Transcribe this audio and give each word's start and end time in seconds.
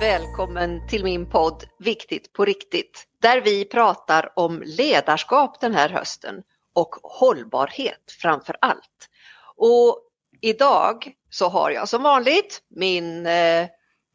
välkommen 0.00 0.86
till 0.88 1.04
min 1.04 1.26
podd 1.26 1.64
Viktigt 1.78 2.32
på 2.32 2.44
riktigt 2.44 3.04
där 3.22 3.40
vi 3.40 3.64
pratar 3.64 4.32
om 4.36 4.62
ledarskap 4.66 5.60
den 5.60 5.74
här 5.74 5.88
hösten 5.88 6.42
och 6.74 6.96
hållbarhet 7.02 8.12
framför 8.22 8.56
allt. 8.60 9.08
Och 9.56 9.98
idag 10.40 11.12
så 11.30 11.48
har 11.48 11.70
jag 11.70 11.88
som 11.88 12.02
vanligt 12.02 12.62
min 12.68 13.26
eh, 13.26 13.66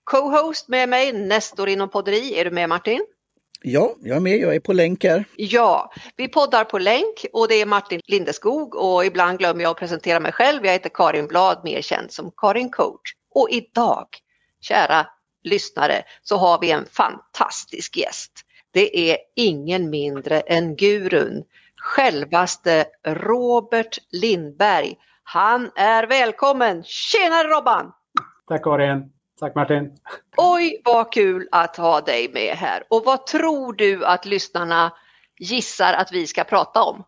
co-host 0.04 0.68
med 0.68 0.90
mig, 0.90 1.14
Nestor 1.14 1.70
inom 1.70 1.90
podderi. 1.90 2.40
Är 2.40 2.46
du 2.46 2.52
med 2.52 2.70
Martin? 2.70 3.06
Ja, 3.62 3.96
jag 4.00 4.18
är 4.18 4.22
med. 4.22 4.38
Jag 4.38 4.56
är 4.56 4.60
på 4.60 4.74
länk 4.74 5.04
här. 5.04 5.26
Ja, 5.36 5.92
vi 6.16 6.28
poddar 6.28 6.64
på 6.64 6.80
länk 6.80 7.26
och 7.34 7.48
det 7.48 7.56
är 7.56 7.66
Martin 7.66 8.02
Lindeskog 8.08 8.76
och 8.76 9.06
ibland 9.06 9.40
glömmer 9.40 9.64
jag 9.64 9.72
att 9.72 9.80
presentera 9.80 10.20
mig 10.20 10.32
själv. 10.32 10.66
Jag 10.66 10.74
heter 10.74 10.90
Karin 10.94 11.28
Blad, 11.28 11.62
mer 11.64 11.82
känd 11.82 12.12
som 12.12 12.32
Karin 12.38 12.70
Coach. 12.70 13.14
Och 13.34 13.50
idag, 13.50 14.08
kära 14.62 15.08
lyssnare, 15.44 16.04
så 16.22 16.38
har 16.38 16.60
vi 16.62 16.72
en 16.72 16.86
fantastisk 16.86 17.98
gäst. 17.98 18.32
Det 18.72 19.12
är 19.12 19.18
ingen 19.36 19.90
mindre 19.90 20.40
än 20.40 20.76
gurun, 20.76 21.44
självaste 21.78 22.86
Robert 23.08 23.98
Lindberg. 24.12 24.96
Han 25.24 25.72
är 25.76 26.08
välkommen! 26.08 26.84
Tjenare 26.84 27.48
Robban! 27.48 27.92
Tack 28.48 28.64
Karin! 28.64 29.12
Tack 29.40 29.56
Martin! 29.56 29.92
Oj 30.38 30.82
vad 30.86 31.14
kul 31.14 31.48
att 31.52 31.78
ha 31.78 32.02
dig 32.02 32.32
med 32.34 32.56
här 32.56 32.84
och 32.90 33.04
vad 33.06 33.28
tror 33.28 33.74
du 33.74 34.06
att 34.06 34.26
lyssnarna 34.26 34.94
gissar 35.40 35.94
att 35.94 36.12
vi 36.12 36.28
ska 36.28 36.44
prata 36.44 36.84
om? 36.84 37.04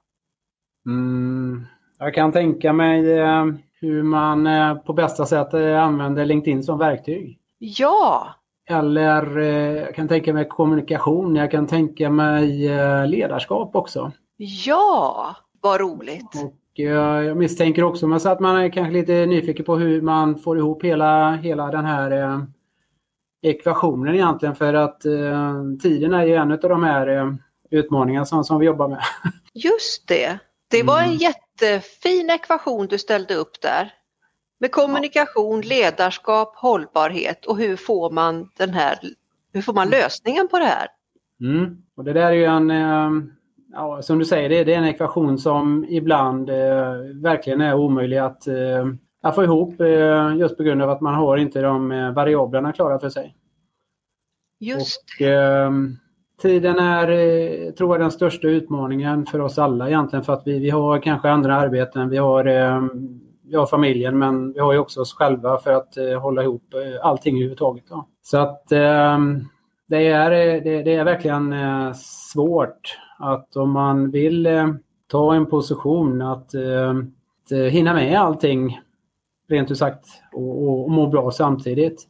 Mm, 0.86 1.66
jag 2.00 2.14
kan 2.14 2.32
tänka 2.32 2.74
mig 2.74 3.12
eh, 3.12 3.46
hur 3.82 4.04
man 4.04 4.48
eh, 4.48 4.76
på 4.76 4.94
bästa 4.94 5.26
sätt 5.26 5.54
eh, 5.54 5.84
använder 5.84 6.26
LinkedIn 6.26 6.64
som 6.64 6.80
verktyg. 6.80 7.40
Ja! 7.66 8.36
Eller 8.70 9.38
jag 9.38 9.96
kan 9.96 10.08
tänka 10.08 10.34
mig 10.34 10.48
kommunikation, 10.48 11.36
jag 11.36 11.52
kan 11.52 11.68
tänka 11.68 12.10
mig 12.10 12.70
ledarskap 13.08 13.76
också. 13.76 14.12
Ja, 14.38 15.36
vad 15.62 15.82
roligt! 15.82 16.44
Och 16.44 16.80
jag 16.80 17.38
misstänker 17.38 17.84
också 17.84 18.14
att 18.14 18.40
man 18.40 18.58
är 18.58 18.70
kanske 18.70 18.94
lite 18.94 19.26
nyfiken 19.26 19.66
på 19.66 19.76
hur 19.76 20.02
man 20.02 20.40
får 20.40 20.58
ihop 20.58 20.84
hela, 20.84 21.32
hela 21.32 21.72
den 21.72 21.86
här 21.86 22.42
ekvationen 23.44 24.16
egentligen 24.16 24.56
för 24.56 24.74
att 24.74 25.06
eh, 25.06 25.54
tiden 25.82 26.14
är 26.14 26.26
ju 26.26 26.36
en 26.36 26.52
av 26.52 26.60
de 26.60 26.84
här 26.84 27.08
eh, 27.08 27.34
utmaningarna 27.72 28.26
som, 28.26 28.44
som 28.44 28.60
vi 28.60 28.66
jobbar 28.66 28.88
med. 28.88 29.02
Just 29.54 30.08
det. 30.08 30.40
Det 30.68 30.84
var 30.84 31.00
en 31.00 31.06
mm. 31.06 31.18
jättefin 31.18 32.30
ekvation 32.30 32.88
du 32.88 32.98
ställde 32.98 33.36
upp 33.36 33.62
där. 33.62 33.94
Med 34.64 34.72
kommunikation, 34.72 35.62
ledarskap, 35.62 36.56
hållbarhet 36.56 37.46
och 37.46 37.58
hur 37.58 37.76
får 37.76 38.12
man 38.12 38.50
den 38.58 38.70
här, 38.70 39.00
hur 39.54 39.62
får 39.62 39.74
man 39.74 39.90
lösningen 39.90 40.48
på 40.48 40.60
det 40.60 40.66
här? 40.66 40.88
Mm. 41.42 41.78
Och 41.98 42.04
det 42.04 42.14
där 42.14 42.22
är 42.22 42.32
ju 42.32 42.46
en, 42.46 42.72
eh, 42.72 43.10
ja, 43.74 44.02
som 44.02 44.20
du 44.20 44.26
säger, 44.26 44.50
det, 44.50 44.64
det 44.64 44.74
är 44.74 44.78
en 44.78 44.86
ekvation 44.86 45.38
som 45.38 45.86
ibland 45.90 46.50
eh, 46.50 46.94
verkligen 47.22 47.62
är 47.62 47.76
omöjlig 47.76 48.18
att 48.18 48.48
eh, 48.48 48.86
att 49.22 49.36
få 49.36 49.44
ihop 49.44 49.82
eh, 49.82 50.36
just 50.38 50.58
på 50.58 50.64
grund 50.64 50.82
av 50.82 50.90
att 50.90 51.02
man 51.02 51.16
har 51.16 51.38
inte 51.38 51.62
de 51.62 51.92
eh, 51.92 52.12
variablerna 52.12 52.74
klara 52.74 53.00
för 53.00 53.10
sig. 53.10 53.36
Just 54.60 55.04
och, 55.20 55.26
eh, 55.26 55.72
Tiden 56.42 56.80
är, 56.80 57.10
eh, 57.10 57.72
tror 57.72 57.94
jag, 57.94 58.02
den 58.02 58.12
största 58.12 58.48
utmaningen 58.48 59.26
för 59.26 59.42
oss 59.42 59.60
alla 59.60 59.88
egentligen 59.88 60.26
för 60.26 60.34
att 60.34 60.44
vi, 60.46 60.60
vi 60.60 60.70
har 60.70 61.00
kanske 61.00 61.30
andra 61.30 61.56
arbeten, 61.56 62.10
vi 62.10 62.18
har, 62.18 62.46
eh, 62.46 62.82
vi 63.54 63.58
har 63.58 63.66
familjen 63.66 64.18
men 64.18 64.54
vi 64.54 64.60
har 64.60 64.74
ju 64.74 64.80
också 64.80 65.02
oss 65.02 65.14
själva 65.14 65.58
för 65.58 65.74
att 65.74 65.98
eh, 65.98 66.22
hålla 66.22 66.44
ihop 66.44 66.74
eh, 66.74 67.06
allting 67.06 67.36
överhuvudtaget. 67.36 67.84
Då. 67.90 68.08
Så 68.22 68.38
att 68.38 68.72
eh, 68.72 69.20
det, 69.88 70.08
är, 70.08 70.30
det, 70.62 70.84
det, 70.84 70.96
är 70.96 71.04
verkligen 71.04 71.54
eh, 71.54 71.94
svårt 72.34 72.98
att 73.20 73.56
om 73.56 73.72
man 73.72 74.12
vill 74.12 74.46
eh, 74.46 74.68
ta 75.08 75.36
en 75.36 75.46
position 75.46 76.22
att, 76.22 76.54
eh, 76.54 76.90
att 76.90 77.72
hinna 77.72 77.94
med 77.94 78.20
allting 78.20 78.80
rent 79.50 79.72
ut 79.72 79.78
sagt 79.78 80.06
och, 80.34 80.64
och, 80.64 80.84
och 80.84 80.92
må 80.92 81.08
bra 81.08 81.32
samtidigt. 81.32 82.08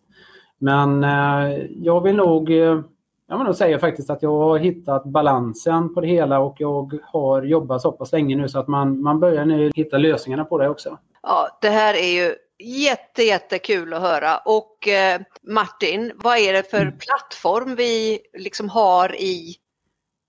Men 0.57 1.03
eh, 1.03 1.57
jag 1.69 2.01
vill 2.01 2.15
nog 2.15 2.51
eh, 2.51 2.81
jag 3.27 3.37
vill 3.37 3.45
nog 3.45 3.55
säga 3.55 3.79
faktiskt 3.79 4.09
att 4.09 4.23
jag 4.23 4.37
har 4.37 4.59
hittat 4.59 5.03
balansen 5.03 5.93
på 5.93 6.01
det 6.01 6.07
hela 6.07 6.39
och 6.39 6.55
jag 6.59 6.99
har 7.03 7.41
jobbat 7.43 7.81
så 7.81 7.91
pass 7.91 8.11
länge 8.11 8.35
nu 8.35 8.49
så 8.49 8.59
att 8.59 8.67
man, 8.67 9.01
man 9.01 9.19
börjar 9.19 9.45
nu 9.45 9.71
hitta 9.75 9.97
lösningarna 9.97 10.45
på 10.45 10.57
det 10.57 10.69
också. 10.69 10.97
Ja, 11.21 11.57
det 11.61 11.69
här 11.69 11.93
är 11.93 12.23
ju 12.23 12.35
jätte, 12.63 13.23
jättekul 13.23 13.93
att 13.93 14.01
höra. 14.01 14.37
Och 14.37 14.87
eh, 14.87 15.21
Martin, 15.41 16.11
vad 16.15 16.37
är 16.37 16.53
det 16.53 16.69
för 16.71 16.81
mm. 16.81 16.97
plattform 16.97 17.75
vi 17.75 18.19
liksom 18.37 18.69
har 18.69 19.15
i 19.15 19.55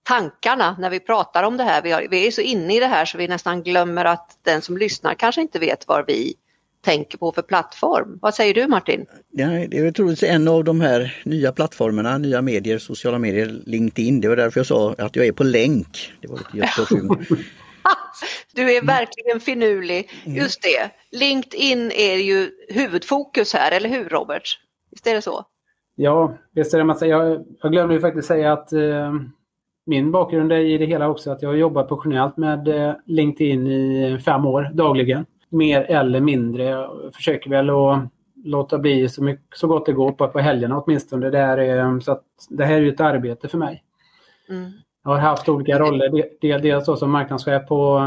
tankarna 0.03 0.75
när 0.79 0.89
vi 0.89 0.99
pratar 0.99 1.43
om 1.43 1.57
det 1.57 1.63
här? 1.63 1.81
Vi, 1.81 1.91
har, 1.91 2.07
vi 2.09 2.27
är 2.27 2.31
så 2.31 2.41
inne 2.41 2.75
i 2.75 2.79
det 2.79 2.85
här 2.85 3.05
så 3.05 3.17
vi 3.17 3.27
nästan 3.27 3.63
glömmer 3.63 4.05
att 4.05 4.39
den 4.41 4.61
som 4.61 4.77
lyssnar 4.77 5.13
kanske 5.13 5.41
inte 5.41 5.59
vet 5.59 5.87
var 5.87 6.03
vi 6.07 6.33
tänker 6.85 7.17
på 7.17 7.31
för 7.31 7.41
plattform. 7.41 8.19
Vad 8.21 8.33
säger 8.33 8.53
du 8.53 8.67
Martin? 8.67 9.05
Ja, 9.31 9.47
det 9.47 9.77
är 9.77 9.91
troligtvis 9.91 10.29
en 10.29 10.47
av 10.47 10.63
de 10.63 10.81
här 10.81 11.21
nya 11.25 11.51
plattformarna, 11.51 12.17
nya 12.17 12.41
medier, 12.41 12.77
sociala 12.77 13.19
medier, 13.19 13.61
LinkedIn. 13.65 14.21
Det 14.21 14.27
var 14.27 14.35
därför 14.35 14.59
jag 14.59 14.67
sa 14.67 14.95
att 14.97 15.15
jag 15.15 15.25
är 15.25 15.31
på 15.31 15.43
länk. 15.43 16.13
Det 16.21 16.27
var 16.27 16.39
lite 16.51 17.35
Du 18.53 18.75
är 18.75 18.85
verkligen 18.85 19.39
finurlig. 19.39 20.09
Mm. 20.25 20.37
Just 20.37 20.61
det, 20.61 20.91
LinkedIn 21.19 21.91
är 21.91 22.15
ju 22.15 22.51
huvudfokus 22.69 23.53
här, 23.53 23.71
eller 23.71 23.89
hur 23.89 24.09
Robert? 24.09 24.59
Visst 24.91 25.07
är 25.07 25.13
det 25.13 25.21
så? 25.21 25.45
Ja, 25.95 26.37
visst 26.53 26.73
är 26.73 26.77
det. 26.77 26.83
Man 26.83 26.97
säger. 26.97 27.13
Jag, 27.13 27.45
jag 27.61 27.71
glömde 27.71 27.93
ju 27.93 28.01
faktiskt 28.01 28.27
säga 28.27 28.53
att 28.53 28.73
eh, 28.73 29.13
min 29.85 30.11
bakgrund 30.11 30.51
är 30.51 30.59
i 30.59 30.77
det 30.77 30.85
hela 30.85 31.09
också 31.09 31.31
att 31.31 31.41
jag 31.41 31.49
har 31.49 31.55
jobbat 31.55 31.87
professionellt 31.87 32.37
med 32.37 32.67
eh, 32.67 32.93
LinkedIn 33.05 33.67
i 33.67 34.19
fem 34.25 34.45
år 34.45 34.71
dagligen 34.73 35.25
mer 35.55 35.81
eller 35.81 36.19
mindre. 36.19 36.63
Jag 36.63 37.15
försöker 37.15 37.49
väl 37.49 37.69
att 37.69 37.99
låta 38.43 38.77
bli 38.77 39.09
så, 39.09 39.23
mycket, 39.23 39.57
så 39.57 39.67
gott 39.67 39.85
det 39.85 39.93
går 39.93 40.11
på, 40.11 40.27
på 40.27 40.39
helgerna 40.39 40.81
åtminstone. 40.81 41.29
Det, 41.29 41.39
är, 41.39 41.99
så 41.99 42.11
att 42.11 42.23
det 42.49 42.65
här 42.65 42.81
är 42.81 42.87
ett 42.87 42.99
arbete 42.99 43.47
för 43.47 43.57
mig. 43.57 43.83
Mm. 44.49 44.71
Jag 45.03 45.11
har 45.11 45.17
haft 45.17 45.49
olika 45.49 45.79
roller. 45.79 46.59
Dels 46.61 46.99
som 46.99 47.11
marknadschef 47.11 47.67
på 47.67 48.01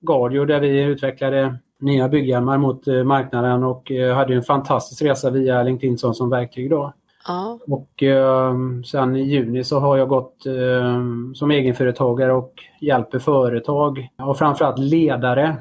Gardio 0.00 0.44
där 0.44 0.60
vi 0.60 0.82
utvecklade 0.82 1.58
nya 1.80 2.08
bygghjälmar 2.08 2.58
mot 2.58 2.88
eh, 2.88 3.04
marknaden 3.04 3.64
och 3.64 3.90
eh, 3.90 4.14
hade 4.14 4.34
en 4.34 4.42
fantastisk 4.42 5.02
resa 5.02 5.30
via 5.30 5.62
LinkedIn 5.62 5.98
som 5.98 6.30
verktyg 6.30 6.70
då. 6.70 6.92
Ja. 7.26 7.58
Och 7.66 8.02
eh, 8.02 8.54
sen 8.84 9.16
i 9.16 9.22
juni 9.22 9.64
så 9.64 9.78
har 9.78 9.96
jag 9.96 10.08
gått 10.08 10.46
eh, 10.46 11.00
som 11.34 11.50
egenföretagare 11.50 12.32
och 12.32 12.52
hjälper 12.80 13.18
företag 13.18 14.08
och 14.18 14.38
framförallt 14.38 14.78
ledare 14.78 15.56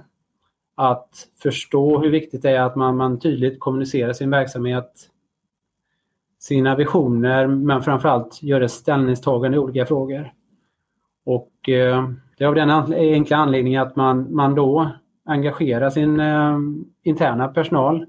att 0.75 1.27
förstå 1.43 1.99
hur 1.99 2.09
viktigt 2.09 2.41
det 2.41 2.49
är 2.49 2.61
att 2.61 2.75
man, 2.75 2.97
man 2.97 3.19
tydligt 3.19 3.59
kommunicerar 3.59 4.13
sin 4.13 4.29
verksamhet, 4.29 5.09
sina 6.39 6.75
visioner 6.75 7.47
men 7.47 7.81
framförallt 7.81 8.43
gör 8.43 8.61
ett 8.61 8.71
ställningstagande 8.71 9.55
i 9.55 9.59
olika 9.59 9.85
frågor. 9.85 10.33
Och 11.25 11.69
eh, 11.69 12.09
det 12.37 12.43
är 12.43 12.47
av 12.47 12.55
den 12.55 12.69
enkla 12.93 13.37
anledningen 13.37 13.81
att 13.81 13.95
man, 13.95 14.35
man 14.35 14.55
då 14.55 14.91
engagerar 15.25 15.89
sin 15.89 16.19
eh, 16.19 16.57
interna 17.03 17.47
personal. 17.47 18.05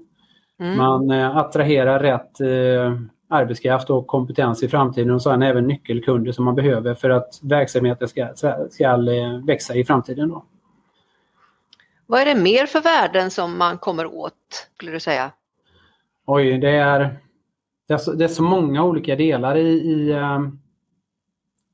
Mm. 0.59 0.77
Man 0.77 1.11
eh, 1.11 1.37
attraherar 1.37 1.99
rätt 1.99 2.41
eh, 2.41 3.01
arbetskraft 3.29 3.89
och 3.89 4.07
kompetens 4.07 4.63
i 4.63 4.67
framtiden 4.67 5.11
och 5.11 5.21
sen 5.21 5.41
även 5.41 5.67
nyckelkunder 5.67 6.31
som 6.31 6.45
man 6.45 6.55
behöver 6.55 6.93
för 6.93 7.09
att 7.09 7.39
verksamheten 7.43 8.07
ska, 8.07 8.27
ska 8.69 8.83
eh, 8.83 9.45
växa 9.45 9.75
i 9.75 9.85
framtiden. 9.85 10.29
Då. 10.29 10.43
Vad 12.07 12.21
är 12.21 12.25
det 12.25 12.41
mer 12.41 12.65
för 12.65 12.81
värden 12.81 13.31
som 13.31 13.57
man 13.57 13.77
kommer 13.77 14.05
åt, 14.05 14.69
skulle 14.75 14.91
du 14.91 14.99
säga? 14.99 15.31
Oj, 16.25 16.57
det 16.57 16.69
är, 16.69 17.17
det 17.87 17.93
är, 17.93 17.97
så, 17.97 18.13
det 18.13 18.23
är 18.23 18.27
så 18.27 18.43
många 18.43 18.83
olika 18.83 19.15
delar 19.15 19.55
i, 19.55 19.69
i, 19.69 20.11
ehm, 20.11 20.59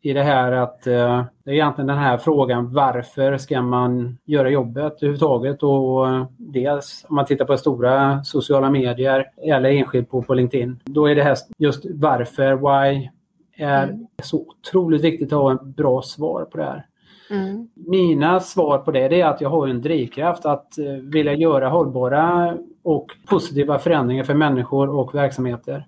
i 0.02 0.14
det 0.14 0.24
här 0.24 0.52
att 0.52 0.88
eh, 0.88 1.26
det 1.44 1.52
är 1.52 1.54
egentligen 1.54 1.88
den 1.88 1.98
här 1.98 2.18
frågan 2.18 2.74
varför 2.74 3.38
ska 3.38 3.62
man 3.62 4.18
göra 4.26 4.50
jobbet 4.50 4.94
överhuvudtaget 4.94 5.64
och 5.64 6.08
dels 6.38 7.06
om 7.10 7.16
man 7.16 7.26
tittar 7.26 7.46
på 7.46 7.58
stora 7.58 8.24
sociala 8.24 8.70
medier 8.70 9.32
eller 9.38 9.70
enskilt 9.70 10.10
på, 10.10 10.22
på 10.22 10.34
LinkedIn. 10.34 10.80
Då 10.84 11.06
är 11.10 11.16
det 11.16 11.24
här 11.24 11.38
just 11.58 11.86
varför, 11.86 12.54
why, 12.56 13.10
är 13.58 13.84
mm. 13.84 14.08
så 14.24 14.38
otroligt 14.38 15.02
viktigt 15.02 15.34
att 15.34 15.40
ha 15.40 15.52
en 15.52 15.72
bra 15.72 16.02
svar 16.02 16.46
på 16.46 16.58
det 16.58 16.64
här. 16.64 16.86
Mm. 17.30 17.68
Mina 17.74 18.40
svar 18.40 18.78
på 18.78 18.92
det 18.92 19.22
är 19.22 19.26
att 19.26 19.42
jag 19.42 19.50
har 19.50 19.68
en 19.68 19.82
drivkraft 19.82 20.46
att 20.46 20.78
eh, 20.78 20.86
vilja 20.86 21.34
göra 21.34 21.70
hållbara 21.70 22.58
och 22.84 23.12
positiva 23.26 23.80
förändringar 23.80 24.24
för 24.24 24.34
människor 24.34 24.90
och 24.90 25.16
verksamheter. 25.16 25.88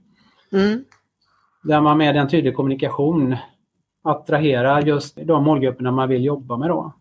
Mm. 0.52 0.84
Där 1.64 1.82
man 1.82 1.98
med 1.98 2.16
en 2.16 2.28
tydlig 2.28 2.56
kommunikation 2.56 3.36
attraherar 4.04 4.82
just 4.82 5.18
de 5.24 5.44
målgrupperna 5.44 5.92
man 5.92 6.10
vill 6.10 6.26
jobba 6.26 6.58
med. 6.58 6.70
Då. 6.70 6.94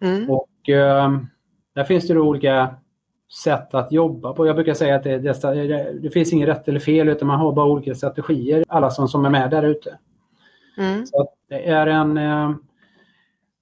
Mm. 0.00 0.30
Och 0.30 0.68
eh, 0.68 1.18
Där 1.74 1.84
finns 1.84 2.08
det 2.08 2.18
olika 2.18 2.74
sätt 3.44 3.74
att 3.74 3.92
jobba 3.92 4.32
på. 4.32 4.46
Jag 4.46 4.56
brukar 4.56 4.74
säga 4.74 4.96
att 4.96 5.04
det, 5.04 5.18
det, 5.18 5.98
det 6.02 6.10
finns 6.10 6.32
inget 6.32 6.48
rätt 6.48 6.68
eller 6.68 6.80
fel 6.80 7.08
utan 7.08 7.28
man 7.28 7.38
har 7.38 7.52
bara 7.52 7.66
olika 7.66 7.94
strategier, 7.94 8.64
alla 8.68 8.90
som, 8.90 9.08
som 9.08 9.24
är 9.24 9.30
med 9.30 9.50
där 9.50 9.62
ute. 9.62 9.98
Mm. 10.78 11.04
det 11.48 11.68
är 11.68 11.86
en 11.86 12.18
eh, 12.18 12.50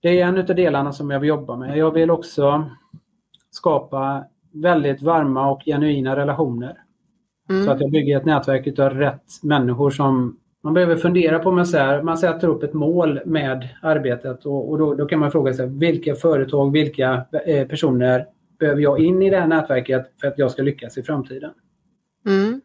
det 0.06 0.20
är 0.20 0.26
en 0.26 0.38
av 0.38 0.44
delarna 0.44 0.93
som 0.93 1.11
jag 1.11 1.20
vill 1.20 1.29
jobba 1.29 1.56
med. 1.56 1.79
Jag 1.79 1.91
vill 1.91 2.11
också 2.11 2.70
skapa 3.50 4.25
väldigt 4.53 5.03
varma 5.03 5.50
och 5.50 5.62
genuina 5.64 6.17
relationer. 6.17 6.79
Mm. 7.50 7.64
Så 7.64 7.70
att 7.70 7.81
jag 7.81 7.91
bygger 7.91 8.17
ett 8.17 8.25
nätverk 8.25 8.79
av 8.79 8.91
rätt 8.91 9.43
människor 9.43 9.91
som 9.91 10.38
man 10.62 10.75
behöver 10.75 10.97
fundera 10.97 11.38
på, 11.38 11.50
man, 11.50 11.67
säger, 11.67 12.03
man 12.03 12.19
sätter 12.19 12.49
upp 12.49 12.62
ett 12.62 12.75
mål 12.75 13.20
med 13.25 13.69
arbetet 13.82 14.47
och, 14.47 14.70
och 14.70 14.79
då, 14.79 14.94
då, 14.94 15.06
kan 15.06 15.20
man 15.20 15.31
fråga 15.31 15.55
sig 15.55 15.67
vilka 15.67 16.14
företag, 16.14 16.73
vilka 16.73 17.25
eh, 17.47 17.67
personer 17.69 18.26
behöver 18.59 18.81
jag 18.81 19.00
in 19.00 19.23
i 19.23 19.31
det 19.31 19.41
här 19.41 19.47
nätverket 19.47 20.12
för 20.20 20.29
att 20.29 20.38
jag 20.38 20.50
ska 20.50 20.62
lyckas 20.62 20.99
i 20.99 21.02
framtiden? 21.02 21.50
Mm. 22.26 22.61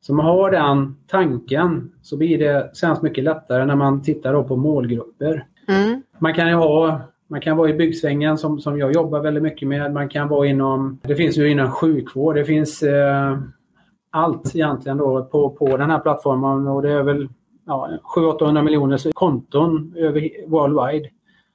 Så 0.00 0.14
man 0.14 0.26
har 0.26 0.50
den 0.50 0.96
tanken 1.06 1.92
så 2.02 2.16
blir 2.16 2.38
det 2.38 2.70
sen 2.76 2.96
mycket 3.02 3.24
lättare 3.24 3.64
när 3.64 3.76
man 3.76 4.02
tittar 4.02 4.42
på 4.42 4.56
målgrupper. 4.56 5.46
Mm. 5.68 6.02
Man 6.18 6.34
kan 6.34 6.48
ju 6.48 6.54
ha 6.54 7.00
man 7.28 7.40
kan 7.40 7.56
vara 7.56 7.70
i 7.70 7.74
byggsvängen 7.74 8.38
som, 8.38 8.60
som 8.60 8.78
jag 8.78 8.92
jobbar 8.92 9.20
väldigt 9.20 9.42
mycket 9.42 9.68
med. 9.68 9.92
Man 9.92 10.08
kan 10.08 10.28
vara 10.28 10.46
inom, 10.46 10.98
det 11.02 11.16
finns 11.16 11.38
ju 11.38 11.50
inom 11.50 11.70
sjukvård, 11.70 12.34
det 12.34 12.44
finns 12.44 12.82
eh, 12.82 13.38
allt 14.10 14.56
egentligen 14.56 14.98
då 14.98 15.24
på, 15.24 15.50
på 15.50 15.76
den 15.76 15.90
här 15.90 15.98
plattformen 15.98 16.68
och 16.68 16.82
det 16.82 16.92
är 16.92 17.02
väl 17.02 17.28
ja, 17.66 17.90
700-800 18.16 18.62
miljoner 18.62 19.12
konton 19.12 19.94
över 19.96 20.30
worldwide. 20.46 21.08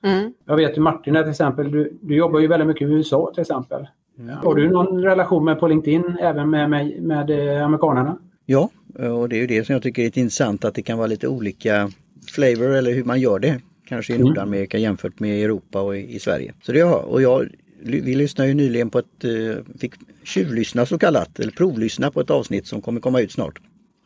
Mm. 0.03 0.33
Jag 0.45 0.55
vet 0.55 0.77
ju 0.77 0.81
Martin 0.81 1.13
till 1.13 1.29
exempel, 1.29 1.71
du, 1.71 1.99
du 2.01 2.15
jobbar 2.15 2.39
ju 2.39 2.47
väldigt 2.47 2.67
mycket 2.67 2.87
i 2.87 2.91
USA 2.91 3.31
till 3.33 3.41
exempel. 3.41 3.87
Ja. 4.15 4.33
Har 4.43 4.55
du 4.55 4.69
någon 4.69 5.03
relation 5.03 5.45
med 5.45 5.59
på 5.59 5.67
LinkedIn 5.67 6.17
även 6.21 6.49
med, 6.49 6.69
med, 6.69 7.01
med 7.01 7.29
eh, 7.29 7.65
amerikanerna? 7.65 8.17
Ja, 8.45 8.69
och 8.93 9.29
det 9.29 9.35
är 9.35 9.41
ju 9.41 9.47
det 9.47 9.65
som 9.65 9.73
jag 9.73 9.83
tycker 9.83 10.01
är 10.01 10.05
intressant 10.05 10.65
att 10.65 10.75
det 10.75 10.81
kan 10.81 10.97
vara 10.97 11.07
lite 11.07 11.27
olika 11.27 11.89
flavor 12.35 12.67
eller 12.75 12.93
hur 12.93 13.03
man 13.03 13.19
gör 13.19 13.39
det. 13.39 13.61
Kanske 13.91 14.13
i 14.13 14.15
mm. 14.15 14.27
Nordamerika 14.27 14.77
jämfört 14.77 15.19
med 15.19 15.43
Europa 15.43 15.81
och 15.81 15.97
i, 15.97 16.15
i 16.15 16.19
Sverige. 16.19 16.53
Så 16.61 16.71
det 16.71 16.81
har 16.81 16.99
och 16.99 17.21
jag 17.21 17.49
vi 17.83 18.15
lyssnade 18.15 18.49
ju 18.49 18.55
nyligen 18.55 18.89
på 18.89 18.99
ett, 18.99 19.23
eh, 19.23 19.77
fick 19.79 19.93
tjuvlyssna 20.23 20.85
så 20.85 20.97
kallat, 20.97 21.39
eller 21.39 21.51
provlyssna 21.51 22.11
på 22.11 22.21
ett 22.21 22.29
avsnitt 22.29 22.67
som 22.67 22.81
kommer 22.81 23.01
komma 23.01 23.21
ut 23.21 23.31
snart. 23.31 23.59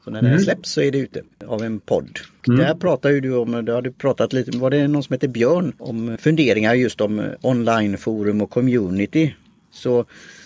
Så 0.03 0.11
när 0.11 0.19
mm. 0.19 0.31
det 0.31 0.39
släpps 0.39 0.71
så 0.71 0.81
är 0.81 0.91
det 0.91 0.97
ute 0.97 1.21
av 1.47 1.63
en 1.63 1.79
podd. 1.79 2.19
Mm. 2.47 2.59
Där 2.59 2.73
pratar 2.73 3.09
ju 3.09 3.21
du 3.21 3.35
om, 3.35 3.65
du 3.83 3.91
pratat 3.91 4.33
lite, 4.33 4.57
var 4.57 4.69
det 4.69 4.87
någon 4.87 5.03
som 5.03 5.13
heter 5.13 5.27
Björn, 5.27 5.73
om 5.77 6.17
funderingar 6.17 6.73
just 6.73 7.01
om 7.01 7.21
onlineforum 7.41 8.41
och 8.41 8.49
community. 8.49 9.35
Så 9.71 10.05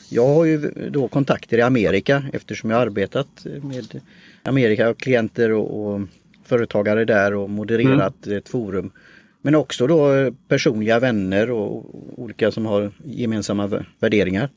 jag 0.09 0.27
har 0.27 0.45
ju 0.45 0.71
då 0.91 1.07
kontakter 1.07 1.57
i 1.57 1.62
Amerika 1.62 2.24
eftersom 2.33 2.69
jag 2.69 2.81
arbetat 2.81 3.45
med 3.62 4.01
Amerika 4.44 4.89
och 4.89 4.97
klienter 4.97 5.51
och, 5.51 5.94
och 5.94 6.01
företagare 6.45 7.06
där 7.06 7.33
och 7.33 7.50
modererat 7.50 8.25
mm. 8.25 8.38
ett 8.38 8.50
forum. 8.50 8.91
Men 9.41 9.56
också 9.56 9.88
då 9.88 10.31
personliga 10.47 11.00
vänner 11.00 11.51
och 11.51 11.95
olika 12.19 12.51
som 12.51 12.65
har 12.65 12.91
gemensamma 13.03 13.83
värderingar. 14.00 14.50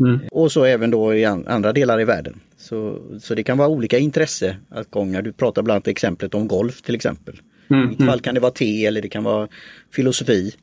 Mm. 0.00 0.20
Och 0.30 0.52
så 0.52 0.64
även 0.64 0.90
då 0.90 1.14
i 1.14 1.24
andra 1.24 1.72
delar 1.72 2.00
i 2.00 2.04
världen. 2.04 2.40
Så, 2.56 2.98
så 3.20 3.34
det 3.34 3.42
kan 3.42 3.58
vara 3.58 3.68
olika 3.68 3.98
intresseutgångar. 3.98 5.22
Du 5.22 5.32
pratar 5.32 5.62
bland 5.62 5.76
annat 5.76 5.88
exemplet 5.88 6.34
om 6.34 6.48
golf 6.48 6.82
till 6.82 6.94
exempel. 6.94 7.40
Mm. 7.70 7.84
I 7.84 7.86
mitt 7.86 8.06
fall 8.06 8.20
kan 8.20 8.34
det 8.34 8.40
vara 8.40 8.52
te 8.52 8.86
eller 8.86 9.02
det 9.02 9.08
kan 9.08 9.24
vara 9.24 9.48
filosofi. 9.92 10.54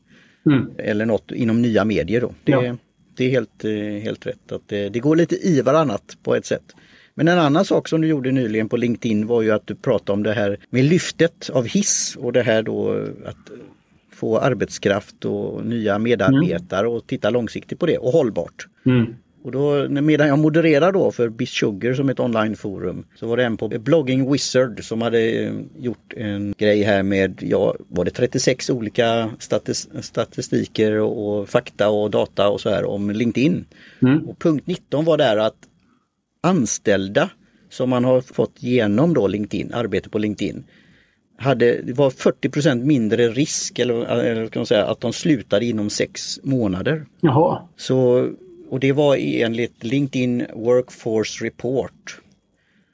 Mm. 0.46 0.70
Eller 0.78 1.06
något 1.06 1.32
inom 1.32 1.62
nya 1.62 1.86
medier 1.86 2.22
då. 2.22 2.34
Det, 2.44 2.52
ja. 2.52 2.78
det 3.18 3.26
är 3.26 3.30
helt, 3.30 3.66
eh, 3.66 4.04
helt 4.04 4.26
rätt 4.26 4.52
att 4.52 4.68
det, 4.68 4.90
det, 4.90 5.00
går 5.00 5.16
lite 5.16 5.36
i 5.48 5.62
varannat 5.62 6.18
på 6.24 6.36
ett 6.36 6.46
sätt. 6.46 6.76
Men 7.16 7.28
en 7.28 7.40
annan 7.40 7.66
sak 7.66 7.88
som 7.88 8.02
du 8.02 8.08
gjorde 8.08 8.32
nyligen 8.32 8.70
på 8.70 8.78
LinkedIn 8.78 9.28
var 9.28 9.42
ju 9.42 9.52
att 9.52 9.68
du 9.68 9.76
pratade 9.76 10.12
om 10.12 10.24
det 10.24 10.34
här 10.34 10.58
med 10.70 10.86
lyftet 10.86 11.50
av 11.54 11.68
hiss 11.68 12.18
och 12.20 12.34
det 12.34 12.44
här 12.44 12.64
då 12.64 13.08
att 13.26 13.52
få 14.12 14.40
arbetskraft 14.40 15.26
och 15.26 15.66
nya 15.66 16.00
medarbetare 16.00 16.88
och 16.88 17.08
titta 17.08 17.30
långsiktigt 17.30 17.80
på 17.80 17.86
det 17.86 17.98
och 17.98 18.12
hållbart. 18.12 18.68
Mm. 18.86 19.16
Och 19.44 19.52
då, 19.52 19.90
medan 19.90 20.28
jag 20.28 20.40
modererar 20.40 20.92
då 20.92 21.12
för 21.12 21.46
Sugar 21.46 21.94
som 21.94 22.10
ett 22.10 22.20
onlineforum 22.20 23.06
så 23.16 23.28
var 23.28 23.38
det 23.38 23.44
en 23.44 23.58
på 23.58 23.68
Blogging 23.68 24.32
Wizard 24.32 24.84
som 24.84 25.02
hade 25.02 25.20
eh, 25.20 25.54
gjort 25.78 26.14
en 26.16 26.54
grej 26.58 26.84
här 26.84 27.04
med, 27.04 27.40
ja, 27.42 27.76
var 27.88 28.06
det 28.06 28.12
36 28.12 28.70
olika 28.70 29.30
statistiker 30.02 31.00
och, 31.00 31.50
fakta 31.50 31.90
och 31.90 32.12
data 32.12 32.50
och 32.50 32.62
så 32.62 32.70
här 32.70 32.86
om 32.86 33.12
LinkedIn. 33.12 33.66
Mm. 34.02 34.30
Och 34.30 34.40
punkt 34.40 34.68
19 34.68 35.06
var 35.06 35.18
där 35.18 35.38
att 35.38 35.56
anställda 36.44 37.30
som 37.70 37.90
man 37.90 38.06
har 38.06 38.22
fått 38.22 38.64
genom 38.64 39.14
då 39.14 39.28
LinkedIn, 39.28 39.74
arbete 39.74 40.10
på 40.10 40.18
LinkedIn, 40.18 40.64
hade, 41.38 41.82
det 41.82 41.94
var 41.94 42.10
40% 42.10 42.84
mindre 42.84 43.30
risk 43.30 43.80
eller, 43.80 44.06
eller 44.06 44.48
kan 44.48 44.60
man 44.60 44.66
säga, 44.66 44.86
att 44.86 45.02
de 45.02 45.14
slutade 45.14 45.66
inom 45.66 45.90
sex 45.90 46.40
månader. 46.44 47.06
Jaha. 47.22 47.62
Så, 47.78 48.30
och 48.70 48.80
det 48.80 48.92
var 48.92 49.18
enligt 49.20 49.84
LinkedIn 49.84 50.46
Workforce 50.54 51.46
Report. 51.46 52.20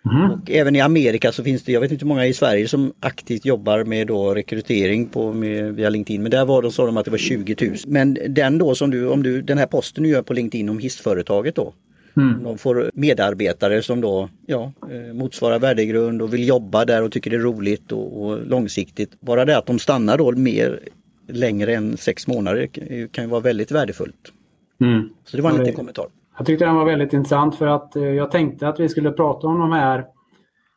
Mm. 0.05 0.31
Och 0.31 0.51
även 0.51 0.75
i 0.75 0.81
Amerika 0.81 1.31
så 1.31 1.43
finns 1.43 1.63
det, 1.63 1.71
jag 1.71 1.81
vet 1.81 1.91
inte 1.91 2.05
hur 2.05 2.09
många 2.09 2.25
i 2.25 2.33
Sverige 2.33 2.67
som 2.67 2.93
aktivt 2.99 3.45
jobbar 3.45 3.83
med 3.83 4.07
då 4.07 4.35
rekrytering 4.35 5.05
på, 5.07 5.33
med, 5.33 5.75
via 5.75 5.89
LinkedIn. 5.89 6.21
Men 6.21 6.31
där 6.31 6.45
var 6.45 6.61
de, 6.61 6.71
sa 6.71 6.85
de 6.85 6.97
att 6.97 7.05
det 7.05 7.11
var 7.11 7.17
20 7.17 7.55
000. 7.67 7.75
Men 7.87 8.17
den 8.27 8.57
då 8.57 8.75
som 8.75 8.91
du, 8.91 9.07
om 9.07 9.23
du, 9.23 9.41
den 9.41 9.57
här 9.57 9.65
posten 9.65 10.03
du 10.03 10.09
gör 10.09 10.21
på 10.21 10.33
LinkedIn 10.33 10.69
om 10.69 10.79
hissföretaget 10.79 11.55
då. 11.55 11.73
Mm. 12.17 12.43
De 12.43 12.57
får 12.57 12.91
medarbetare 12.93 13.81
som 13.81 14.01
då 14.01 14.29
ja, 14.45 14.71
eh, 14.91 15.13
motsvarar 15.13 15.59
värdegrund 15.59 16.21
och 16.21 16.33
vill 16.33 16.47
jobba 16.47 16.85
där 16.85 17.03
och 17.03 17.11
tycker 17.11 17.29
det 17.31 17.35
är 17.35 17.39
roligt 17.39 17.91
och, 17.91 18.23
och 18.23 18.47
långsiktigt. 18.47 19.21
Bara 19.21 19.45
det 19.45 19.57
att 19.57 19.65
de 19.65 19.79
stannar 19.79 20.17
då 20.17 20.31
mer 20.31 20.79
längre 21.27 21.75
än 21.75 21.97
sex 21.97 22.27
månader 22.27 22.67
kan 23.07 23.23
ju 23.23 23.29
vara 23.29 23.41
väldigt 23.41 23.71
värdefullt. 23.71 24.33
Mm. 24.81 25.09
Så 25.25 25.37
det 25.37 25.43
var 25.43 25.51
en 25.51 25.57
liten 25.57 25.73
kommentar. 25.73 26.05
Jag 26.37 26.45
tyckte 26.45 26.65
den 26.65 26.75
var 26.75 26.85
väldigt 26.85 27.13
intressant 27.13 27.55
för 27.55 27.67
att 27.67 27.95
eh, 27.95 28.03
jag 28.03 28.31
tänkte 28.31 28.67
att 28.67 28.79
vi 28.79 28.89
skulle 28.89 29.11
prata 29.11 29.47
om 29.47 29.59
de 29.59 29.71
här. 29.71 30.05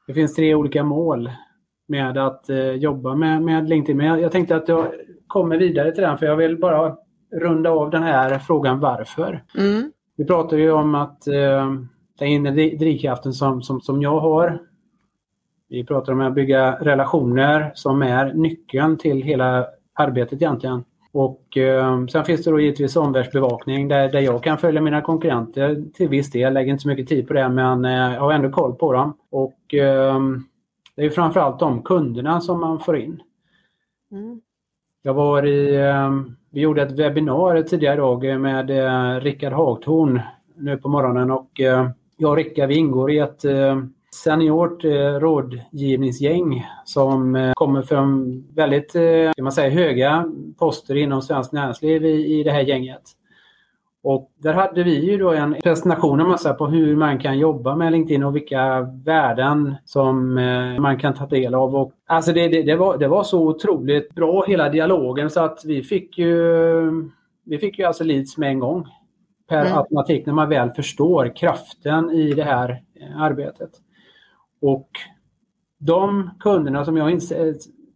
Det 0.07 0.15
finns 0.15 0.35
tre 0.35 0.55
olika 0.55 0.85
mål 0.85 1.31
med 1.89 2.19
att 2.19 2.51
eh, 2.51 2.71
jobba 2.71 3.15
med, 3.15 3.43
med 3.43 3.69
LinkedIn. 3.69 3.97
Men 3.97 4.07
jag, 4.07 4.21
jag 4.21 4.33
tänkte 4.33 4.57
att 4.57 4.69
jag 4.69 4.87
kommer 5.27 5.59
vidare 5.59 5.93
till 5.93 6.03
den 6.03 6.19
för 6.19 6.27
jag 6.27 6.37
vill 6.37 6.59
bara 6.59 6.97
runda 7.41 7.71
av 7.71 7.91
den 7.91 8.03
här 8.03 8.39
frågan 8.39 8.81
varför. 8.81 9.43
Mm. 9.59 9.93
Vi 10.17 10.25
pratar 10.25 10.57
ju 10.57 10.73
om 10.73 10.95
att 10.95 11.27
eh, 11.27 11.73
den 12.19 12.29
inre 12.29 12.51
drivkraften 12.51 13.33
som, 13.33 13.63
som, 13.63 13.81
som 13.81 14.03
jag 14.03 14.21
har. 14.21 14.63
Vi 15.69 15.85
pratar 15.85 16.13
om 16.13 16.21
att 16.21 16.35
bygga 16.35 16.73
relationer 16.81 17.73
som 17.75 18.03
är 18.03 18.35
nyckeln 18.35 18.99
till 18.99 19.23
hela 19.23 19.67
arbetet 19.95 20.43
egentligen. 20.43 20.85
Och 21.13 21.57
eh, 21.57 22.07
sen 22.07 22.25
finns 22.25 22.45
det 22.45 22.51
då 22.51 22.61
givetvis 22.61 22.97
omvärldsbevakning 22.97 23.89
där, 23.89 24.13
där 24.13 24.21
jag 24.21 24.43
kan 24.43 24.59
följa 24.59 24.81
mina 24.81 25.01
konkurrenter 25.01 25.85
till 25.95 26.09
viss 26.09 26.31
del. 26.31 26.41
Jag 26.41 26.53
lägger 26.53 26.73
inte 26.73 26.83
så 26.83 26.89
mycket 26.89 27.09
tid 27.09 27.29
på 27.29 27.35
det 27.35 27.49
men 27.49 27.85
eh, 27.85 28.15
jag 28.15 28.21
har 28.21 28.33
ändå 28.33 28.51
koll 28.51 28.75
på 28.75 28.93
dem. 28.93 29.17
Och 29.31 29.75
eh, 29.75 30.21
det 30.97 31.03
är 31.03 31.11
framförallt 31.11 31.59
de 31.59 31.83
kunderna 31.83 32.41
som 32.41 32.61
man 32.61 32.81
får 32.81 32.97
in. 32.97 33.23
Mm. 34.13 34.41
Jag 35.05 35.15
var 35.15 35.47
i, 35.47 35.77
ehm, 35.77 36.37
vi 36.51 36.61
gjorde 36.61 36.83
ett 36.83 36.99
webbinar 36.99 37.63
tidigare 37.63 37.95
idag 37.95 38.41
med 38.41 38.71
eh, 38.71 39.21
Rickard 39.21 39.53
Hagtorn 39.53 40.21
nu 40.57 40.77
på 40.77 40.89
morgonen 40.89 41.31
och 41.31 41.61
eh, 41.61 41.89
jag 42.17 42.31
och 42.31 42.37
Rickard 42.37 42.69
vi 42.69 42.75
ingår 42.75 43.13
i 43.13 43.19
ett 43.19 43.45
eh, 43.45 43.83
seniort 44.25 44.85
rådgivningsgäng 45.21 46.67
som 46.85 47.53
kommer 47.57 47.83
från 47.83 48.45
väldigt 48.55 48.91
ska 48.91 49.43
man 49.43 49.53
säga, 49.53 49.71
höga 49.71 50.33
poster 50.59 50.97
inom 50.97 51.23
svenskt 51.23 51.53
näringsliv 51.53 52.05
i, 52.05 52.41
i 52.41 52.43
det 52.43 52.51
här 52.51 52.63
gänget. 52.63 53.03
Och 54.05 54.33
där 54.37 54.53
hade 54.53 54.83
vi 54.83 55.11
ju 55.11 55.19
då 55.19 55.33
en 55.33 55.57
presentation 55.63 56.21
en 56.21 56.29
massa 56.29 56.55
på 56.55 56.67
hur 56.67 56.97
man 56.97 57.19
kan 57.19 57.39
jobba 57.39 57.77
med 57.77 57.93
LinkedIn 57.93 58.25
och 58.25 58.37
vilka 58.37 58.81
värden 59.05 59.75
som 59.85 60.39
eh, 60.39 60.81
man 60.81 60.99
kan 60.99 61.15
ta 61.15 61.27
del 61.27 61.55
av. 61.55 61.77
Och, 61.77 61.93
alltså 62.07 62.33
det, 62.33 62.49
det, 62.49 62.63
det, 62.63 62.77
var, 62.77 62.99
det 62.99 63.09
var 63.09 63.23
så 63.23 63.49
otroligt 63.49 64.15
bra 64.15 64.45
hela 64.45 64.69
dialogen 64.69 65.31
så 65.31 65.41
att 65.41 65.65
vi 65.65 65.83
fick 65.83 66.19
ju, 66.19 67.11
vi 67.45 67.59
fick 67.59 67.79
ju 67.79 67.85
alltså 67.85 68.05
leads 68.05 68.39
med 68.39 68.51
en 68.51 68.59
gång. 68.59 68.87
Per 69.49 69.67
mm. 69.67 69.79
automatik 69.79 70.27
när 70.27 70.35
man 70.35 70.49
väl 70.49 70.71
förstår 70.71 71.37
kraften 71.37 72.11
i 72.11 72.33
det 72.33 72.45
här 72.45 72.83
eh, 73.01 73.23
arbetet. 73.23 73.71
Och 74.61 74.89
de 75.79 76.31
kunderna 76.41 76.85
som 76.85 76.97
jag 76.97 77.21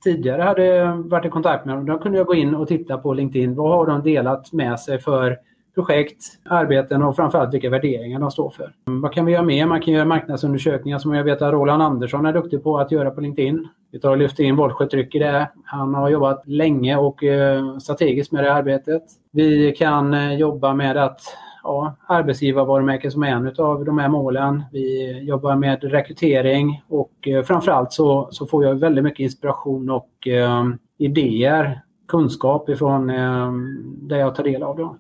tidigare 0.04 0.42
hade 0.42 0.92
varit 0.92 1.26
i 1.26 1.28
kontakt 1.28 1.66
med, 1.66 1.86
då 1.86 1.98
kunde 1.98 2.18
jag 2.18 2.26
gå 2.26 2.34
in 2.34 2.54
och 2.54 2.68
titta 2.68 2.98
på 2.98 3.14
LinkedIn. 3.14 3.54
Vad 3.54 3.70
har 3.70 3.86
de 3.86 4.02
delat 4.02 4.52
med 4.52 4.80
sig 4.80 4.98
för 4.98 5.38
projekt, 5.76 6.24
arbeten 6.44 7.02
och 7.02 7.16
framförallt 7.16 7.54
vilka 7.54 7.70
värderingar 7.70 8.20
de 8.20 8.30
står 8.30 8.50
för. 8.50 8.72
Vad 8.84 9.12
kan 9.12 9.24
vi 9.24 9.32
göra 9.32 9.42
mer? 9.42 9.66
Man 9.66 9.80
kan 9.80 9.94
göra 9.94 10.04
marknadsundersökningar 10.04 10.98
som 10.98 11.14
jag 11.14 11.24
vet 11.24 11.42
att 11.42 11.52
Roland 11.52 11.82
Andersson 11.82 12.26
är 12.26 12.32
duktig 12.32 12.62
på 12.62 12.78
att 12.78 12.92
göra 12.92 13.10
på 13.10 13.20
LinkedIn. 13.20 13.68
Vi 13.92 14.00
tar 14.00 14.10
och 14.10 14.16
lyfter 14.16 14.44
in 14.44 14.56
Våldsjötryck 14.56 15.14
i 15.14 15.18
det. 15.18 15.50
Han 15.64 15.94
har 15.94 16.08
jobbat 16.08 16.42
länge 16.46 16.96
och 16.96 17.24
eh, 17.24 17.78
strategiskt 17.78 18.32
med 18.32 18.44
det 18.44 18.52
arbetet. 18.52 19.02
Vi 19.32 19.72
kan 19.72 20.14
eh, 20.14 20.34
jobba 20.34 20.74
med 20.74 20.96
att 20.96 21.20
ja, 21.62 21.96
arbetsgivarvarumärke 22.06 23.10
som 23.10 23.22
är 23.22 23.28
en 23.28 23.54
av 23.58 23.84
de 23.84 23.98
här 23.98 24.08
målen. 24.08 24.64
Vi 24.72 25.18
jobbar 25.22 25.56
med 25.56 25.84
rekrytering 25.84 26.82
och 26.88 27.28
eh, 27.28 27.42
framförallt 27.42 27.92
så, 27.92 28.28
så 28.30 28.46
får 28.46 28.64
jag 28.64 28.74
väldigt 28.74 29.04
mycket 29.04 29.20
inspiration 29.20 29.90
och 29.90 30.28
eh, 30.28 30.64
idéer, 30.98 31.80
kunskap 32.08 32.68
ifrån 32.68 33.10
eh, 33.10 33.52
det 33.82 34.18
jag 34.18 34.34
tar 34.34 34.44
del 34.44 34.62
av. 34.62 34.76
Då. 34.76 34.96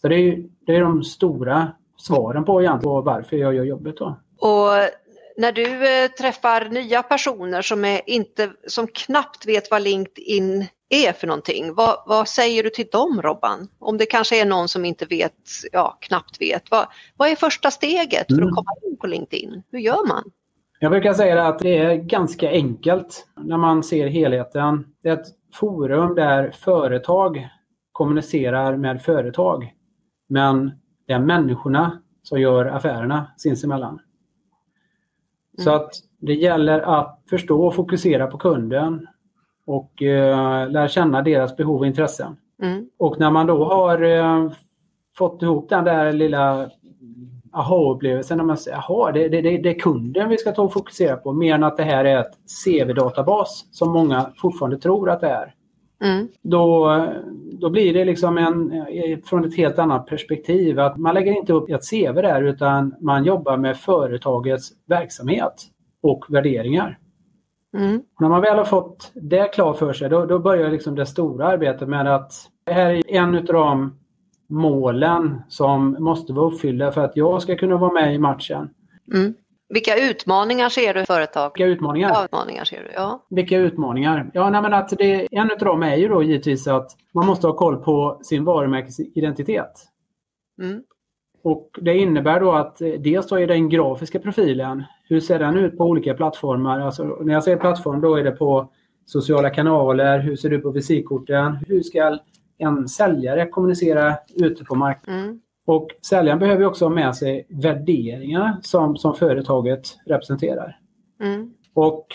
Så 0.00 0.08
det 0.08 0.16
är, 0.16 0.44
det 0.66 0.76
är 0.76 0.80
de 0.80 1.04
stora 1.04 1.72
svaren 1.96 2.44
på 2.44 2.62
egentligen 2.62 3.04
varför 3.04 3.36
jag 3.36 3.54
gör 3.54 3.64
jobbet. 3.64 3.96
Då. 3.96 4.20
Och 4.38 4.70
när 5.36 5.52
du 5.52 6.02
eh, 6.02 6.10
träffar 6.10 6.68
nya 6.68 7.02
personer 7.02 7.62
som, 7.62 7.84
är 7.84 8.00
inte, 8.06 8.50
som 8.66 8.86
knappt 8.86 9.46
vet 9.46 9.70
vad 9.70 9.82
LinkedIn 9.82 10.66
är 10.88 11.12
för 11.12 11.26
någonting, 11.26 11.74
vad, 11.74 11.96
vad, 12.06 12.28
säger 12.28 12.62
du 12.62 12.70
till 12.70 12.86
dem 12.92 13.22
Robban? 13.22 13.68
Om 13.78 13.98
det 13.98 14.06
kanske 14.06 14.40
är 14.40 14.46
någon 14.46 14.68
som 14.68 14.84
inte 14.84 15.04
vet, 15.04 15.32
ja 15.72 15.98
knappt 16.00 16.40
vet, 16.40 16.70
vad, 16.70 16.86
vad 17.16 17.28
är 17.28 17.36
första 17.36 17.70
steget 17.70 18.26
för 18.26 18.34
att 18.34 18.40
mm. 18.40 18.54
komma 18.54 18.70
in 18.86 18.96
på 18.96 19.06
LinkedIn? 19.06 19.62
Hur 19.70 19.78
gör 19.78 20.08
man? 20.08 20.24
Jag 20.80 20.90
brukar 20.90 21.14
säga 21.14 21.46
att 21.46 21.58
det 21.58 21.78
är 21.78 21.94
ganska 21.94 22.50
enkelt 22.50 23.26
när 23.36 23.56
man 23.56 23.82
ser 23.82 24.06
helheten. 24.06 24.86
Det 25.02 25.08
är 25.08 25.12
ett 25.12 25.26
forum 25.54 26.14
där 26.14 26.50
företag 26.50 27.48
kommunicerar 27.92 28.76
med 28.76 29.02
företag. 29.02 29.72
Men 30.28 30.72
det 31.06 31.12
är 31.12 31.18
människorna 31.18 31.98
som 32.22 32.40
gör 32.40 32.66
affärerna 32.66 33.26
sinsemellan. 33.36 34.00
Så 35.58 35.70
att 35.70 35.90
det 36.18 36.34
gäller 36.34 36.80
att 36.80 37.22
förstå 37.30 37.66
och 37.66 37.74
fokusera 37.74 38.26
på 38.26 38.38
kunden 38.38 39.06
och 39.64 40.02
eh, 40.02 40.70
lära 40.70 40.88
känna 40.88 41.22
deras 41.22 41.56
behov 41.56 41.80
och 41.80 41.86
intressen. 41.86 42.36
Mm. 42.62 42.90
Och 42.96 43.20
när 43.20 43.30
man 43.30 43.46
då 43.46 43.64
har 43.64 44.02
eh, 44.02 44.50
fått 45.16 45.42
ihop 45.42 45.68
den 45.68 45.84
där 45.84 46.12
lilla 46.12 46.70
aha-upplevelsen 47.52 48.38
när 48.38 48.44
man 48.44 48.56
säger 48.56 48.76
aha, 48.76 49.12
det, 49.12 49.28
det, 49.28 49.40
det, 49.40 49.68
är 49.68 49.78
kunden 49.78 50.28
vi 50.28 50.38
ska 50.38 50.52
ta 50.52 50.62
och 50.62 50.72
fokusera 50.72 51.16
på 51.16 51.32
mer 51.32 51.54
än 51.54 51.64
att 51.64 51.76
det 51.76 51.82
här 51.82 52.04
är 52.04 52.20
ett 52.20 52.38
CV-databas 52.64 53.66
som 53.70 53.92
många 53.92 54.32
fortfarande 54.36 54.78
tror 54.78 55.10
att 55.10 55.20
det 55.20 55.28
är. 55.28 55.54
Mm. 56.04 56.28
Då, 56.42 57.04
då 57.60 57.70
blir 57.70 57.94
det 57.94 58.04
liksom 58.04 58.38
en, 58.38 58.72
från 59.24 59.44
ett 59.44 59.56
helt 59.56 59.78
annat 59.78 60.06
perspektiv 60.06 60.80
att 60.80 60.96
man 60.96 61.14
lägger 61.14 61.32
inte 61.32 61.52
upp 61.52 61.70
ett 61.70 61.90
CV 61.90 62.14
där 62.14 62.42
utan 62.42 62.94
man 63.00 63.24
jobbar 63.24 63.56
med 63.56 63.76
företagets 63.76 64.70
verksamhet 64.86 65.54
och 66.02 66.24
värderingar. 66.28 66.98
Mm. 67.76 68.02
När 68.20 68.28
man 68.28 68.40
väl 68.40 68.58
har 68.58 68.64
fått 68.64 69.10
det 69.14 69.54
klart 69.54 69.78
för 69.78 69.92
sig 69.92 70.08
då, 70.08 70.26
då 70.26 70.38
börjar 70.38 70.70
liksom 70.70 70.94
det 70.94 71.06
stora 71.06 71.46
arbetet 71.46 71.88
med 71.88 72.14
att 72.14 72.32
det 72.66 72.72
här 72.72 72.90
är 72.90 73.02
en 73.08 73.34
av 73.34 73.44
de 73.44 73.98
målen 74.48 75.40
som 75.48 75.96
måste 75.98 76.32
vara 76.32 76.46
uppfyllda 76.46 76.92
för 76.92 77.04
att 77.04 77.16
jag 77.16 77.42
ska 77.42 77.56
kunna 77.56 77.76
vara 77.76 77.92
med 77.92 78.14
i 78.14 78.18
matchen. 78.18 78.70
Mm. 79.14 79.34
Vilka 79.68 80.10
utmaningar 80.10 80.68
ser 80.68 80.94
du 80.94 81.00
i 81.00 81.06
företag? 81.06 81.50
Vilka 81.54 81.66
utmaningar? 81.66 82.08
Ja, 82.08 82.24
utmaningar 82.24 82.64
ser 82.64 82.82
du, 82.82 82.90
ja. 82.94 83.26
Vilka 83.30 83.56
utmaningar? 83.56 84.30
Ja, 84.34 84.50
nej, 84.50 84.62
men 84.62 84.74
att 84.74 84.88
det, 84.88 85.28
en 85.30 85.50
av 85.50 85.58
dem 85.58 85.82
är 85.82 85.96
ju 85.96 86.08
då 86.08 86.22
givetvis 86.22 86.66
att 86.66 86.96
man 87.14 87.26
måste 87.26 87.46
ha 87.46 87.54
koll 87.54 87.76
på 87.76 88.20
sin 88.22 88.44
varumärkesidentitet. 88.44 89.72
Mm. 90.62 90.82
Och 91.42 91.70
det 91.80 91.98
innebär 91.98 92.40
då 92.40 92.52
att 92.52 92.80
eh, 92.80 92.88
dels 92.88 93.26
då 93.26 93.38
är 93.38 93.46
den 93.46 93.68
grafiska 93.68 94.18
profilen. 94.18 94.84
Hur 95.04 95.20
ser 95.20 95.38
den 95.38 95.56
ut 95.56 95.78
på 95.78 95.84
olika 95.84 96.14
plattformar? 96.14 96.80
Alltså, 96.80 97.04
när 97.04 97.34
jag 97.34 97.44
säger 97.44 97.56
plattform 97.56 98.00
då 98.00 98.16
är 98.16 98.24
det 98.24 98.32
på 98.32 98.72
sociala 99.06 99.50
kanaler. 99.50 100.18
Hur 100.18 100.36
ser 100.36 100.50
ut 100.50 100.62
på 100.62 100.70
visitkorten? 100.70 101.58
Hur 101.66 101.82
ska 101.82 102.18
en 102.58 102.88
säljare 102.88 103.46
kommunicera 103.46 104.14
ute 104.34 104.64
på 104.64 104.74
marknaden? 104.74 105.24
Mm. 105.24 105.40
Och 105.68 105.88
säljaren 106.02 106.38
behöver 106.38 106.64
också 106.64 106.84
ha 106.84 106.90
med 106.90 107.16
sig 107.16 107.46
värderingar 107.48 108.56
som, 108.62 108.96
som 108.96 109.14
företaget 109.14 109.98
representerar. 110.06 110.80
Mm. 111.20 111.54
Och 111.74 112.06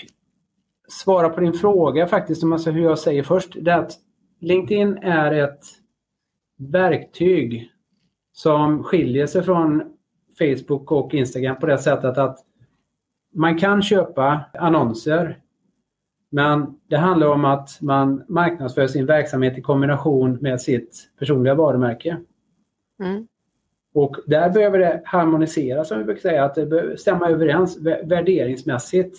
svara 0.87 1.29
på 1.29 1.41
din 1.41 1.53
fråga 1.53 2.07
faktiskt, 2.07 2.43
alltså 2.43 2.71
hur 2.71 2.83
jag 2.83 2.99
säger 2.99 3.23
först, 3.23 3.55
det 3.61 3.71
är 3.71 3.79
att 3.79 3.91
LinkedIn 4.39 4.97
är 4.97 5.31
ett 5.31 5.63
verktyg 6.57 7.71
som 8.31 8.83
skiljer 8.83 9.27
sig 9.27 9.43
från 9.43 9.83
Facebook 10.37 10.91
och 10.91 11.13
Instagram 11.13 11.59
på 11.59 11.65
det 11.65 11.77
sättet 11.77 12.17
att 12.17 12.39
man 13.33 13.57
kan 13.57 13.81
köpa 13.81 14.41
annonser 14.53 15.39
men 16.29 16.79
det 16.87 16.97
handlar 16.97 17.27
om 17.27 17.45
att 17.45 17.81
man 17.81 18.23
marknadsför 18.27 18.87
sin 18.87 19.05
verksamhet 19.05 19.57
i 19.57 19.61
kombination 19.61 20.37
med 20.41 20.61
sitt 20.61 21.09
personliga 21.19 21.55
varumärke. 21.55 22.17
Mm. 22.99 23.27
Och 23.93 24.15
där 24.25 24.49
behöver 24.49 24.79
det 24.79 25.01
harmoniseras, 25.05 25.87
som 25.87 25.97
vi 25.97 26.03
brukar 26.03 26.21
säga, 26.21 26.45
att 26.45 26.55
det 26.55 26.65
behöver 26.65 26.95
stämma 26.95 27.29
överens 27.29 27.77
värderingsmässigt 28.03 29.17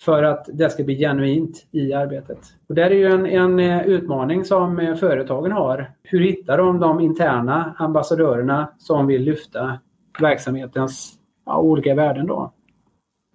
för 0.00 0.22
att 0.22 0.48
det 0.52 0.70
ska 0.70 0.84
bli 0.84 0.98
genuint 0.98 1.66
i 1.70 1.92
arbetet. 1.92 2.38
Och 2.68 2.74
där 2.74 2.90
är 2.90 2.94
ju 2.94 3.06
en, 3.06 3.26
en 3.26 3.58
eh, 3.58 3.86
utmaning 3.86 4.44
som 4.44 4.78
eh, 4.78 4.94
företagen 4.94 5.52
har. 5.52 5.92
Hur 6.02 6.20
hittar 6.20 6.58
de 6.58 6.80
de 6.80 7.00
interna 7.00 7.74
ambassadörerna 7.78 8.74
som 8.78 9.06
vill 9.06 9.22
lyfta 9.22 9.78
verksamhetens 10.20 11.14
ja, 11.46 11.58
olika 11.58 11.94
värden 11.94 12.26
då? 12.26 12.52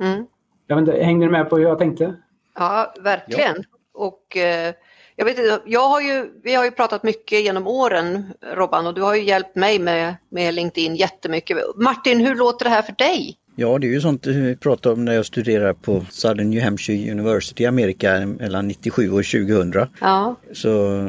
Mm. 0.01 0.25
Jag 0.67 0.75
vet 0.75 0.87
inte, 0.87 1.03
hängde 1.03 1.25
du 1.25 1.31
med 1.31 1.49
på 1.49 1.57
hur 1.57 1.63
jag 1.63 1.79
tänkte? 1.79 2.13
Ja, 2.55 2.93
verkligen. 3.03 3.55
Ja. 3.55 3.63
Och 3.93 4.37
eh, 4.37 4.73
jag 5.19 5.25
vet 5.25 5.61
jag 5.65 5.89
har 5.89 6.01
ju, 6.01 6.31
vi 6.43 6.55
har 6.55 6.65
ju 6.65 6.71
pratat 6.71 7.03
mycket 7.03 7.43
genom 7.43 7.67
åren 7.67 8.23
Robban 8.55 8.87
och 8.87 8.93
du 8.93 9.01
har 9.01 9.15
ju 9.15 9.23
hjälpt 9.23 9.55
mig 9.55 9.79
med, 9.79 10.15
med 10.29 10.53
LinkedIn 10.53 10.95
jättemycket. 10.95 11.57
Martin, 11.75 12.19
hur 12.19 12.35
låter 12.35 12.65
det 12.65 12.69
här 12.69 12.81
för 12.81 12.95
dig? 12.97 13.37
Ja, 13.55 13.77
det 13.79 13.87
är 13.87 13.91
ju 13.91 14.01
sånt 14.01 14.27
vi 14.27 14.55
pratade 14.55 14.93
om 14.93 15.05
när 15.05 15.13
jag 15.13 15.25
studerade 15.25 15.73
på 15.73 16.05
Southern 16.11 16.49
New 16.49 16.63
Hampshire 16.63 17.11
University 17.11 17.63
i 17.63 17.65
Amerika 17.65 18.25
mellan 18.25 18.67
97 18.67 19.11
och 19.11 19.23
2000. 19.25 19.73
Ja. 20.01 20.35
Så 20.53 21.07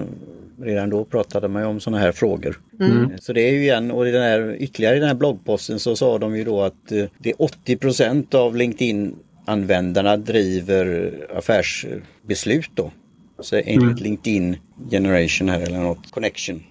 redan 0.62 0.90
då 0.90 1.04
pratade 1.04 1.48
man 1.48 1.62
ju 1.62 1.68
om 1.68 1.80
sådana 1.80 2.02
här 2.02 2.12
frågor. 2.12 2.60
Mm. 2.80 3.18
Så 3.18 3.32
det 3.32 3.40
är 3.40 3.52
ju 3.52 3.62
igen, 3.62 3.90
och 3.90 4.08
i 4.08 4.10
den 4.10 4.22
här, 4.22 4.56
ytterligare 4.58 4.96
i 4.96 4.98
den 4.98 5.08
här 5.08 5.14
bloggposten 5.14 5.80
så 5.80 5.96
sa 5.96 6.18
de 6.18 6.36
ju 6.36 6.44
då 6.44 6.62
att 6.62 6.92
eh, 6.92 7.04
det 7.18 7.30
är 7.30 7.34
80% 7.34 8.34
av 8.34 8.56
LinkedIn 8.56 9.16
användarna 9.44 10.16
driver 10.16 11.12
affärsbeslut 11.36 12.70
då. 12.74 12.90
Så 13.40 13.56
enligt 13.56 13.82
mm. 13.82 13.94
LinkedIn 13.94 14.56
Generation 14.90 15.48
här 15.48 15.60
eller 15.60 15.78
något 15.78 16.10
Connection. 16.10 16.62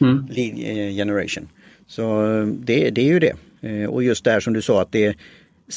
Mm. 0.00 0.26
Lead 0.30 0.58
eh, 0.58 0.94
Generation. 0.94 1.48
Så 1.86 2.36
eh, 2.36 2.46
det, 2.46 2.90
det 2.90 3.00
är 3.00 3.06
ju 3.06 3.18
det. 3.18 3.32
Eh, 3.60 3.88
och 3.88 4.02
just 4.02 4.24
det 4.24 4.30
här 4.30 4.40
som 4.40 4.52
du 4.52 4.62
sa 4.62 4.82
att 4.82 4.92
det 4.92 5.04
är 5.04 5.16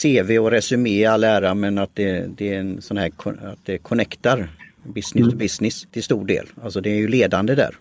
CV 0.01 0.39
och 0.39 0.51
resumé 0.51 0.89
i 0.89 1.05
all 1.05 1.23
ära 1.23 1.53
men 1.53 1.77
att 1.77 1.95
det, 1.95 2.25
det 2.37 2.53
är 2.53 2.59
en 2.59 2.81
sån 2.81 2.97
här 2.97 3.11
att 3.25 3.65
det 3.65 3.77
connectar 3.77 4.49
business 4.83 5.21
mm. 5.21 5.31
to 5.31 5.37
business 5.37 5.87
till 5.91 6.03
stor 6.03 6.25
del. 6.25 6.47
Alltså 6.63 6.81
det 6.81 6.89
är 6.89 6.95
ju 6.95 7.07
ledande 7.07 7.55
där. 7.55 7.75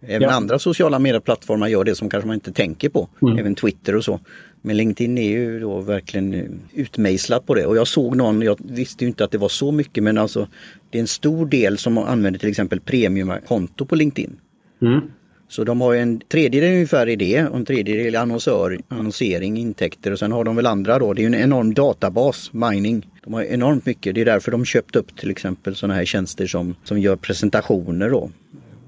Även 0.00 0.28
ja. 0.28 0.34
andra 0.34 0.58
sociala 0.58 0.98
medieplattformar 0.98 1.68
gör 1.68 1.84
det 1.84 1.94
som 1.94 2.10
kanske 2.10 2.26
man 2.26 2.34
inte 2.34 2.52
tänker 2.52 2.88
på. 2.88 3.08
Mm. 3.22 3.38
Även 3.38 3.54
Twitter 3.54 3.96
och 3.96 4.04
så. 4.04 4.20
Men 4.66 4.76
LinkedIn 4.76 5.18
är 5.18 5.28
ju 5.28 5.60
då 5.60 5.80
verkligen 5.80 6.60
utmejslat 6.74 7.46
på 7.46 7.54
det 7.54 7.66
och 7.66 7.76
jag 7.76 7.88
såg 7.88 8.16
någon, 8.16 8.42
jag 8.42 8.58
visste 8.64 9.04
ju 9.04 9.08
inte 9.08 9.24
att 9.24 9.30
det 9.30 9.38
var 9.38 9.48
så 9.48 9.72
mycket 9.72 10.04
men 10.04 10.18
alltså 10.18 10.48
det 10.90 10.98
är 10.98 11.00
en 11.00 11.06
stor 11.06 11.46
del 11.46 11.78
som 11.78 11.98
använder 11.98 12.40
till 12.40 12.48
exempel 12.48 12.80
premiumkonto 12.80 13.86
på 13.86 13.94
LinkedIn. 13.94 14.36
Mm. 14.82 15.00
Så 15.48 15.64
de 15.64 15.80
har 15.80 15.94
en 15.94 16.20
tredjedel 16.20 16.72
ungefär 16.72 17.08
i 17.08 17.16
det 17.16 17.46
och 17.46 17.56
en 17.56 17.64
tredjedel 17.64 18.16
annonsör, 18.16 18.78
annonsering, 18.88 19.56
intäkter 19.56 20.12
och 20.12 20.18
sen 20.18 20.32
har 20.32 20.44
de 20.44 20.56
väl 20.56 20.66
andra 20.66 20.98
då. 20.98 21.12
Det 21.12 21.22
är 21.22 21.26
en 21.26 21.34
enorm 21.34 21.74
databas, 21.74 22.50
mining. 22.52 23.10
De 23.24 23.34
har 23.34 23.42
enormt 23.42 23.86
mycket. 23.86 24.14
Det 24.14 24.20
är 24.20 24.24
därför 24.24 24.52
de 24.52 24.64
köpt 24.64 24.96
upp 24.96 25.16
till 25.16 25.30
exempel 25.30 25.74
sådana 25.74 25.94
här 25.94 26.04
tjänster 26.04 26.46
som, 26.46 26.74
som 26.84 27.00
gör 27.00 27.16
presentationer 27.16 28.10
då. 28.10 28.30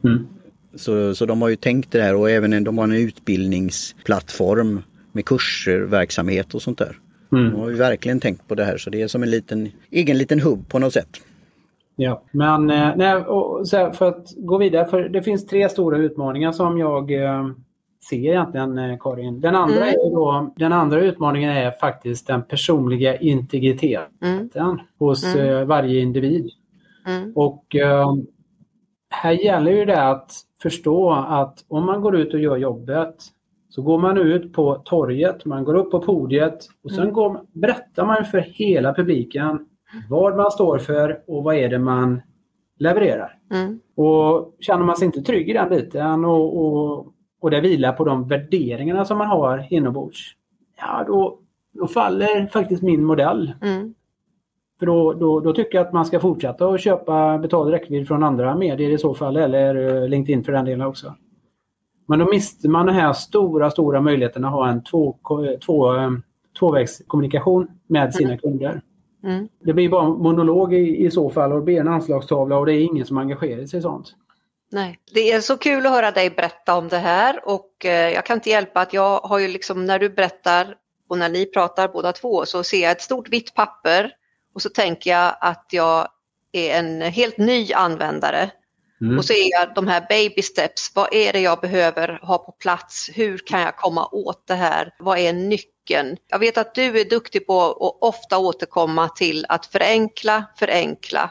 Mm. 0.05 0.27
Så, 0.75 1.15
så 1.15 1.27
de 1.27 1.43
har 1.43 1.49
ju 1.49 1.57
tänkt 1.57 1.93
det 1.93 2.03
här 2.03 2.15
och 2.15 2.31
även 2.31 2.53
en, 2.53 2.65
de 2.65 2.79
har 2.79 2.85
en 2.85 2.93
utbildningsplattform 2.93 4.83
med 5.19 5.25
kurser, 5.25 5.81
verksamhet 5.81 6.55
och 6.55 6.63
sånt 6.63 6.79
där. 6.79 6.97
Mm. 7.33 7.51
De 7.51 7.61
har 7.61 7.69
ju 7.69 7.75
verkligen 7.75 8.21
tänkt 8.21 8.49
på 8.49 8.55
det 8.55 8.65
här 8.65 8.77
så 8.77 8.91
det 8.91 9.03
är 9.03 9.09
som 9.09 9.23
en 9.23 9.31
liten 9.31 9.69
egen 9.91 10.19
liten 10.19 10.41
hubb 10.41 10.69
på 10.69 10.79
något 10.79 10.93
sätt. 10.93 11.09
Ja, 11.97 12.23
men 12.31 12.71
eh, 12.71 12.93
nej, 12.97 13.25
för 13.93 14.09
att 14.09 14.35
gå 14.37 14.59
vidare, 14.59 14.87
för 14.87 15.09
det 15.09 15.23
finns 15.23 15.47
tre 15.47 15.69
stora 15.69 15.99
utmaningar 15.99 16.53
som 16.53 16.79
jag 16.79 17.25
eh, 17.25 17.47
ser 18.09 18.17
egentligen 18.17 18.79
eh, 18.79 18.99
Karin. 19.01 19.41
Den 19.41 19.55
andra, 19.55 19.77
mm. 19.77 19.89
är 19.89 20.11
då, 20.15 20.55
den 20.57 20.73
andra 20.73 21.01
utmaningen 21.01 21.51
är 21.51 21.71
faktiskt 21.71 22.27
den 22.27 22.43
personliga 22.43 23.17
integriteten 23.17 24.49
mm. 24.57 24.79
hos 24.99 25.35
mm. 25.35 25.69
varje 25.69 26.01
individ. 26.01 26.51
Mm. 27.07 27.33
Och 27.37 27.77
här 29.11 29.33
gäller 29.33 29.73
ju 29.73 29.85
det 29.85 30.03
att 30.03 30.33
förstå 30.63 31.13
att 31.13 31.65
om 31.69 31.87
man 31.87 32.01
går 32.01 32.17
ut 32.17 32.35
och 32.35 32.41
gör 32.41 32.57
jobbet 32.57 33.15
så 33.69 33.83
går 33.83 33.99
man 33.99 34.19
ut 34.19 34.53
på 34.53 34.75
torget, 34.75 35.45
man 35.45 35.65
går 35.65 35.75
upp 35.75 35.91
på 35.91 36.01
podiet 36.01 36.59
och 36.85 36.91
sen 36.91 37.03
mm. 37.03 37.15
går, 37.15 37.41
berättar 37.53 38.07
man 38.07 38.25
för 38.25 38.39
hela 38.39 38.95
publiken 38.95 39.67
vad 40.09 40.37
man 40.37 40.51
står 40.51 40.79
för 40.79 41.21
och 41.27 41.45
vad 41.45 41.55
är 41.55 41.69
det 41.69 41.79
man 41.79 42.23
levererar. 42.79 43.39
Mm. 43.55 43.81
Och 43.97 44.57
Känner 44.61 44.85
man 44.85 44.97
sig 44.97 45.07
inte 45.07 45.23
trygg 45.23 45.51
i 45.51 45.53
den 45.53 45.69
biten 45.69 46.25
och, 46.25 46.57
och 46.57 47.15
och 47.41 47.51
det 47.51 47.61
vilar 47.61 47.93
på 47.93 48.05
de 48.05 48.29
värderingarna 48.29 49.05
som 49.05 49.19
man 49.19 49.27
har 49.27 49.67
inombords, 49.71 50.35
ja 50.77 51.05
då, 51.07 51.39
då 51.73 51.87
faller 51.87 52.47
faktiskt 52.47 52.83
min 52.83 53.05
modell. 53.05 53.53
Mm. 53.63 53.95
För 54.79 54.87
då, 54.87 55.13
då, 55.13 55.41
då 55.41 55.53
tycker 55.53 55.79
jag 55.79 55.87
att 55.87 55.93
man 55.93 56.07
ska 56.07 56.21
fortsätta 56.21 56.69
att 56.69 56.81
köpa 56.81 57.39
betald 57.39 57.71
räckvidd 57.71 58.09
från 58.09 58.23
andra 58.23 58.57
medier 58.57 58.91
i 58.91 58.99
så 58.99 59.15
fall, 59.15 59.37
eller 59.37 60.03
eh, 60.03 60.09
LinkedIn 60.09 60.45
för 60.45 60.53
den 60.53 60.65
delen 60.65 60.87
också. 60.87 61.15
Men 62.09 62.19
då 62.19 62.25
mister 62.31 62.69
man 62.69 62.87
den 62.87 62.95
här 62.95 63.13
stora, 63.13 63.71
stora 63.71 64.01
möjligheten 64.01 64.45
att 64.45 64.53
ha 64.53 64.69
en 64.69 64.85
två, 64.85 65.17
två, 65.67 65.97
eh, 65.97 66.11
tvåvägskommunikation 66.59 67.69
med 67.87 68.15
sina 68.15 68.31
Mm. 68.31 68.39
kunder. 68.39 68.83
Mm. 69.25 69.49
Det 69.61 69.73
blir 69.73 69.89
bara 69.89 70.09
monolog 70.09 70.75
i, 70.75 71.07
i 71.07 71.11
så 71.11 71.31
fall 71.31 71.53
och 71.53 71.59
det 71.59 71.65
blir 71.65 71.81
en 71.81 71.89
anslagstavla 71.89 72.57
och 72.57 72.67
det 72.67 72.73
är 72.73 72.81
ingen 72.81 73.07
som 73.07 73.19
engagerar 73.19 73.67
sig 73.67 73.79
i 73.79 73.83
sånt. 73.83 74.15
Nej, 74.73 74.99
det 75.15 75.33
är 75.33 75.41
så 75.41 75.57
kul 75.57 75.87
att 75.87 75.93
höra 75.93 76.11
dig 76.11 76.31
berätta 76.31 76.77
om 76.77 76.89
det 76.89 76.99
här 76.99 77.41
och 77.45 77.85
eh, 77.85 78.15
jag 78.15 78.27
kan 78.27 78.35
inte 78.37 78.51
hjälpa 78.51 78.81
att 78.81 78.93
jag 78.93 79.19
har 79.21 79.39
ju 79.39 79.49
liksom 79.49 79.85
när 79.87 79.99
du 79.99 80.09
berättar 80.11 80.75
och 81.09 81.19
när 81.19 81.29
ni 81.29 81.47
pratar 81.47 81.89
båda 81.89 82.13
två 82.13 82.45
så 82.47 82.63
ser 82.63 82.83
jag 82.83 82.93
ett 82.93 83.03
stort 83.03 83.29
vitt 83.29 83.55
papper 83.55 84.13
och 84.55 84.63
så 84.63 84.69
tänker 84.69 85.11
jag 85.11 85.35
att 85.41 85.67
jag 85.71 86.09
är 86.53 86.79
en 86.79 87.01
helt 87.03 87.39
ny 87.39 87.73
användare 87.73 88.51
Mm. 89.01 89.19
och 89.19 89.25
så 89.25 89.33
är 89.33 89.51
jag 89.51 89.75
de 89.75 89.89
här 89.89 90.07
baby 90.09 90.43
steps. 90.43 90.93
Vad 90.95 91.09
är 91.15 91.33
det 91.33 91.41
jag 91.41 91.61
behöver 91.61 92.19
ha 92.23 92.39
på 92.39 92.53
plats? 92.53 93.11
Hur 93.15 93.39
kan 93.39 93.61
jag 93.61 93.77
komma 93.77 94.09
åt 94.13 94.47
det 94.47 94.55
här? 94.55 94.95
Vad 94.99 95.19
är 95.19 95.33
nyckeln? 95.33 96.17
Jag 96.29 96.39
vet 96.39 96.59
att 96.59 96.75
du 96.75 97.01
är 97.01 97.05
duktig 97.11 97.47
på 97.47 97.63
att 97.63 97.99
ofta 98.01 98.39
återkomma 98.39 99.09
till 99.09 99.47
att 99.49 99.67
förenkla, 99.67 100.45
förenkla 100.59 101.31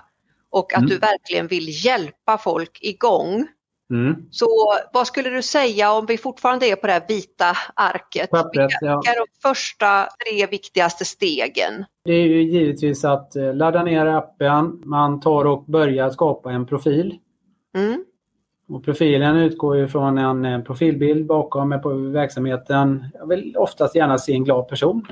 och 0.51 0.73
att 0.73 0.77
Mm. 0.77 0.89
du 0.89 0.97
verkligen 0.97 1.47
vill 1.47 1.85
hjälpa 1.85 2.37
folk 2.37 2.77
igång. 2.81 3.47
Mm. 3.89 4.15
Så 4.31 4.47
vad 4.93 5.07
skulle 5.07 5.29
du 5.29 5.41
säga 5.41 5.91
om 5.93 6.05
vi 6.05 6.17
fortfarande 6.17 6.65
är 6.65 6.75
på 6.75 6.87
det 6.87 6.93
här 6.93 7.03
vita 7.07 7.57
arket? 7.75 8.29
Pappret, 8.29 8.63
Vilka 8.63 8.85
ja. 8.85 9.01
är 9.11 9.15
de 9.15 9.25
första 9.49 10.07
tre 10.25 10.45
viktigaste 10.45 11.05
stegen? 11.05 11.85
Det 12.05 12.11
är 12.11 12.25
ju 12.27 12.43
givetvis 12.43 13.05
att 13.05 13.35
eh, 13.35 13.53
ladda 13.55 13.83
ner 13.83 14.05
appen, 14.05 14.81
man 14.85 15.19
tar 15.19 15.45
och 15.45 15.63
börjar 15.65 16.09
skapa 16.09 16.51
en 16.51 16.65
profil. 16.65 17.17
Mm, 17.75 18.05
Och 18.69 18.83
profilen 18.85 19.35
utgår 19.37 19.77
ju 19.77 19.87
från 19.87 20.17
en 20.17 20.45
eh, 20.45 20.61
profilbild 20.61 21.25
bakom 21.25 21.69
med 21.69 21.83
på 21.83 21.89
verksamheten. 21.93 23.05
Jag 23.13 23.27
vill 23.27 23.55
oftast 23.57 23.95
gärna 23.95 24.17
se 24.17 24.33
en 24.33 24.43
glad 24.43 24.67
person. 24.67 25.05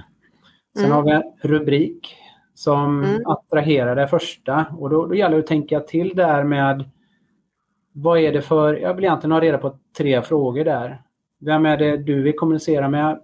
Sen 0.75 0.85
Mm. 0.85 0.95
har 0.95 1.03
vi 1.03 1.11
en 1.11 1.23
rubrik 1.49 2.15
som 2.53 3.03
Mm. 3.03 3.21
attraherar 3.25 3.95
det 3.95 4.07
första 4.07 4.65
och 4.77 4.89
då, 4.89 5.05
då 5.05 5.15
gäller 5.15 5.35
det 5.35 5.39
att 5.41 5.47
tänka 5.47 5.79
till 5.79 6.15
där 6.15 6.43
med 6.43 6.89
vad 7.91 8.19
är 8.19 8.33
det 8.33 8.41
för, 8.41 8.73
jag 8.73 8.93
vill 8.93 9.03
egentligen 9.05 9.31
ha 9.31 9.39
reda 9.41 9.57
på 9.57 9.77
tre 9.97 10.21
frågor 10.21 10.63
där. 10.63 11.01
Vem 11.39 11.65
är 11.65 11.77
det 11.77 11.97
du 11.97 12.21
vill 12.21 12.35
kommunicera 12.35 12.89
med? 12.89 13.19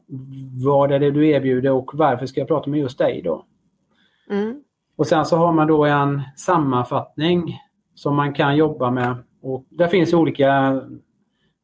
Vad 0.66 0.92
är 0.92 1.00
det 1.00 1.12
du 1.12 1.30
erbjuder 1.30 1.72
och 1.72 1.92
varför 1.94 2.26
ska 2.26 2.40
jag 2.42 2.48
prata 2.48 2.70
med 2.70 2.80
just 2.80 2.98
dig 2.98 3.22
då? 3.22 3.46
mm, 4.30 4.64
Och 4.96 5.08
sen 5.08 5.26
så 5.26 5.36
har 5.38 5.52
man 5.54 5.68
då 5.68 5.86
en 5.86 6.22
sammanfattning 6.36 7.60
som 8.01 8.15
man 8.15 8.34
kan 8.34 8.55
jobba 8.55 8.91
med. 8.91 9.15
Och 9.41 9.65
där 9.70 9.88
finns 9.88 10.13
olika 10.13 10.81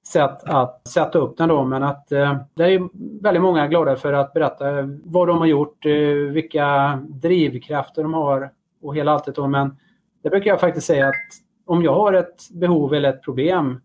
sätt 0.07 0.43
att 0.43 0.87
sätta 0.87 1.19
upp 1.19 1.37
den 1.37 1.49
då 1.49 1.63
men 1.63 1.83
att 1.83 2.11
eh, 2.11 2.37
det 2.53 2.63
är 2.63 2.89
väldigt 3.23 3.43
många 3.43 3.67
glada 3.67 3.95
för 3.95 4.13
att 4.13 4.33
berätta 4.33 4.65
vad 5.03 5.27
de 5.27 5.37
har 5.37 5.45
gjort, 5.45 5.85
eh, 5.85 5.91
vilka 6.31 6.95
drivkrafter 7.09 8.03
de 8.03 8.13
har 8.13 8.51
och 8.81 8.95
hela 8.95 9.11
allt 9.11 9.25
det 9.25 9.31
då. 9.31 9.47
Men 9.47 9.77
det 10.23 10.29
brukar 10.29 10.51
jag 10.51 10.59
faktiskt 10.59 10.87
säga 10.87 11.07
att 11.07 11.15
om 11.65 11.83
jag 11.83 11.93
har 11.93 12.13
ett 12.13 12.49
behov 12.51 12.93
eller 12.93 13.09
ett 13.09 13.23
problem 13.23 13.81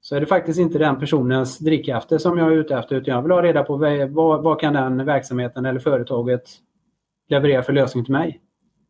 så 0.00 0.16
är 0.16 0.20
det 0.20 0.26
faktiskt 0.26 0.60
inte 0.60 0.78
den 0.78 0.98
personens 0.98 1.58
drivkrafter 1.58 2.18
som 2.18 2.38
jag 2.38 2.52
är 2.52 2.56
ute 2.56 2.76
efter 2.76 2.96
utan 2.96 3.14
jag 3.14 3.22
vill 3.22 3.32
ha 3.32 3.42
reda 3.42 3.62
på 3.62 3.76
vad, 3.76 4.10
vad, 4.10 4.42
vad 4.42 4.60
kan 4.60 4.72
den 4.72 5.04
verksamheten 5.04 5.64
eller 5.64 5.80
företaget 5.80 6.44
leverera 7.28 7.62
för 7.62 7.72
lösning 7.72 8.04
till 8.04 8.12
mig. 8.12 8.40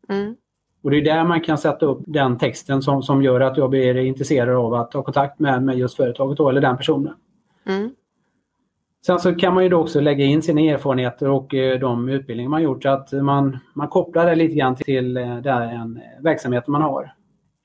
mm, 0.09 0.35
och 0.83 0.91
det 0.91 0.97
är 0.97 1.01
där 1.01 1.23
man 1.23 1.41
kan 1.41 1.57
sätta 1.57 1.85
upp 1.85 1.99
den 2.07 2.37
texten 2.37 2.81
som, 2.81 3.03
som 3.03 3.23
gör 3.23 3.41
att 3.41 3.57
jag 3.57 3.69
blir 3.69 3.97
intresserad 3.97 4.55
av 4.55 4.73
att 4.73 4.91
ta 4.91 5.03
kontakt 5.03 5.39
med, 5.39 5.63
med 5.63 5.77
just 5.77 5.95
företaget 5.97 6.37
då, 6.37 6.49
eller 6.49 6.61
den 6.61 6.77
personen. 6.77 7.13
mm, 7.65 7.89
Sen 9.05 9.19
så 9.19 9.35
kan 9.35 9.53
man 9.53 9.63
ju 9.63 9.69
då 9.69 9.77
också 9.77 9.99
lägga 9.99 10.25
in 10.25 10.41
sina 10.41 10.61
erfarenheter 10.61 11.29
och 11.29 11.53
eh, 11.53 11.79
de 11.79 12.09
utbildningar 12.09 12.49
man 12.49 12.63
gjort 12.63 12.83
så 12.83 12.89
att 12.89 13.11
man, 13.11 13.57
man 13.73 13.87
kopplar 13.87 14.25
det 14.25 14.35
lite 14.35 14.55
grann 14.55 14.75
till 14.75 15.17
eh, 15.17 15.37
den 15.37 16.01
verksamhet 16.19 16.67
man 16.67 16.81
har. 16.81 17.13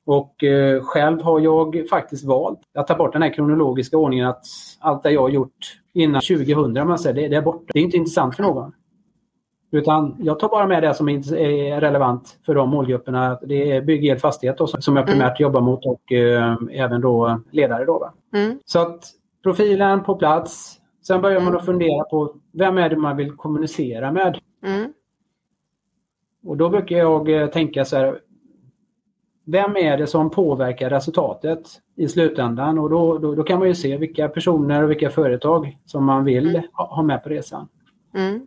Och 0.06 0.44
eh, 0.44 0.82
själv 0.82 1.22
har 1.22 1.40
jag 1.40 1.88
faktiskt 1.90 2.24
valt 2.24 2.60
att 2.74 2.86
ta 2.86 2.94
bort 2.94 3.12
den 3.12 3.22
här 3.22 3.34
kronologiska 3.34 3.96
ordningen 3.98 4.26
att 4.26 4.44
allt 4.80 5.02
det 5.02 5.10
jag 5.10 5.20
har 5.20 5.28
gjort 5.28 5.80
innan 5.94 6.20
2000, 6.20 6.72
man 6.88 6.98
säger, 6.98 7.16
det, 7.22 7.28
det 7.28 7.36
är 7.36 7.42
borta. 7.42 7.64
Det 7.72 7.78
är 7.78 7.82
inte 7.82 7.96
intressant 7.96 8.36
för 8.36 8.42
någon. 8.42 8.72
Utan 9.70 10.16
jag 10.20 10.38
tar 10.40 10.48
bara 10.48 10.66
med 10.66 10.82
det 10.82 10.94
som 10.94 11.08
är 11.08 11.80
relevant 11.80 12.38
för 12.46 12.54
de 12.54 12.68
målgrupperna. 12.70 13.38
Det 13.42 13.72
är 13.72 13.82
bygg, 13.82 14.06
el, 14.06 14.18
fastighet 14.18 14.58
då, 14.58 14.66
som 14.66 14.96
jag 14.96 15.06
primärt 15.06 15.40
jobbar 15.40 15.60
mot 15.60 15.86
och 15.86 16.12
eh, 16.12 16.56
även 16.72 17.00
då 17.00 17.40
ledare. 17.50 17.84
Då, 17.84 18.10
mm, 18.34 18.58
Så 18.64 18.78
att 18.78 19.04
profilen 19.42 20.02
på 20.04 20.14
plats. 20.14 20.80
Sen 21.06 21.20
börjar 21.22 21.38
man 21.40 21.48
Mm. 21.48 21.58
att 21.58 21.64
fundera 21.66 22.04
på 22.04 22.34
vem 22.52 22.78
är 22.78 22.88
det 22.88 22.96
man 22.96 23.16
vill 23.16 23.32
kommunicera 23.32 24.12
med. 24.12 24.38
mm, 24.64 24.92
Och 26.46 26.56
då 26.56 26.68
brukar 26.68 26.96
jag 26.96 27.28
eh, 27.42 27.46
tänka 27.46 27.84
så 27.84 27.96
här. 27.96 28.20
Vem 29.44 29.76
är 29.76 29.98
det 29.98 30.06
som 30.06 30.30
påverkar 30.30 30.90
resultatet 30.90 31.60
i 31.96 32.08
slutändan? 32.08 32.78
Och 32.78 32.90
då, 32.90 33.18
då, 33.18 33.34
då 33.34 33.42
kan 33.42 33.58
man 33.58 33.68
ju 33.68 33.74
se 33.74 33.96
vilka 33.96 34.28
personer 34.28 34.82
och 34.82 34.90
vilka 34.90 35.10
företag 35.10 35.78
som 35.86 36.04
man 36.04 36.24
vill 36.24 36.48
Mm. 36.56 36.62
ha, 36.72 36.86
ha 36.94 37.02
med 37.02 37.22
på 37.22 37.28
resan. 37.28 37.68
mm, 38.14 38.46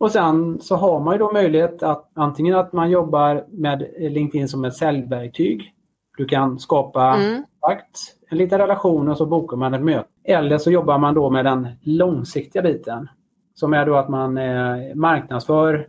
Och 0.00 0.10
sen 0.10 0.60
så 0.60 0.76
har 0.76 1.00
man 1.00 1.14
ju 1.14 1.18
då 1.18 1.32
möjlighet 1.32 1.82
att 1.82 2.10
antingen 2.14 2.54
att 2.54 2.72
man 2.72 2.90
jobbar 2.90 3.44
med 3.48 3.86
LinkedIn 3.98 4.48
som 4.48 4.64
ett 4.64 4.74
säljverktyg. 4.74 5.74
Du 6.16 6.24
kan 6.24 6.58
skapa 6.58 7.14
mm, 7.14 7.44
kontakt, 7.60 7.98
en 8.30 8.38
liten 8.38 8.58
relation 8.58 9.08
och 9.08 9.16
så 9.16 9.26
bokar 9.26 9.56
man 9.56 9.74
ett 9.74 9.82
möte. 9.82 10.08
Eller 10.24 10.58
så 10.58 10.70
jobbar 10.70 10.98
man 10.98 11.14
då 11.14 11.30
med 11.30 11.44
den 11.44 11.68
långsiktiga 11.82 12.62
biten. 12.62 13.08
Som 13.54 13.74
är 13.74 13.86
då 13.86 13.96
att 13.96 14.08
man 14.08 14.38
eh, 14.38 14.94
marknadsför 14.94 15.88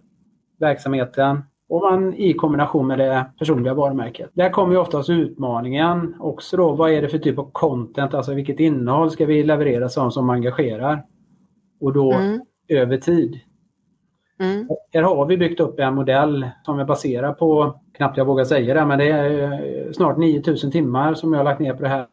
verksamheten 0.60 1.44
och 1.70 1.82
man 1.82 2.14
i 2.14 2.34
kombination 2.34 2.88
med 2.88 3.00
det 3.00 3.26
personliga 3.40 3.74
varumärket. 3.74 4.30
Där 4.34 4.50
kommer 4.50 4.74
ju 4.74 4.80
oftast 4.80 5.10
utmaningen 5.10 6.16
också 6.20 6.58
då. 6.58 6.72
Vad 6.72 6.92
är 6.92 7.02
det 7.02 7.10
för 7.10 7.18
typ 7.18 7.40
av 7.40 7.50
content, 7.52 8.14
alltså 8.14 8.34
vilket 8.34 8.60
innehåll 8.60 9.12
ska 9.12 9.26
vi 9.26 9.44
leverera 9.44 9.90
som, 9.90 10.12
som 10.12 10.30
engagerar? 10.30 11.06
Och 11.82 11.94
då 11.94 12.14
mm, 12.14 12.42
över 12.68 12.98
tid. 12.98 13.40
Mm, 14.42 14.68
Här 14.94 15.02
har 15.02 15.26
vi 15.26 15.38
byggt 15.38 15.60
upp 15.60 15.80
en 15.80 15.96
modell 15.96 16.50
som 16.66 16.80
är 16.80 16.86
baserad 16.86 17.38
på, 17.38 17.80
knappt 17.98 18.18
jag 18.18 18.26
vågar 18.26 18.46
säga 18.46 18.74
det, 18.74 18.86
men 18.86 19.00
det 19.00 19.10
är 19.10 19.44
eh, 19.44 19.92
snart 19.92 20.18
9000 20.18 20.72
timmar 20.72 21.14
som 21.14 21.34
jag 21.34 21.40
har 21.40 21.44
lagt 21.44 21.60
ner 21.60 21.74
på 21.74 21.84
det 21.84 21.90
här. 21.90 22.08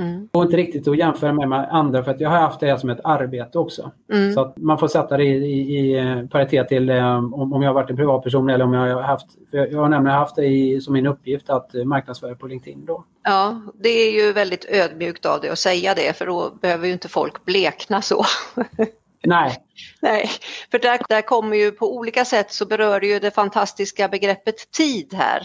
mm, 0.00 0.28
Och 0.32 0.42
inte 0.42 0.56
riktigt 0.56 0.88
att 0.88 0.96
jämföra 0.98 1.32
med, 1.32 1.48
med 1.48 1.68
andra 1.70 2.04
för 2.04 2.10
att 2.10 2.20
jag 2.20 2.30
har 2.30 2.38
haft 2.38 2.60
det 2.60 2.66
här 2.66 2.76
som 2.76 2.90
ett 2.90 3.00
arbete 3.04 3.58
också. 3.58 3.90
mm. 4.12 4.32
Så 4.32 4.40
att 4.40 4.56
man 4.56 4.78
får 4.78 4.88
sätta 4.88 5.16
det 5.16 5.24
i, 5.24 5.36
i, 5.36 5.78
i 5.78 5.98
eh, 5.98 6.26
paritet 6.26 6.68
till 6.68 6.90
eh, 6.90 7.16
om, 7.16 7.62
jag 7.62 7.68
har 7.68 7.74
varit 7.74 7.90
en 7.90 7.96
privatperson 7.96 8.50
eller 8.50 8.64
om 8.64 8.74
jag 8.74 8.94
har 8.94 9.02
haft, 9.02 9.26
jag 9.50 9.80
har 9.80 9.88
nämligen 9.88 10.18
haft 10.18 10.36
det 10.36 10.46
i, 10.46 10.80
som 10.80 10.92
min 10.92 11.06
uppgift 11.06 11.50
att 11.50 11.70
marknadsföra 11.84 12.34
på 12.34 12.46
LinkedIn. 12.46 12.84
Då. 12.84 13.04
Ja, 13.22 13.60
det 13.74 13.88
är 13.88 14.26
ju 14.26 14.32
väldigt 14.32 14.66
ödmjukt 14.68 15.26
av 15.26 15.40
dig 15.40 15.50
att 15.50 15.58
säga 15.58 15.94
det 15.94 16.16
för 16.16 16.26
då 16.26 16.50
behöver 16.62 16.86
ju 16.86 16.92
inte 16.92 17.08
folk 17.08 17.44
blekna 17.44 18.02
så. 18.02 18.24
Nej, 19.24 19.56
Nej, 20.02 20.28
för 20.70 20.78
där, 20.78 21.00
där 21.08 21.22
kommer 21.22 21.56
ju 21.56 21.70
på 21.70 21.96
olika 21.96 22.24
sätt 22.24 22.52
så 22.52 22.66
berör 22.66 23.00
det 23.00 23.06
ju 23.06 23.18
det 23.18 23.30
fantastiska 23.30 24.08
begreppet 24.08 24.70
tid 24.70 25.14
här 25.14 25.42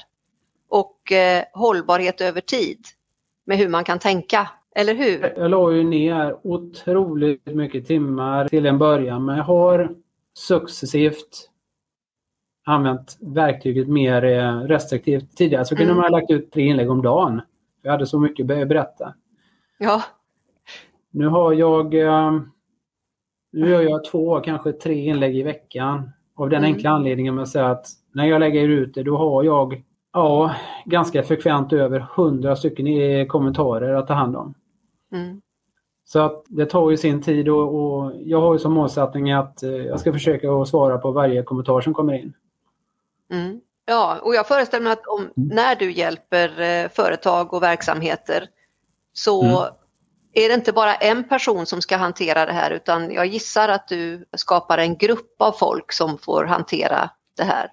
och 0.69 1.11
eh, 1.11 1.43
hållbarhet 1.53 2.21
över 2.21 2.41
tid 2.41 2.79
med 3.45 3.57
hur 3.57 3.69
man 3.69 3.83
kan 3.83 3.99
tänka, 3.99 4.49
eller 4.75 4.93
hur? 4.93 5.33
jag 5.37 5.51
la 5.51 5.71
ju 5.71 5.83
ner 5.83 6.47
otroligt 6.47 7.45
mycket 7.45 7.87
timmar 7.87 8.47
till 8.47 8.65
en 8.65 8.77
början 8.77 9.25
men 9.25 9.37
jag 9.37 9.43
har 9.43 9.95
successivt 10.37 11.49
använt 12.65 13.17
verktyget 13.21 13.87
mer 13.87 14.23
eh, 14.23 14.59
restriktivt. 14.59 15.37
Tidigare 15.37 15.65
så 15.65 15.75
kunde 15.75 15.91
Mm. 15.91 16.01
man 16.01 16.11
ha 16.13 16.19
lagt 16.19 16.31
ut 16.31 16.51
tre 16.51 16.63
inlägg 16.63 16.91
om 16.91 17.01
dagen. 17.01 17.41
Jag 17.81 17.91
hade 17.91 18.05
så 18.07 18.19
mycket 18.19 18.43
att 18.51 18.67
berätta. 18.67 19.13
Ja, 19.77 20.03
Nu 21.11 21.27
har 21.27 21.53
jag 21.53 21.93
eh, 21.93 22.31
nu 23.53 23.69
gör 23.69 23.81
jag 23.81 24.03
två, 24.05 24.39
kanske 24.39 24.71
tre 24.73 25.05
inlägg 25.05 25.35
i 25.37 25.43
veckan. 25.43 26.11
Av 26.35 26.49
den 26.49 26.59
Mm. 26.63 26.73
enkla 26.73 26.89
anledningen 26.89 27.39
att 27.39 27.49
säga 27.49 27.67
att 27.69 27.87
när 28.11 28.25
jag 28.25 28.39
lägger 28.39 28.67
ut 28.69 28.93
det 28.93 29.03
då 29.03 29.17
har 29.17 29.43
jag 29.43 29.83
ja, 30.13 30.55
ganska 30.85 31.23
frekvent 31.23 31.73
över 31.73 32.07
100 32.15 32.55
stycken 32.55 32.87
i 32.87 33.27
kommentarer 33.27 33.93
att 33.93 34.07
ta 34.07 34.13
hand 34.13 34.35
om. 34.35 34.53
mm, 35.11 35.41
Så 36.05 36.19
att 36.19 36.43
det 36.47 36.65
tar 36.65 36.91
ju 36.91 36.97
sin 36.97 37.21
tid 37.21 37.49
och, 37.49 37.75
och 37.75 38.11
jag 38.25 38.41
har 38.41 38.53
ju 38.53 38.59
som 38.59 38.73
målsättning 38.73 39.31
att 39.31 39.63
eh, 39.63 39.69
jag 39.71 39.99
ska 39.99 40.13
försöka 40.13 40.51
att 40.51 40.67
svara 40.67 40.97
på 40.97 41.11
varje 41.11 41.43
kommentar 41.43 41.81
som 41.81 41.93
kommer 41.93 42.13
in. 42.13 42.33
mm. 43.31 43.61
ja, 43.85 44.17
och 44.23 44.35
jag 44.35 44.47
föreställer 44.47 44.83
mig 44.83 44.93
att 44.93 45.07
om, 45.07 45.29
när 45.35 45.75
du 45.75 45.91
hjälper 45.91 46.61
eh, 46.61 46.89
företag 46.89 47.53
och 47.53 47.63
verksamheter 47.63 48.47
så 49.13 49.43
Mm. 49.43 49.73
Är 50.33 50.49
det 50.49 50.53
inte 50.55 50.71
bara 50.73 50.95
en 50.95 51.23
person 51.23 51.65
som 51.65 51.81
ska 51.81 51.97
hantera 51.97 52.45
det 52.45 52.51
här 52.51 52.71
utan 52.71 53.11
jag 53.13 53.25
gissar 53.25 53.69
att 53.69 53.87
du 53.87 54.25
skapar 54.37 54.77
en 54.77 54.97
grupp 54.97 55.35
av 55.41 55.51
folk 55.51 55.91
som 55.91 56.17
får 56.17 56.45
hantera 56.45 57.09
det 57.37 57.43
här 57.43 57.67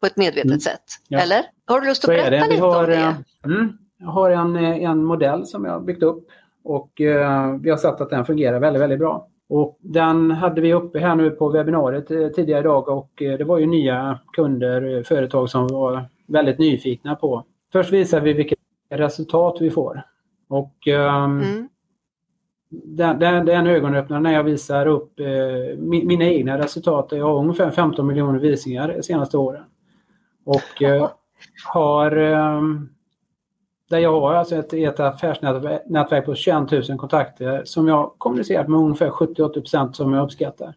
på 0.00 0.06
ett 0.06 0.16
medvetet 0.16 0.44
Mm. 0.44 0.60
sätt. 0.60 0.82
Ja. 1.08 1.18
Eller? 1.20 1.44
Har 1.66 1.80
du 1.80 1.86
lust 1.86 2.04
att 2.04 2.08
berätta. 2.08 2.46
Vi 2.46 2.50
lite 2.52 2.62
har, 2.62 2.84
om 2.84 2.90
det? 2.90 2.96
eh, 2.96 3.14
mm, 3.44 3.78
jag 3.98 4.06
har 4.06 4.30
en, 4.30 4.56
eh, 4.56 4.90
en 4.90 5.04
modell 5.04 5.46
som 5.46 5.64
jag 5.64 5.72
har 5.72 5.80
byggt 5.80 6.02
upp 6.02 6.26
och 6.64 7.00
eh, 7.00 7.52
vi 7.60 7.70
har 7.70 7.76
sett 7.76 8.00
att 8.00 8.10
den 8.10 8.24
fungerar 8.24 8.60
väldigt, 8.60 8.82
väldigt 8.82 8.98
bra. 8.98 9.28
Och 9.48 9.78
den 9.80 10.30
hade 10.30 10.60
vi 10.60 10.72
uppe 10.74 10.98
här 10.98 11.14
nu 11.14 11.30
på 11.30 11.48
webbinariet 11.48 12.10
eh, 12.10 12.28
tidigare 12.28 12.60
idag 12.60 12.88
och 12.88 13.22
eh, 13.22 13.38
det 13.38 13.44
var 13.44 13.58
ju 13.58 13.66
nya 13.66 14.18
kunder, 14.32 15.02
företag 15.02 15.50
som 15.50 15.68
var 15.68 16.04
väldigt 16.28 16.58
nyfikna 16.58 17.14
på. 17.14 17.44
Först 17.72 17.92
visar 17.92 18.20
vi 18.20 18.32
vilket 18.32 18.58
resultat 18.90 19.56
vi 19.60 19.70
får. 19.70 20.02
Och 20.48 20.88
ehm, 20.88 21.40
Mm. 21.42 21.68
Det, 22.84 23.04
det, 23.04 23.40
det 23.40 23.52
är 23.52 23.58
en 23.58 23.66
ögonöppnare 23.66 24.20
när 24.20 24.32
jag 24.32 24.44
visar 24.44 24.86
upp 24.86 25.20
eh, 25.20 25.78
mi, 25.78 26.04
mina 26.04 26.24
egna 26.24 26.58
resultat. 26.58 27.08
Jag 27.10 27.24
har 27.24 27.38
ungefär 27.38 27.70
15 27.70 28.06
miljoner 28.06 28.38
visningar 28.38 28.94
de 28.96 29.02
senaste 29.02 29.38
åren. 29.38 29.64
Och 30.44 30.82
eh, 30.82 31.10
har 31.72 32.16
ehm, 32.16 32.88
där 33.90 33.98
jag 33.98 34.20
har 34.20 34.34
alltså 34.34 34.56
ett, 34.56 34.72
ett 34.72 35.00
affärsnätverk 35.00 36.26
på 36.26 36.34
21 36.34 36.70
000 36.88 36.98
kontakter 36.98 37.62
som 37.64 37.88
jag 37.88 38.14
kommunicerat 38.18 38.68
med 38.68 38.80
ungefär 38.80 39.10
70-80 39.10 39.92
som 39.92 40.12
jag 40.12 40.24
uppskattar. 40.24 40.74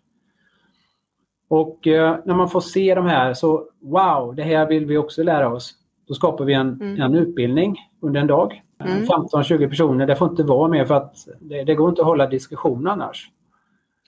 Och 1.49 1.87
eh, 1.87 2.17
när 2.25 2.35
man 2.35 2.49
får 2.49 2.61
se 2.61 2.95
de 2.95 3.05
här 3.05 3.33
så 3.33 3.69
wow, 3.81 4.35
det 4.35 4.43
här 4.43 4.67
vill 4.67 4.85
vi 4.85 4.97
också 4.97 5.23
lära 5.23 5.53
oss. 5.53 5.73
Då 6.07 6.13
skapar 6.13 6.45
vi 6.45 6.53
en, 6.53 6.81
Mm. 6.81 7.01
en 7.01 7.15
utbildning 7.15 7.75
under 8.01 8.21
en 8.21 8.27
dag. 8.27 8.63
Mm. 8.79 9.03
15-20 9.03 9.69
personer, 9.69 10.07
det 10.07 10.15
får 10.15 10.29
inte 10.29 10.43
vara 10.43 10.67
mer 10.67 10.85
för 10.85 10.95
att 10.95 11.27
det, 11.39 11.63
det 11.63 11.75
går 11.75 11.89
inte 11.89 12.01
att 12.01 12.07
hålla 12.07 12.27
diskussion 12.27 12.87
annars. 12.87 13.31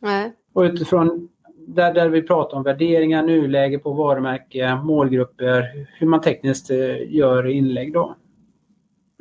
Nej. 0.02 0.34
Och 0.54 0.62
utifrån 0.62 1.30
där, 1.68 1.94
där 1.94 2.10
vi 2.10 2.22
pratar 2.22 2.58
om 2.58 2.64
värderingar, 2.64 3.24
nuläge 3.24 3.80
på 3.80 3.94
varumärke, 3.94 4.76
målgrupper, 4.76 5.88
hur 6.00 6.08
man 6.08 6.22
tekniskt 6.22 6.72
eh, 6.72 7.16
gör 7.16 7.48
inlägg 7.48 7.94
då. 7.94 8.16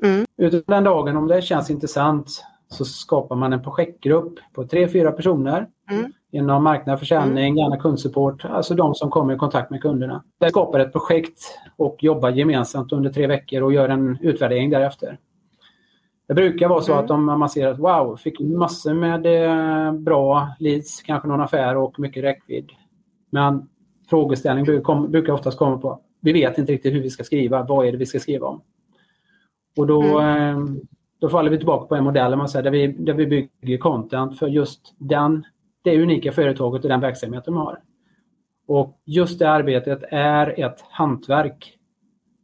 Mm. 0.02 0.26
Utifrån 0.36 0.74
den 0.74 0.84
dagen, 0.84 1.16
om 1.16 1.26
det 1.26 1.42
känns 1.42 1.70
intressant, 1.70 2.44
så 2.68 2.84
skapar 2.84 3.36
man 3.36 3.52
en 3.52 3.62
projektgrupp 3.62 4.38
på 4.52 4.66
tre 4.66 4.88
fyra 4.88 5.12
personer 5.12 5.66
Mm. 5.90 6.12
inom 6.30 6.64
marknad, 6.64 6.98
försäljning, 6.98 7.56
gärna 7.56 7.76
kundsupport, 7.76 8.44
alltså 8.44 8.74
de 8.74 8.94
som 8.94 9.10
kommer 9.10 9.34
i 9.34 9.38
kontakt 9.38 9.70
med 9.70 9.82
kunderna. 9.82 10.24
Där 10.38 10.48
skapar 10.48 10.80
ett 10.80 10.92
projekt 10.92 11.58
och 11.76 11.96
jobbar 12.00 12.30
gemensamt 12.30 12.92
under 12.92 13.10
tre 13.10 13.26
veckor 13.26 13.62
och 13.62 13.72
gör 13.72 13.88
en 13.88 14.18
utvärdering 14.20 14.70
därefter. 14.70 15.18
Det 16.28 16.34
brukar 16.34 16.68
vara 16.68 16.80
så 16.80 16.92
Mm. 16.92 17.04
att 17.04 17.10
om 17.10 17.24
man 17.24 17.48
ser 17.48 17.66
att 17.66 17.78
wow, 17.78 18.16
fick 18.16 18.40
massor 18.40 18.94
med 18.94 19.26
eh, 19.26 19.92
bra 19.92 20.48
leads, 20.58 21.02
kanske 21.02 21.28
någon 21.28 21.40
affär 21.40 21.76
och 21.76 22.00
mycket 22.00 22.24
räckvidd. 22.24 22.70
Men 23.30 23.68
frågeställning 24.10 24.64
brukar, 25.10 25.32
oftast 25.32 25.58
komma 25.58 25.78
på, 25.78 26.00
vi 26.20 26.32
vet 26.32 26.58
inte 26.58 26.72
riktigt 26.72 26.94
hur 26.94 27.02
vi 27.02 27.10
ska 27.10 27.24
skriva, 27.24 27.62
vad 27.62 27.86
är 27.86 27.92
det 27.92 27.98
vi 27.98 28.06
ska 28.06 28.18
skriva 28.18 28.46
om? 28.46 28.60
Och 29.76 29.86
då, 29.86 30.20
eh, 30.20 30.58
då 31.20 31.28
faller 31.28 31.50
vi 31.50 31.56
tillbaka 31.56 31.86
på 31.86 31.94
en 31.94 32.04
modell 32.04 32.30
där, 32.30 32.36
man 32.36 32.48
säger, 32.48 32.62
där, 32.62 32.70
vi, 32.70 32.86
där 32.86 33.14
vi 33.14 33.26
bygger 33.26 33.78
content 33.78 34.38
för 34.38 34.46
just 34.46 34.94
den, 34.98 35.44
det 35.82 36.02
unika 36.02 36.32
företaget 36.32 36.82
och 36.82 36.88
den 36.88 37.00
verksamhet 37.00 37.44
de 37.44 37.56
har. 37.56 37.78
Och 38.66 39.00
just 39.04 39.38
det 39.38 39.50
arbetet 39.50 40.02
är 40.10 40.60
ett 40.64 40.84
hantverk. 40.90 41.77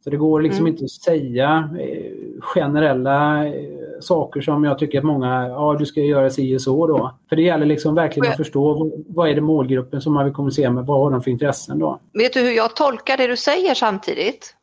Så 0.05 0.11
det 0.11 0.17
går 0.17 0.41
liksom 0.41 0.65
Mm. 0.65 0.73
inte 0.73 0.85
att 0.85 0.91
säga 0.91 1.69
eh, 1.79 2.11
generella 2.41 3.45
eh, 3.47 3.53
saker 3.99 4.41
som 4.41 4.63
jag 4.63 4.79
tycker 4.79 4.97
att 4.97 5.03
många, 5.03 5.47
ja 5.47 5.75
du 5.79 5.85
ska 5.85 5.99
göra 5.99 6.29
si 6.29 6.57
och 6.57 6.61
så 6.61 6.87
då. 6.87 7.17
För 7.29 7.35
det 7.35 7.41
gäller 7.41 7.65
liksom 7.65 7.95
verkligen 7.95 8.31
att 8.31 8.37
förstå 8.37 8.91
vad, 9.07 9.29
är 9.29 9.35
det 9.35 9.41
målgruppen 9.41 10.01
som 10.01 10.13
man 10.13 10.25
vill 10.25 10.33
kommunicera 10.33 10.71
med, 10.71 10.85
vad 10.85 10.99
har 10.99 11.11
de 11.11 11.21
för 11.21 11.31
intressen 11.31 11.79
då? 11.79 11.99
Vet 12.13 12.33
du 12.33 12.39
hur 12.39 12.51
jag 12.51 12.75
tolkar 12.75 13.17
det 13.17 13.27
du 13.27 13.37
säger 13.37 13.73
samtidigt? 13.73 14.55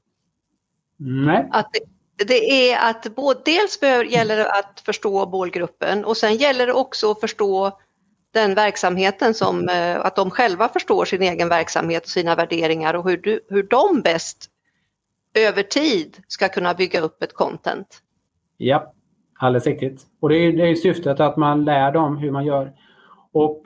Nej. 0.96 1.48
Att 1.50 1.70
det, 1.72 2.24
det 2.24 2.70
är 2.70 2.90
att 2.90 3.14
både, 3.14 3.40
dels 3.44 3.80
behöver, 3.80 4.04
gäller 4.04 4.36
det 4.36 4.50
att 4.50 4.82
förstå 4.84 5.26
målgruppen 5.26 6.04
och 6.04 6.16
sen 6.16 6.36
gäller 6.36 6.66
det 6.66 6.72
också 6.72 7.10
att 7.10 7.20
förstå 7.20 7.78
den 8.34 8.54
verksamheten 8.54 9.34
som, 9.34 9.68
eh, 9.68 10.00
att 10.00 10.16
de 10.16 10.30
själva 10.30 10.68
förstår 10.68 11.04
sin 11.04 11.22
egen 11.22 11.48
verksamhet 11.48 12.02
och 12.02 12.10
sina 12.10 12.34
värderingar 12.34 12.94
och 12.94 13.10
hur, 13.10 13.16
du, 13.16 13.40
hur 13.48 13.62
de 13.62 14.00
bäst 14.00 14.48
över 15.34 15.62
tid 15.62 16.18
ska 16.28 16.48
kunna 16.48 16.74
bygga 16.74 17.00
upp 17.00 17.22
ett 17.22 17.34
content. 17.34 18.02
Ja, 18.56 18.92
alldeles 19.38 19.66
riktigt. 19.66 20.06
Och 20.20 20.28
det 20.28 20.36
är, 20.36 20.52
det 20.52 20.70
är 20.70 20.74
syftet 20.74 21.20
att 21.20 21.36
man 21.36 21.64
lär 21.64 21.92
dem 21.92 22.16
hur 22.16 22.30
man 22.30 22.44
gör. 22.44 22.72
Och 23.32 23.62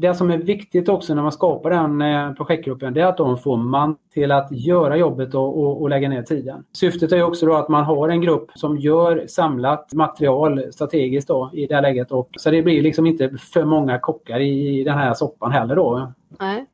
det 0.00 0.14
som 0.14 0.30
är 0.30 0.38
viktigt 0.38 0.88
också 0.88 1.14
när 1.14 1.22
man 1.22 1.32
skapar 1.32 1.70
den 1.70 2.02
eh, 2.02 2.32
projektgruppen 2.32 2.94
det 2.94 3.00
är 3.00 3.06
att 3.06 3.16
de 3.16 3.38
får 3.38 3.56
man 3.56 3.96
till 4.14 4.32
att 4.32 4.48
göra 4.50 4.96
jobbet 4.96 5.34
och, 5.34 5.58
och, 5.58 5.82
och 5.82 5.90
lägga 5.90 6.08
ner 6.08 6.22
tiden. 6.22 6.64
Syftet 6.72 7.12
är 7.12 7.22
också 7.22 7.46
då 7.46 7.54
att 7.54 7.68
man 7.68 7.84
har 7.84 8.08
en 8.08 8.20
grupp 8.20 8.50
som 8.54 8.78
gör 8.78 9.26
samlat 9.26 9.92
material 9.92 10.72
strategiskt 10.72 11.28
då, 11.28 11.50
i 11.52 11.66
det 11.66 11.74
här 11.74 11.82
läget. 11.82 12.12
Och, 12.12 12.28
så 12.36 12.50
det 12.50 12.62
blir 12.62 12.82
liksom 12.82 13.06
inte 13.06 13.30
för 13.52 13.64
många 13.64 13.98
kockar 13.98 14.40
i, 14.40 14.80
i 14.80 14.84
den 14.84 14.98
här 14.98 15.14
soppan 15.14 15.52
heller 15.52 15.76
då. 15.76 16.12
Nej. 16.40 16.66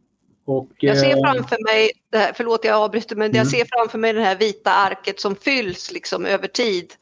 Och, 0.47 0.69
Jag 0.79 0.99
ser 0.99 1.11
eh, 1.17 1.23
framför 1.23 1.65
mig, 1.65 1.91
det 2.13 2.19
här, 2.19 2.33
förlåt 2.37 2.65
jag 2.65 2.77
avbryter, 2.77 3.17
men 3.17 3.27
jag 3.27 3.37
Mm. 3.37 3.47
ser 3.51 3.67
framför 3.77 3.99
mig 3.99 4.13
det 4.13 4.21
här 4.23 4.37
vita 4.37 4.73
arket 4.73 5.21
som 5.21 5.37
fylls 5.37 5.93
liksom 5.93 6.27
över 6.27 6.49
tid 6.49 6.93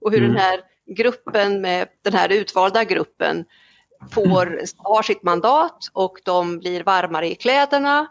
och 0.00 0.10
hur 0.10 0.18
Mm. 0.18 0.32
den 0.32 0.40
här 0.40 0.60
gruppen 0.96 1.60
med 1.60 1.88
den 2.04 2.12
här 2.12 2.28
utvalda 2.32 2.84
gruppen 2.84 3.44
får, 4.10 4.60
har 4.76 5.02
sitt 5.02 5.22
mandat 5.22 5.78
och 5.92 6.18
de 6.24 6.58
blir 6.58 6.82
varmare 6.84 7.30
i 7.30 7.34
kläderna 7.34 8.06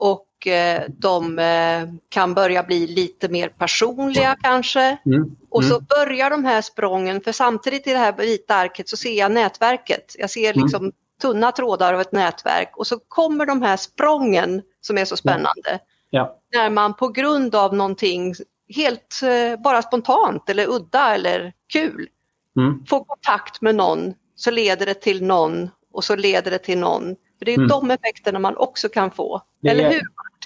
och 0.00 0.46
eh, 0.46 0.82
de 0.88 1.38
eh, 1.38 1.82
kan 2.08 2.34
börja 2.34 2.62
bli 2.62 2.86
lite 2.86 3.28
mer 3.28 3.48
personliga 3.48 4.36
kanske. 4.42 4.96
mm, 5.06 5.36
Och 5.50 5.64
så 5.64 5.74
mm, 5.74 5.86
börjar 5.88 6.30
de 6.30 6.44
här 6.44 6.62
sprången, 6.62 7.20
för 7.20 7.32
samtidigt 7.32 7.86
i 7.86 7.92
det 7.92 7.98
här 7.98 8.12
vita 8.12 8.54
arket 8.54 8.88
så 8.88 8.96
ser 8.96 9.18
jag 9.18 9.32
nätverket. 9.32 10.14
Jag 10.18 10.30
ser 10.30 10.52
Mm. 10.52 10.62
liksom 10.64 10.92
tunna 11.22 11.52
trådar 11.52 11.94
av 11.94 12.00
ett 12.00 12.12
nätverk 12.12 12.76
och 12.76 12.86
så 12.86 12.98
kommer 13.08 13.46
de 13.46 13.62
här 13.62 13.76
sprången 13.76 14.62
som 14.80 14.98
är 14.98 15.04
så 15.04 15.16
spännande. 15.16 15.78
ja. 16.10 16.40
När 16.54 16.70
man 16.70 16.94
på 16.94 17.08
grund 17.08 17.54
av 17.54 17.74
någonting 17.74 18.34
helt 18.76 19.20
eh, 19.22 19.60
bara 19.62 19.82
spontant 19.82 20.50
eller 20.50 20.66
udda 20.70 21.14
eller 21.14 21.52
kul 21.72 22.08
Mm. 22.58 22.84
får 22.88 23.04
kontakt 23.04 23.60
med 23.60 23.74
någon 23.74 24.14
så 24.34 24.50
leder 24.50 24.86
det 24.86 24.94
till 24.94 25.24
någon 25.24 25.70
och 25.92 26.04
så 26.04 26.16
leder 26.16 26.50
det 26.50 26.58
till 26.58 26.78
någon. 26.78 27.16
För 27.38 27.44
det 27.44 27.52
är 27.52 27.56
Mm. 27.58 27.68
de 27.68 27.90
effekterna 27.90 28.38
man 28.38 28.56
också 28.56 28.88
kan 28.88 29.10
få. 29.10 29.42
Eller 29.66 29.90
hur 29.90 30.00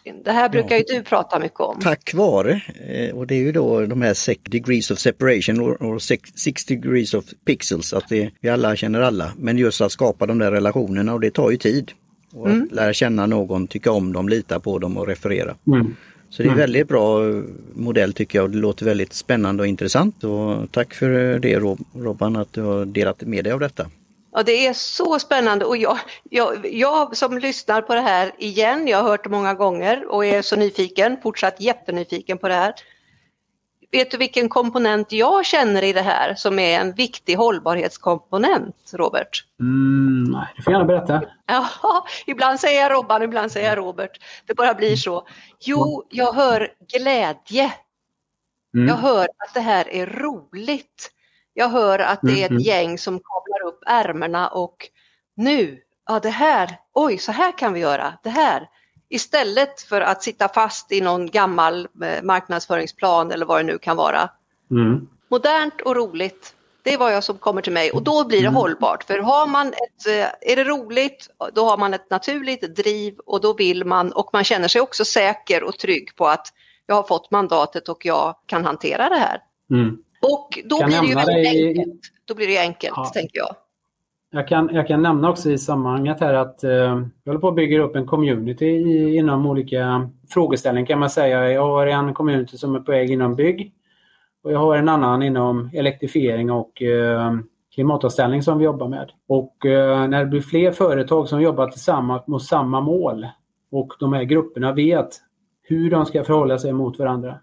Martin? 0.06 0.22
Det 0.24 0.32
här 0.32 0.48
brukar 0.48 0.76
ju 0.76 0.82
du 0.82 1.02
prata 1.02 1.38
mycket 1.38 1.60
om. 1.60 1.78
Tack 1.80 2.14
vare, 2.14 2.62
eh, 2.88 3.16
och 3.16 3.26
det 3.26 3.34
är 3.34 3.38
ju 3.38 3.52
då 3.52 3.86
de 3.86 4.02
här 4.02 4.14
sex 4.14 4.40
degrees 4.44 4.90
of 4.90 4.98
separation 4.98 5.60
och- 5.60 5.82
och 5.82 6.02
sex, 6.02 6.30
six 6.34 6.64
degrees 6.64 7.14
of 7.14 7.24
pixels, 7.46 7.92
att 7.92 8.08
det, 8.08 8.30
vi 8.40 8.48
alla 8.48 8.76
känner 8.76 9.00
alla. 9.00 9.32
Men 9.38 9.58
just 9.58 9.80
att 9.80 9.92
skapa 9.92 10.26
de 10.26 10.38
där 10.38 10.50
relationerna 10.52 11.14
och 11.14 11.20
det 11.20 11.30
tar 11.30 11.50
ju 11.50 11.56
tid. 11.56 11.92
Och 12.32 12.48
Mm. 12.50 12.62
att 12.62 12.72
lära 12.72 12.92
känna 12.92 13.26
någon, 13.26 13.66
tycka 13.66 13.92
om 13.92 14.12
dem, 14.12 14.28
lita 14.28 14.60
på 14.60 14.78
dem 14.78 14.96
och 14.96 15.06
referera. 15.06 15.54
Mm. 15.66 15.96
Så 16.30 16.42
det 16.42 16.46
är 16.46 16.50
en 16.50 16.52
Mm. 16.52 16.58
väldigt 16.60 16.88
bra 16.88 17.28
eh, 17.28 17.42
modell 17.74 18.12
tycker 18.12 18.38
jag 18.38 18.44
och 18.44 18.50
det 18.50 18.58
låter 18.58 18.84
väldigt 18.84 19.12
spännande 19.12 19.62
och 19.62 19.66
intressant. 19.66 20.24
Och 20.24 20.72
tack 20.72 20.94
för 20.94 21.38
det 21.38 21.58
Rob- 21.58 21.84
Robban 21.94 22.36
att 22.36 22.52
du 22.52 22.62
har 22.62 22.84
delat 22.84 23.22
med 23.22 23.44
dig 23.44 23.52
av 23.52 23.60
detta. 23.60 23.90
Ja, 24.32 24.42
det 24.42 24.66
är 24.66 24.72
så 24.72 25.18
spännande 25.18 25.64
och 25.64 25.76
jag, 25.76 25.98
jag, 26.30 26.66
jag 26.72 27.16
som 27.16 27.38
lyssnar 27.38 27.82
på 27.82 27.94
det 27.94 28.00
här 28.00 28.32
igen, 28.38 28.88
jag 28.88 28.98
har 28.98 29.10
hört 29.10 29.24
det 29.24 29.30
många 29.30 29.54
gånger 29.54 30.06
och 30.06 30.26
är 30.26 30.42
så 30.42 30.56
nyfiken, 30.56 31.16
fortsatt 31.22 31.60
jättenyfiken 31.60 32.38
på 32.38 32.48
det 32.48 32.54
här. 32.54 32.74
Vet 33.92 34.10
du 34.10 34.16
vilken 34.16 34.48
komponent 34.48 35.12
jag 35.12 35.46
känner 35.46 35.82
i 35.82 35.92
det 35.92 36.02
här 36.02 36.34
som 36.34 36.58
är 36.58 36.80
en 36.80 36.92
viktig 36.92 37.34
hållbarhetskomponent, 37.34 38.76
Robert? 38.92 39.44
Mm. 39.60 40.32
Nej, 40.32 40.46
du 40.56 40.62
får 40.62 40.72
gärna 40.72 40.84
berätta. 40.84 41.22
Ja, 41.46 42.06
ibland 42.26 42.60
säger 42.60 42.80
jag 42.80 42.92
Robban, 42.92 43.22
ibland 43.22 43.52
säger 43.52 43.68
jag 43.68 43.78
Robert. 43.78 44.20
Det 44.46 44.54
bara 44.54 44.74
blir 44.74 44.96
så. 44.96 45.26
Jo, 45.60 46.06
jag 46.10 46.32
hör 46.32 46.72
glädje. 46.92 47.72
Mm. 48.74 48.88
Jag 48.88 48.94
hör 48.94 49.24
att 49.24 49.54
det 49.54 49.60
här 49.60 49.88
är 49.88 50.06
roligt. 50.06 51.10
Jag 51.54 51.68
hör 51.68 51.98
att 51.98 52.20
det 52.22 52.42
är 52.42 52.54
ett 52.54 52.66
gäng 52.66 52.98
som 52.98 53.20
kavlar 53.60 53.72
upp 53.72 53.82
ärmarna 53.86 54.48
och 54.48 54.76
nu, 55.36 55.80
ja 56.08 56.20
det 56.20 56.30
här, 56.30 56.76
oj 56.94 57.18
så 57.18 57.32
här 57.32 57.58
kan 57.58 57.72
vi 57.72 57.80
göra, 57.80 58.12
det 58.22 58.30
här. 58.30 58.68
Istället 59.08 59.80
för 59.80 60.00
att 60.00 60.22
sitta 60.22 60.48
fast 60.48 60.92
i 60.92 61.00
någon 61.00 61.30
gammal 61.30 61.88
eh, 62.02 62.22
marknadsföringsplan 62.22 63.30
eller 63.30 63.46
vad 63.46 63.58
det 63.58 63.62
nu 63.62 63.78
kan 63.78 63.96
vara. 63.96 64.30
Mm. 64.70 65.08
Modernt 65.30 65.80
och 65.80 65.96
roligt, 65.96 66.54
det 66.82 66.94
är 66.94 66.98
vad 66.98 67.12
jag 67.14 67.24
som 67.24 67.38
kommer 67.38 67.62
till 67.62 67.72
mig 67.72 67.90
och 67.90 68.02
då 68.02 68.24
blir 68.24 68.38
det 68.40 68.46
Mm. 68.46 68.54
hållbart. 68.54 69.04
För 69.04 69.18
har 69.18 69.46
man 69.46 69.68
ett, 69.68 70.06
eh, 70.06 70.52
är 70.52 70.56
det 70.56 70.64
roligt, 70.64 71.30
då 71.52 71.64
har 71.64 71.76
man 71.78 71.94
ett 71.94 72.10
naturligt 72.10 72.76
driv 72.76 73.14
och 73.26 73.40
då 73.40 73.52
vill 73.52 73.84
man 73.84 74.12
och 74.12 74.30
man 74.32 74.44
känner 74.44 74.68
sig 74.68 74.80
också 74.80 75.04
säker 75.04 75.62
och 75.62 75.78
trygg 75.78 76.16
på 76.16 76.26
att 76.26 76.46
jag 76.86 76.94
har 76.94 77.02
fått 77.02 77.30
mandatet 77.30 77.88
och 77.88 78.06
jag 78.06 78.36
kan 78.46 78.64
hantera 78.64 79.08
det 79.08 79.16
här. 79.16 79.40
Mm. 79.70 79.98
Och 80.22 80.48
då 80.64 80.84
blir 80.86 81.26
det 81.26 81.42
ju 81.42 81.68
enkelt. 81.68 82.00
Då 82.24 82.34
blir 82.34 82.46
det 82.46 82.58
enkelt, 82.58 82.92
Ja. 82.96 83.10
tänker 83.14 83.38
jag. 83.38 83.56
Jag 84.32 84.48
kan, 84.48 84.70
jag 84.72 84.86
kan 84.88 85.02
nämna 85.02 85.30
också 85.30 85.50
i 85.50 85.58
sammanhanget 85.58 86.20
här 86.20 86.34
att 86.34 86.64
eh, 86.64 86.70
jag 86.70 87.10
håller 87.26 87.38
på 87.38 87.48
att 87.48 87.54
bygga 87.54 87.82
upp 87.82 87.96
en 87.96 88.06
community 88.06 88.66
i, 88.66 89.16
inom 89.16 89.46
olika 89.46 90.10
frågeställningar 90.28 90.86
kan 90.86 90.98
man 90.98 91.10
säga. 91.10 91.52
Jag 91.52 91.62
har 91.66 91.86
en 91.86 92.14
community 92.14 92.58
som 92.58 92.74
är 92.74 92.80
på 92.80 92.92
väg 92.92 93.10
inom 93.10 93.36
bygg 93.36 93.72
och 94.42 94.52
jag 94.52 94.58
har 94.58 94.76
en 94.76 94.88
annan 94.88 95.22
inom 95.22 95.70
elektrifiering 95.72 96.50
och 96.50 96.82
eh, 96.82 97.32
klimatomställning 97.74 98.42
som 98.42 98.58
vi 98.58 98.64
jobbar 98.64 98.88
med. 98.88 99.10
Och 99.28 99.66
eh, 99.66 100.08
när 100.08 100.20
det 100.20 100.26
blir 100.26 100.40
fler 100.40 100.72
företag 100.72 101.28
som 101.28 101.42
jobbar 101.42 101.68
tillsammans 101.68 102.26
mot 102.26 102.42
samma 102.42 102.80
mål 102.80 103.26
och 103.70 103.92
de 104.00 104.12
här 104.12 104.22
grupperna 104.22 104.72
vet 104.72 105.08
hur 105.62 105.90
de 105.90 106.06
ska 106.06 106.24
förhålla 106.24 106.58
sig 106.58 106.72
mot 106.72 106.98
varandra. 106.98 107.38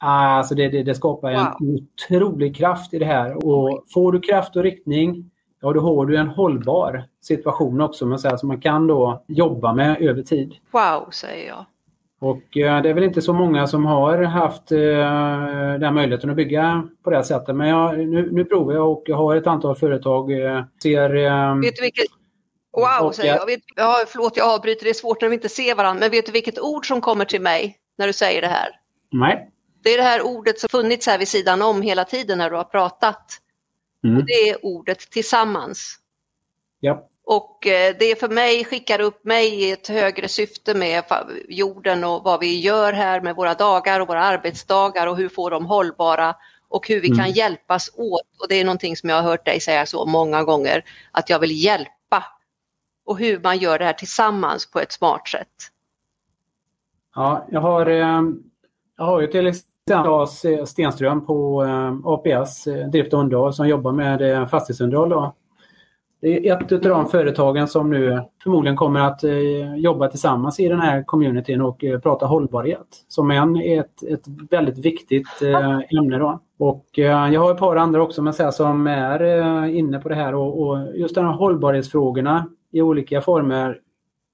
Alltså 0.00 0.54
det, 0.54 0.68
det, 0.68 0.82
det 0.82 0.94
skapar 0.94 1.30
en 1.30 1.46
otrolig 1.60 2.56
kraft 2.56 2.94
i 2.94 2.98
det 2.98 3.04
här. 3.04 3.46
Och 3.46 3.84
får 3.94 4.12
du 4.12 4.20
kraft 4.20 4.56
och 4.56 4.62
riktning, 4.62 5.30
ja 5.60 5.72
då 5.72 5.80
har 5.80 6.06
du 6.06 6.16
en 6.16 6.28
hållbar 6.28 7.04
situation 7.22 7.80
också 7.80 8.06
man 8.06 8.18
säger, 8.18 8.36
som 8.36 8.48
man 8.48 8.60
kan 8.60 8.86
då 8.86 9.24
jobba 9.28 9.72
med 9.72 10.02
över 10.02 10.22
tid. 10.22 10.54
Wow, 10.70 11.10
säger 11.10 11.48
jag. 11.48 11.64
Och 12.20 12.56
eh, 12.56 12.82
det 12.82 12.88
är 12.90 12.94
väl 12.94 13.04
inte 13.04 13.22
så 13.22 13.32
många 13.32 13.66
som 13.66 13.86
har 13.86 14.22
haft 14.22 14.72
eh, 14.72 14.78
den 15.80 15.94
möjligheten 15.94 16.30
att 16.30 16.36
bygga 16.36 16.88
på 17.04 17.10
det 17.10 17.16
här 17.16 17.22
sättet. 17.22 17.56
Men 17.56 17.68
jag, 17.68 17.98
nu, 17.98 18.28
nu 18.32 18.44
provar 18.44 18.72
jag 18.74 18.92
och 18.92 19.02
jag 19.06 19.16
har 19.16 19.36
ett 19.36 19.46
antal 19.46 19.76
företag. 19.76 20.32
Eh, 20.32 20.64
ser, 20.82 21.16
eh, 21.16 21.54
Vet 21.54 21.76
du 21.76 21.82
vilket... 21.82 22.06
Wow, 22.72 23.10
säger 23.10 23.32
jag- 23.32 23.40
jag. 23.40 23.46
Vet, 23.46 23.60
ja, 23.76 23.94
förlåt, 24.06 24.36
jag 24.36 24.54
avbryter. 24.54 24.84
Det 24.84 24.90
är 24.90 24.94
svårt 24.94 25.22
när 25.22 25.28
vi 25.28 25.34
inte 25.34 25.48
ser 25.48 25.74
varandra. 25.74 26.00
Men 26.00 26.10
vet 26.10 26.26
du 26.26 26.32
vilket 26.32 26.60
ord 26.60 26.88
som 26.88 27.00
kommer 27.00 27.24
till 27.24 27.40
mig 27.42 27.76
när 27.98 28.06
du 28.06 28.12
säger 28.12 28.40
det 28.40 28.48
här? 28.48 28.68
nej. 29.12 29.50
Det 29.88 29.92
är 29.94 29.98
det 29.98 30.04
här 30.04 30.22
ordet 30.22 30.60
som 30.60 30.68
funnits 30.68 31.06
här 31.06 31.18
vid 31.18 31.28
sidan 31.28 31.62
om 31.62 31.82
hela 31.82 32.04
tiden 32.04 32.38
när 32.38 32.50
du 32.50 32.56
har 32.56 32.64
pratat. 32.64 33.40
Mm. 34.04 34.24
Det 34.26 34.32
är 34.32 34.64
ordet 34.64 34.98
tillsammans. 34.98 35.98
Ja. 36.80 37.08
Och 37.24 37.66
eh, 37.66 37.96
det 37.98 38.20
för 38.20 38.28
mig 38.28 38.64
skickar 38.64 39.00
upp 39.00 39.24
mig 39.24 39.54
i 39.64 39.70
ett 39.70 39.88
högre 39.88 40.28
syfte 40.28 40.74
med 40.74 41.04
jorden 41.48 42.04
och 42.04 42.24
vad 42.24 42.40
vi 42.40 42.60
gör 42.60 42.92
här 42.92 43.20
med 43.20 43.36
våra 43.36 43.54
dagar 43.54 44.00
och 44.00 44.08
våra 44.08 44.22
arbetsdagar 44.22 45.06
och 45.06 45.16
hur 45.16 45.28
får 45.28 45.50
de 45.50 45.66
hållbara 45.66 46.36
och 46.68 46.88
hur 46.88 47.00
vi 47.00 47.08
Mm. 47.08 47.18
kan 47.18 47.30
hjälpas 47.32 47.90
åt. 47.94 48.40
Och 48.40 48.48
det 48.48 48.54
är 48.54 48.64
någonting 48.64 48.96
som 48.96 49.10
jag 49.10 49.16
har 49.16 49.22
hört 49.30 49.44
dig 49.44 49.60
säga 49.60 49.86
så 49.86 50.06
många 50.06 50.44
gånger, 50.44 50.84
att 51.12 51.30
jag 51.30 51.38
vill 51.38 51.64
hjälpa. 51.64 52.24
Och 53.04 53.18
hur 53.18 53.40
man 53.40 53.58
gör 53.58 53.78
det 53.78 53.84
här 53.84 53.92
tillsammans 53.92 54.70
på 54.70 54.80
ett 54.80 54.92
smart 54.92 55.28
sätt. 55.28 55.48
Ja, 57.14 57.46
jag 57.50 57.60
har, 57.60 57.86
eh, 57.86 58.22
jag 58.96 59.04
har 59.04 59.20
ju 59.20 59.26
till 59.26 59.46
exempel 59.46 59.68
Claes 59.88 60.44
eh, 60.44 60.64
Stenström 60.64 61.26
på 61.26 61.64
eh, 61.64 61.96
APS, 62.04 62.66
eh, 62.66 62.88
drift 62.88 63.14
och 63.14 63.20
underhåll, 63.20 63.52
som 63.52 63.68
jobbar 63.68 63.92
med 63.92 64.50
fastighetsunderhåll. 64.50 65.08
Då. 65.08 65.34
Det 66.20 66.48
är 66.48 66.56
ett 66.56 66.72
av 66.72 66.80
de 66.80 67.06
företagen 67.06 67.68
som 67.68 67.90
nu 67.90 68.22
förmodligen 68.42 68.76
kommer 68.76 69.00
att 69.00 69.20
jobba 69.76 70.08
tillsammans 70.08 70.60
i 70.60 70.68
den 70.68 70.80
här 70.80 71.02
communityn 71.02 71.60
och 71.60 71.84
prata 72.02 72.26
hållbarhet 72.26 72.86
som 73.08 73.30
en, 73.30 73.56
ett, 73.56 74.02
ett 74.02 74.24
väldigt 74.50 74.78
viktigt 74.78 75.42
ämne. 75.90 76.18
Då. 76.18 76.40
Och, 76.58 76.84
jag 76.92 77.40
har 77.40 77.50
ett 77.50 77.58
par 77.58 77.76
andra 77.76 78.02
också 78.02 78.22
men 78.22 78.32
säga, 78.32 78.52
som 78.52 78.86
är 78.86 79.64
inne 79.66 79.98
på 79.98 80.08
det 80.08 80.14
här 80.14 80.34
och, 80.34 80.62
och 80.62 80.96
just 80.96 81.14
de 81.14 81.24
här 81.24 81.32
hållbarhetsfrågorna 81.32 82.46
i 82.72 82.82
olika 82.82 83.20
former 83.20 83.78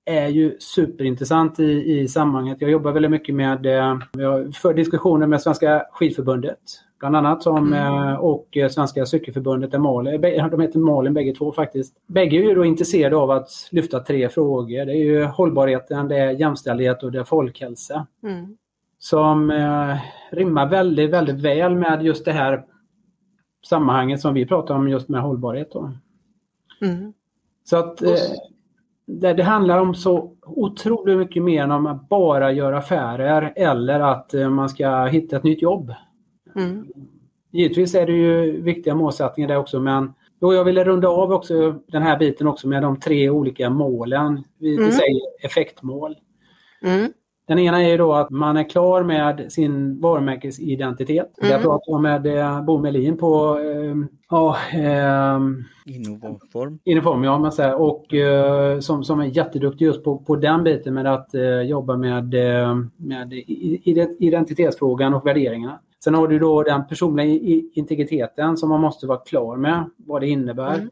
är 0.04 0.28
ju 0.28 0.56
superintressant 0.58 1.60
i, 1.60 2.00
i 2.00 2.08
sammanhanget. 2.08 2.60
Jag 2.60 2.70
jobbar 2.70 2.92
väldigt 2.92 3.10
mycket 3.10 3.34
med, 3.34 3.66
eh, 3.66 3.98
jag 4.12 4.54
för 4.54 4.74
diskussioner 4.74 5.26
med 5.26 5.42
Svenska 5.42 5.86
skidförbundet 5.92 6.58
bland 6.98 7.16
annat 7.16 7.42
som, 7.42 7.72
Mm. 7.72 8.08
eh, 8.08 8.14
och 8.14 8.56
eh, 8.56 8.68
Svenska 8.68 9.06
cykelförbundet, 9.06 9.74
är 9.74 9.78
Malin, 9.78 10.20
de 10.50 10.60
heter 10.60 10.78
Malin 10.78 11.14
bägge 11.14 11.34
två 11.34 11.52
faktiskt. 11.52 11.94
Bägge 12.06 12.36
är 12.36 12.42
ju 12.42 12.54
då 12.54 12.64
intresserade 12.64 13.16
av 13.16 13.30
att 13.30 13.48
lyfta 13.70 14.00
tre 14.00 14.28
frågor. 14.28 14.86
Det 14.86 14.92
är 14.92 15.04
ju 15.04 15.24
hållbarheten, 15.24 16.08
det 16.08 16.16
är 16.16 16.30
jämställdhet 16.30 17.02
och 17.02 17.12
det 17.12 17.18
är 17.18 17.24
folkhälsa. 17.24 18.06
Mm. 18.22 18.56
Som 18.98 19.50
eh, 19.50 19.96
rimmar 20.30 20.68
väldigt, 20.68 21.10
väldigt 21.10 21.40
väl 21.40 21.74
med 21.74 22.02
just 22.02 22.24
det 22.24 22.32
här 22.32 22.64
sammanhanget 23.66 24.20
som 24.20 24.34
vi 24.34 24.46
pratar 24.46 24.74
om 24.74 24.88
just 24.88 25.08
med 25.08 25.22
hållbarhet. 25.22 25.72
Då. 25.72 25.92
Mm. 26.80 27.12
Så 27.64 27.76
att 27.76 28.02
eh, 28.02 28.10
det, 29.06 29.32
det 29.32 29.42
handlar 29.42 29.78
om 29.78 29.94
så 29.94 30.32
otroligt 30.42 31.18
mycket 31.18 31.42
mer 31.42 31.62
än 31.62 31.70
om 31.70 31.86
att 31.86 32.08
bara 32.08 32.52
göra 32.52 32.78
affärer 32.78 33.52
eller 33.56 34.00
att 34.00 34.34
eh, 34.34 34.50
man 34.50 34.68
ska 34.68 35.04
hitta 35.04 35.36
ett 35.36 35.42
nytt 35.44 35.62
jobb. 35.62 35.94
Mm. 36.56 36.86
Givetvis 37.50 37.94
är 37.94 38.06
det 38.06 38.12
ju 38.12 38.62
viktiga 38.62 38.94
målsättningar 38.94 39.48
där 39.48 39.56
också 39.56 39.80
men 39.80 40.12
då 40.40 40.54
jag 40.54 40.64
ville 40.64 40.84
runda 40.84 41.08
av 41.08 41.32
också 41.32 41.74
den 41.86 42.02
här 42.02 42.18
biten 42.18 42.46
också 42.46 42.68
med 42.68 42.82
de 42.82 43.00
tre 43.00 43.30
olika 43.30 43.70
målen. 43.70 44.44
Vi, 44.58 44.76
Mm. 44.76 44.90
säger 44.90 45.20
effektmål. 45.42 46.16
Mm. 46.82 47.12
Den 47.46 47.58
ena 47.58 47.82
är 47.82 47.98
då 47.98 48.12
att 48.12 48.30
man 48.30 48.56
är 48.56 48.68
klar 48.68 49.02
med 49.02 49.52
sin 49.52 50.00
varumärkesidentitet. 50.00 51.38
Mm. 51.38 51.52
Jag 51.52 51.62
pratade 51.62 51.96
om 51.96 52.02
med 52.02 52.26
eh, 52.26 52.64
Bo 52.64 52.78
Melin 52.78 53.16
på 53.16 53.58
eh, 53.58 53.94
ja, 54.30 54.56
eh, 54.72 55.40
Innovaform. 55.86 56.78
Uniform, 56.86 57.24
ja. 57.24 57.38
Man 57.38 57.52
säger, 57.52 57.80
och 57.80 58.14
eh, 58.14 58.80
som, 58.80 59.04
som 59.04 59.20
är 59.20 59.24
jätteduktig 59.24 59.84
just 59.84 60.04
på, 60.04 60.18
på 60.18 60.36
den 60.36 60.64
biten 60.64 60.94
med 60.94 61.06
att 61.06 61.34
eh, 61.34 61.60
jobba 61.60 61.96
med, 61.96 62.34
eh, 62.34 62.76
med 62.96 63.32
identitetsfrågan 64.18 65.14
och 65.14 65.26
värderingarna. 65.26 65.80
Sen 66.04 66.14
har 66.14 66.28
du 66.28 66.38
då 66.38 66.62
den 66.62 66.86
personliga 66.86 67.26
integriteten 67.74 68.56
som 68.56 68.68
man 68.68 68.80
måste 68.80 69.06
vara 69.06 69.18
klar 69.18 69.56
med, 69.56 69.90
vad 69.96 70.20
det 70.20 70.28
innebär. 70.28 70.74
Mm. 70.74 70.90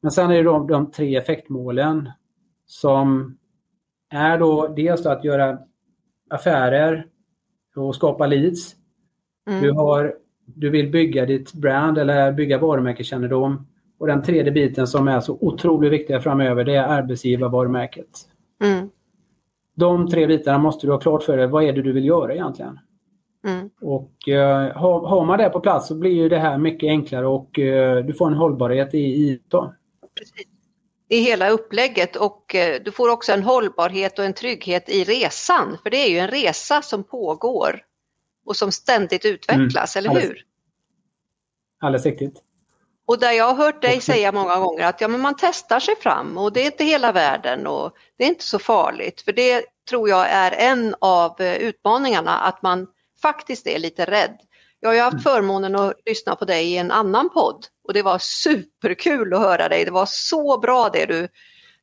Men 0.00 0.10
sen 0.10 0.30
är 0.30 0.36
det 0.36 0.42
de, 0.42 0.66
de 0.66 0.90
tre 0.90 1.16
effektmålen 1.16 2.10
som 2.66 3.37
är 4.10 4.38
då 4.38 4.68
dels 4.76 5.06
att 5.06 5.24
göra 5.24 5.58
affärer 6.30 7.06
och 7.76 7.94
skapa 7.94 8.26
leads. 8.26 8.76
Mm. 9.50 9.62
Du, 9.62 9.72
har, 9.72 10.14
du 10.44 10.70
vill 10.70 10.90
bygga 10.90 11.26
ditt 11.26 11.52
brand 11.52 11.98
eller 11.98 12.32
bygga 12.32 12.58
varumärkeskännedom. 12.58 13.66
Och 13.98 14.06
den 14.06 14.22
tredje 14.22 14.52
biten 14.52 14.86
som 14.86 15.08
är 15.08 15.20
så 15.20 15.38
otroligt 15.40 15.92
viktiga 15.92 16.20
framöver 16.20 16.64
det 16.64 16.74
är 16.74 16.82
arbetsgivarvarumärket. 16.82 18.08
Mm. 18.64 18.90
De 19.74 20.08
tre 20.08 20.26
bitarna 20.26 20.58
måste 20.58 20.86
du 20.86 20.92
ha 20.92 21.00
klart 21.00 21.22
för 21.22 21.36
dig. 21.36 21.46
Vad 21.46 21.64
är 21.64 21.72
det 21.72 21.82
du 21.82 21.92
vill 21.92 22.04
göra 22.04 22.34
egentligen? 22.34 22.78
Mm. 23.46 23.70
Och 23.80 24.28
eh, 24.28 24.76
har, 24.76 25.06
har 25.06 25.24
man 25.24 25.38
det 25.38 25.50
på 25.50 25.60
plats 25.60 25.88
så 25.88 25.94
blir 25.94 26.10
ju 26.10 26.28
det 26.28 26.38
här 26.38 26.58
mycket 26.58 26.88
enklare 26.88 27.26
och 27.26 27.58
eh, 27.58 28.04
du 28.04 28.14
får 28.14 28.26
en 28.26 28.34
hållbarhet 28.34 28.94
i, 28.94 28.98
i 28.98 29.40
då. 29.48 29.74
Precis. 30.18 30.57
I 31.08 31.20
hela 31.20 31.48
upplägget 31.48 32.16
och 32.16 32.54
eh, 32.54 32.82
du 32.82 32.92
får 32.92 33.08
också 33.08 33.32
en 33.32 33.42
hållbarhet 33.42 34.18
och 34.18 34.24
en 34.24 34.34
trygghet 34.34 34.88
i 34.88 35.04
resan. 35.04 35.78
För 35.82 35.90
det 35.90 35.96
är 35.96 36.08
ju 36.08 36.18
en 36.18 36.28
resa 36.28 36.82
som 36.82 37.04
pågår 37.04 37.82
och 38.46 38.56
som 38.56 38.72
ständigt 38.72 39.24
utvecklas, 39.24 39.96
eller 39.96 40.08
alldeles. 40.08 40.30
hur? 40.30 40.44
Alldeles 41.80 42.06
riktigt. 42.06 42.42
Och 43.06 43.18
där 43.18 43.32
jag 43.32 43.44
har 43.44 43.64
hört 43.64 43.82
dig 43.82 44.00
säga 44.00 44.32
många 44.32 44.56
gånger 44.56 44.84
att 44.84 45.00
ja, 45.00 45.08
men 45.08 45.20
man 45.20 45.34
testar 45.38 45.80
sig 45.80 45.96
fram 45.96 46.38
och 46.38 46.52
det 46.52 46.60
är 46.60 46.66
inte 46.66 46.84
hela 46.84 47.12
världen 47.12 47.66
och 47.66 47.92
det 48.16 48.24
är 48.24 48.28
inte 48.28 48.44
så 48.44 48.58
farligt. 48.58 49.20
För 49.20 49.32
det 49.32 49.64
tror 49.88 50.08
jag 50.08 50.28
är 50.30 50.52
en 50.52 50.94
av 50.98 51.40
eh, 51.40 51.56
utmaningarna, 51.56 52.38
att 52.38 52.62
man 52.62 52.86
faktiskt 53.22 53.66
är 53.66 53.78
lite 53.78 54.04
rädd. 54.04 54.38
Jag 54.80 54.88
har 54.88 54.94
ju 54.94 55.00
haft 55.00 55.22
förmånen 55.22 55.76
att 55.76 55.94
lyssna 56.06 56.36
på 56.36 56.44
dig 56.44 56.72
i 56.72 56.78
en 56.78 56.90
annan 56.90 57.30
podd 57.30 57.66
och 57.88 57.94
det 57.94 58.02
var 58.02 58.18
superkul 58.18 59.34
att 59.34 59.40
höra 59.40 59.68
dig. 59.68 59.84
Det 59.84 59.90
var 59.90 60.06
så 60.06 60.58
bra 60.58 60.90
det 60.92 61.06
du, 61.06 61.28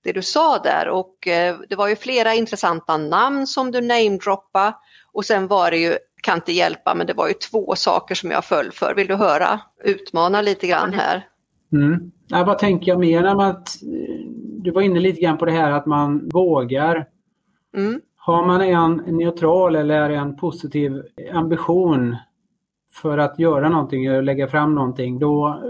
det 0.03 0.11
du 0.11 0.21
sa 0.21 0.59
där 0.59 0.89
och 0.89 1.27
eh, 1.27 1.55
det 1.69 1.75
var 1.75 1.87
ju 1.87 1.95
flera 1.95 2.33
intressanta 2.33 2.97
namn 2.97 3.47
som 3.47 3.71
du 3.71 3.81
namedroppade 3.81 4.73
och 5.11 5.25
sen 5.25 5.47
var 5.47 5.71
det 5.71 5.77
ju, 5.77 5.97
kan 6.21 6.37
inte 6.37 6.51
hjälpa, 6.51 6.95
men 6.95 7.07
det 7.07 7.13
var 7.13 7.27
ju 7.27 7.33
två 7.33 7.75
saker 7.75 8.15
som 8.15 8.31
jag 8.31 8.45
föll 8.45 8.71
för. 8.71 8.95
Vill 8.95 9.07
du 9.07 9.15
höra? 9.15 9.59
Utmana 9.83 10.41
lite 10.41 10.67
grann 10.67 10.93
här. 10.93 11.27
Mm. 11.71 12.11
Ja, 12.27 12.43
vad 12.43 12.59
tänker 12.59 12.91
jag 12.91 12.99
mer 12.99 13.23
än 13.23 13.39
att 13.39 13.83
eh, 13.83 14.25
du 14.57 14.71
var 14.71 14.81
inne 14.81 14.99
lite 14.99 15.21
grann 15.21 15.37
på 15.37 15.45
det 15.45 15.51
här 15.51 15.71
att 15.71 15.85
man 15.85 16.29
vågar. 16.29 17.07
Mm. 17.77 18.01
Har 18.17 18.45
man 18.45 18.61
en 18.61 19.17
neutral 19.17 19.75
eller 19.75 20.09
en 20.09 20.35
positiv 20.35 21.03
ambition 21.33 22.15
för 22.93 23.17
att 23.17 23.39
göra 23.39 23.69
någonting 23.69 24.11
och 24.11 24.23
lägga 24.23 24.47
fram 24.47 24.75
någonting, 24.75 25.19
då, 25.19 25.63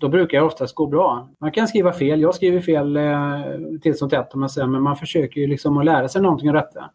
då 0.00 0.08
brukar 0.08 0.38
det 0.38 0.44
oftast 0.44 0.74
gå 0.74 0.86
bra. 0.86 1.28
Man 1.38 1.52
kan 1.52 1.68
skriva 1.68 1.92
fel, 1.92 2.20
jag 2.20 2.34
skriver 2.34 2.60
fel 2.60 2.96
eh, 2.96 3.40
till 3.82 3.98
som 3.98 4.08
tätt 4.10 4.34
man 4.34 4.48
säger, 4.48 4.66
men 4.68 4.82
man 4.82 4.96
försöker 4.96 5.40
ju 5.40 5.46
liksom 5.46 5.78
att 5.78 5.84
lära 5.84 6.08
sig 6.08 6.22
någonting 6.22 6.48
och 6.48 6.54
rätta. 6.54 6.90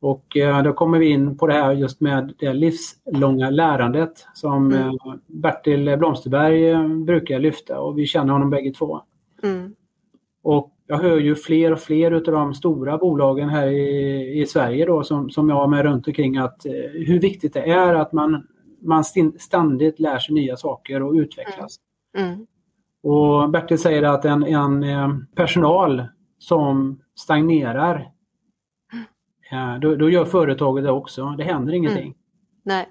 Och 0.00 0.36
eh, 0.36 0.62
då 0.62 0.72
kommer 0.72 0.98
vi 0.98 1.06
in 1.06 1.38
på 1.38 1.46
det 1.46 1.52
här 1.52 1.72
just 1.72 2.00
med 2.00 2.34
det 2.38 2.52
livslånga 2.52 3.50
lärandet 3.50 4.26
som 4.34 4.72
Mm. 4.72 4.88
eh, 4.88 4.94
Bertil 5.26 5.96
Blomsterberg 5.98 6.70
eh, 6.70 6.88
brukar 6.88 7.38
lyfta 7.38 7.80
och 7.80 7.98
vi 7.98 8.06
känner 8.06 8.32
honom 8.32 8.50
bägge 8.50 8.72
två. 8.72 9.00
Mm. 9.42 9.74
Och 10.42 10.72
jag 10.86 10.96
hör 10.96 11.16
ju 11.16 11.34
fler 11.34 11.72
och 11.72 11.80
fler 11.80 12.10
utav 12.10 12.34
de 12.34 12.54
stora 12.54 12.98
bolagen 12.98 13.48
här 13.48 13.66
i, 13.66 14.40
i 14.40 14.46
Sverige 14.46 14.86
då 14.86 15.02
som, 15.02 15.30
som 15.30 15.48
jag 15.48 15.56
har 15.56 15.66
med 15.66 15.82
runt 15.82 16.06
omkring 16.06 16.36
att 16.36 16.66
eh, 16.66 16.72
hur 17.06 17.20
viktigt 17.20 17.54
det 17.54 17.70
är 17.70 17.94
att 17.94 18.12
man 18.12 18.46
man 18.80 19.04
ständigt 19.38 20.00
lär 20.00 20.18
sig 20.18 20.34
nya 20.34 20.56
saker 20.56 21.02
och 21.02 21.12
utvecklas. 21.12 21.76
Mm. 22.18 22.32
Mm. 22.32 22.46
Och 23.02 23.50
Bertil 23.50 23.78
säger 23.78 24.02
att 24.02 24.24
en, 24.24 24.42
en 24.42 24.82
eh, 24.82 25.08
personal 25.34 26.06
som 26.38 27.00
stagnerar, 27.14 28.10
mm. 29.50 29.80
då, 29.80 29.96
då, 29.96 30.10
gör 30.10 30.24
företaget 30.24 30.84
det 30.84 30.90
också. 30.90 31.34
Det 31.38 31.44
händer 31.44 31.72
ingenting. 31.72 32.02
Mm. 32.02 32.14
Nej. 32.62 32.88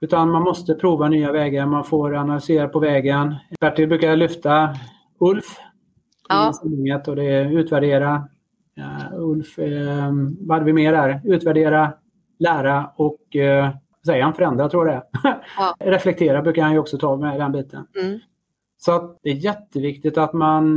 Utan 0.00 0.30
man 0.30 0.42
måste 0.42 0.74
prova 0.74 1.08
nya 1.08 1.32
vägar, 1.32 1.66
man 1.66 1.84
får 1.84 2.14
analysera 2.14 2.68
på 2.68 2.78
vägen. 2.78 3.34
Bertil 3.60 3.88
brukar 3.88 4.16
lyfta 4.16 4.76
Ulf 5.18 5.58
ja. 6.28 6.52
och 7.06 7.16
det 7.16 7.24
är 7.24 7.50
utvärdera. 7.50 8.28
Uh, 8.78 9.20
Ulf, 9.20 9.58
uh, 9.58 10.12
vad 10.40 10.56
hade 10.56 10.64
vi 10.64 10.72
mer 10.72 10.92
där? 10.92 11.20
Utvärdera, 11.24 11.92
lära 12.38 12.90
och 12.96 13.20
uh, 13.36 13.76
säger 14.06 14.22
han 14.22 14.34
förändra 14.34 14.68
tror 14.68 14.88
jag 14.88 15.02
det 15.22 15.28
är. 15.28 15.44
Ja. 15.56 15.74
Reflektera 15.80 16.42
brukar 16.42 16.62
han 16.62 16.72
ju 16.72 16.78
också 16.78 16.98
ta 16.98 17.16
med 17.16 17.40
den 17.40 17.52
biten. 17.52 17.86
Mm. 18.00 18.18
Så 18.78 18.92
att 18.92 19.18
det 19.22 19.30
är 19.30 19.34
jätteviktigt 19.34 20.18
att 20.18 20.32
man, 20.32 20.74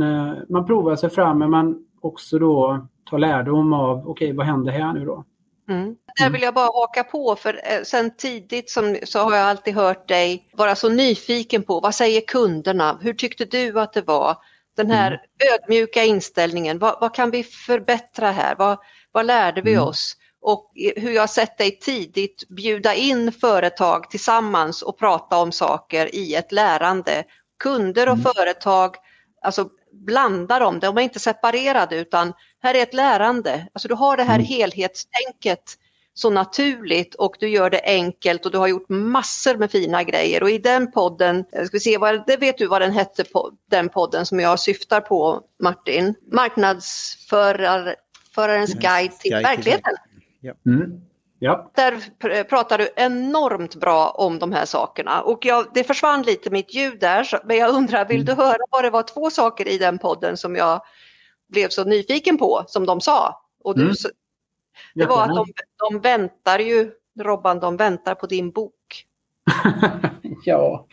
man 0.48 0.66
provar 0.66 0.96
sig 0.96 1.10
fram 1.10 1.38
men 1.38 1.50
man 1.50 1.84
också 2.00 2.38
då 2.38 2.86
tar 3.10 3.18
lärdom 3.18 3.72
av 3.72 3.98
okej 3.98 4.10
okay, 4.10 4.32
vad 4.32 4.46
händer 4.46 4.72
här 4.72 4.92
nu 4.92 5.04
då? 5.04 5.24
Mm. 5.70 5.96
Där 6.18 6.30
vill 6.30 6.42
jag 6.42 6.54
bara 6.54 6.80
haka 6.80 7.04
på 7.04 7.36
för 7.36 7.54
eh, 7.54 7.82
sen 7.84 8.16
tidigt 8.16 8.70
som, 8.70 8.96
så 9.04 9.18
har 9.18 9.36
jag 9.36 9.46
alltid 9.46 9.74
hört 9.74 10.08
dig 10.08 10.48
vara 10.52 10.74
så 10.74 10.88
nyfiken 10.88 11.62
på 11.62 11.80
vad 11.80 11.94
säger 11.94 12.20
kunderna? 12.20 12.98
Hur 13.02 13.14
tyckte 13.14 13.44
du 13.44 13.80
att 13.80 13.92
det 13.92 14.06
var? 14.06 14.36
Den 14.76 14.90
här 14.90 15.10
mm. 15.10 15.54
ödmjuka 15.54 16.04
inställningen, 16.04 16.78
vad, 16.78 17.00
vad, 17.00 17.14
kan 17.14 17.30
vi 17.30 17.42
förbättra 17.42 18.30
här? 18.30 18.54
Vad, 18.58 18.78
vad 19.12 19.26
lärde 19.26 19.60
vi 19.60 19.72
mm. 19.72 19.84
oss? 19.84 20.16
Och 20.42 20.70
hur 20.96 21.10
jag 21.10 21.30
sett 21.30 21.58
dig 21.58 21.78
tidigt 21.78 22.48
bjuda 22.48 22.94
in 22.94 23.32
företag 23.32 24.10
tillsammans 24.10 24.82
och 24.82 24.98
prata 24.98 25.36
om 25.36 25.52
saker 25.52 26.14
i 26.14 26.34
ett 26.34 26.52
lärande. 26.52 27.24
Kunder 27.58 28.06
och 28.06 28.18
mm. 28.18 28.32
företag, 28.34 28.96
alltså 29.42 29.68
blanda 29.92 30.58
dem, 30.58 30.80
de 30.80 30.98
är 30.98 31.02
inte 31.02 31.20
separerade 31.20 31.96
utan 31.96 32.32
här 32.62 32.74
är 32.74 32.82
ett 32.82 32.94
lärande. 32.94 33.66
Alltså 33.72 33.88
du 33.88 33.94
har 33.94 34.16
det 34.16 34.22
här 34.22 34.34
mm. 34.34 34.46
helhetstänket 34.46 35.76
så 36.14 36.30
naturligt 36.30 37.14
och 37.14 37.36
du 37.40 37.48
gör 37.48 37.70
det 37.70 37.82
enkelt 37.84 38.46
och 38.46 38.52
du 38.52 38.58
har 38.58 38.68
gjort 38.68 38.88
massor 38.88 39.56
med 39.56 39.70
fina 39.70 40.02
grejer 40.02 40.42
och 40.42 40.50
i 40.50 40.58
den 40.58 40.92
podden, 40.92 41.44
ska 41.44 41.68
vi 41.72 41.80
se, 41.80 41.98
vad, 41.98 42.26
det 42.26 42.36
vet 42.36 42.58
du 42.58 42.66
vad 42.66 42.80
den 42.80 42.92
hette, 42.92 43.24
den 43.70 43.88
podden 43.88 44.26
som 44.26 44.40
jag 44.40 44.60
syftar 44.60 45.00
på 45.00 45.40
Martin, 45.62 46.14
marknadsförarens 46.32 48.74
guide 48.74 49.18
till 49.18 49.30
guide 49.30 49.42
verkligheten. 49.42 49.94
Ja. 50.40 50.54
Mm. 50.66 51.00
Ja. 51.38 51.70
Där 51.74 52.44
pratar 52.44 52.78
du 52.78 52.88
enormt 52.96 53.74
bra 53.74 54.10
om 54.10 54.38
de 54.38 54.52
här 54.52 54.64
sakerna 54.64 55.22
och 55.22 55.44
jag, 55.44 55.66
det 55.74 55.84
försvann 55.84 56.22
lite 56.22 56.50
mitt 56.50 56.74
ljud 56.74 57.00
där 57.00 57.40
men 57.44 57.56
jag 57.56 57.74
undrar, 57.74 58.08
vill 58.08 58.24
du 58.24 58.32
mm. 58.32 58.44
höra 58.44 58.58
vad 58.70 58.84
det 58.84 58.90
var 58.90 59.02
två 59.02 59.30
saker 59.30 59.68
i 59.68 59.78
den 59.78 59.98
podden 59.98 60.36
som 60.36 60.56
jag 60.56 60.82
blev 61.48 61.68
så 61.68 61.84
nyfiken 61.84 62.38
på 62.38 62.64
som 62.66 62.86
de 62.86 63.00
sa? 63.00 63.42
Och 63.64 63.74
du, 63.74 63.82
mm. 63.82 63.94
Det 64.94 65.06
var 65.06 65.22
att 65.22 65.34
de, 65.34 65.46
de 65.90 66.00
väntar 66.00 66.58
ju, 66.58 66.90
Robban, 67.20 67.60
de 67.60 67.76
väntar 67.76 68.14
på 68.14 68.26
din 68.26 68.50
bok. 68.50 69.06
ja, 70.44 70.86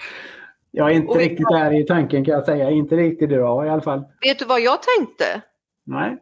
jag 0.71 0.91
är 0.91 0.93
inte 0.93 1.07
och 1.07 1.17
riktigt 1.17 1.47
där 1.49 1.81
i 1.81 1.85
tanken 1.85 2.25
kan 2.25 2.33
jag 2.33 2.45
säga. 2.45 2.69
Inte 2.69 2.95
riktigt 2.95 3.31
idag 3.31 3.65
i 3.65 3.69
alla 3.69 3.81
fall. 3.81 4.03
Vet 4.21 4.39
du 4.39 4.45
vad 4.45 4.61
jag 4.61 4.79
tänkte? 4.83 5.41
Nej. 5.83 6.17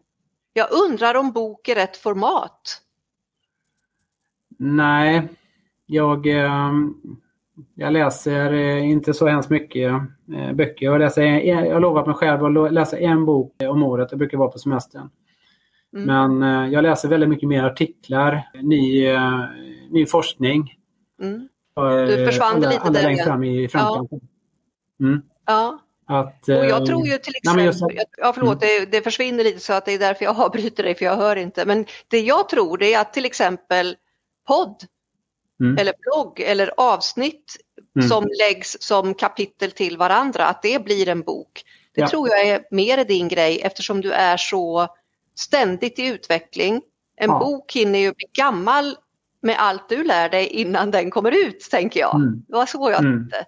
Jag 0.54 0.68
undrar 0.72 1.16
om 1.16 1.32
bok 1.32 1.68
är 1.68 1.76
rätt 1.76 1.98
format? 1.98 2.82
Nej, 4.58 5.28
jag, 5.86 6.28
ehm, 6.28 6.94
jag 7.76 7.94
läser 7.94 8.54
eh, 8.54 8.89
inte 8.89 9.13
så 9.13 9.28
hemskt 9.28 9.50
mycket 9.50 9.91
eh, 10.36 10.54
böcker. 10.54 10.86
Jag, 10.86 11.00
läser, 11.00 11.24
jag 11.24 11.74
har 11.74 11.80
lovat 11.80 12.08
mig 12.08 12.15
själv 12.15 12.46
att 12.46 12.74
läsa 12.74 12.98
en 12.98 13.26
bok 13.26 13.56
om 13.63 13.84
året. 13.84 14.10
Det 14.10 14.15
brukar 14.15 14.38
vara 14.38 14.50
på 14.50 14.60
semestern. 14.60 15.10
Mm. 15.96 16.06
Men 16.06 16.63
eh, 16.65 16.74
jag 16.74 16.82
läser 16.82 17.10
väldigt 17.10 17.30
mycket 17.30 17.50
mer 17.50 17.63
artiklar, 17.63 18.50
ny, 18.62 19.10
ny 19.91 20.06
forskning. 20.06 20.74
Mm. 21.22 21.48
Du 22.08 22.26
försvann 22.26 22.56
alla, 22.56 22.70
lite 22.70 22.82
alla 22.82 22.91
där 22.91 23.04
längst 23.04 23.24
fram 23.24 23.44
i 23.44 23.68
framkanten. 23.68 24.20
Ja. 24.98 25.06
Mm. 25.06 25.22
ja. 25.46 25.80
Att, 26.08 26.50
och 26.50 26.65
jag 26.65 26.86
tror 26.86 27.08
ju 27.08 27.18
till 27.18 27.34
exempel, 27.36 27.65
nej, 27.65 28.06
ja 28.18 28.32
förlåt, 28.36 28.63
mm. 28.63 28.76
det, 28.80 28.98
det, 28.98 29.04
försvinner 29.04 29.44
lite 29.44 29.60
så 29.60 29.74
att 29.74 29.86
det 29.86 29.94
är 29.94 30.00
därför 30.00 30.26
jag 30.26 30.39
avbryter 30.46 30.84
dig 30.84 30.96
för 30.96 31.06
jag 31.06 31.15
hör 31.15 31.36
inte. 31.36 31.65
Men 31.65 31.86
det 32.08 32.20
jag 32.20 32.50
tror 32.50 32.78
det 32.78 32.94
är 32.94 33.02
att 33.02 33.13
till 33.13 33.26
exempel 33.26 33.96
podd 34.48 34.84
mm. 35.60 35.78
eller 35.78 35.94
blogg 36.00 36.40
eller 36.40 36.72
avsnitt 36.78 37.58
mm. 37.96 38.10
som 38.10 38.24
läggs 38.40 38.78
som 38.80 39.14
kapitel 39.14 39.72
till 39.72 39.98
varandra, 39.98 40.46
att 40.46 40.62
det 40.62 40.84
blir 40.84 41.10
en 41.10 41.22
bok. 41.22 41.64
Det 41.96 42.02
ja. 42.02 42.10
tror 42.10 42.30
jag 42.30 42.48
är 42.48 42.66
mer 42.72 43.06
din 43.06 43.28
grej 43.28 43.62
eftersom 43.62 44.02
du 44.02 44.12
är 44.12 44.38
så 44.38 44.88
ständigt 45.36 46.00
i 46.00 46.08
utveckling. 46.08 46.82
En 47.16 47.30
ja. 47.30 47.40
bok 47.40 47.74
hinner 47.76 48.00
ju 48.00 48.14
bli 48.14 48.26
gammal 48.34 48.96
med 49.42 49.56
allt 49.60 49.90
du 49.90 50.04
lär 50.04 50.30
dig 50.30 50.48
innan 50.48 50.92
den 50.92 51.12
kommer 51.12 51.48
ut, 51.48 51.68
tänker 51.72 52.00
jag. 52.00 52.16
Mm. 52.16 52.44
Det 52.48 52.54
var 52.54 52.66
så 52.66 52.92
jag 52.92 53.00
mm. 53.00 53.20
tänkte. 53.20 53.46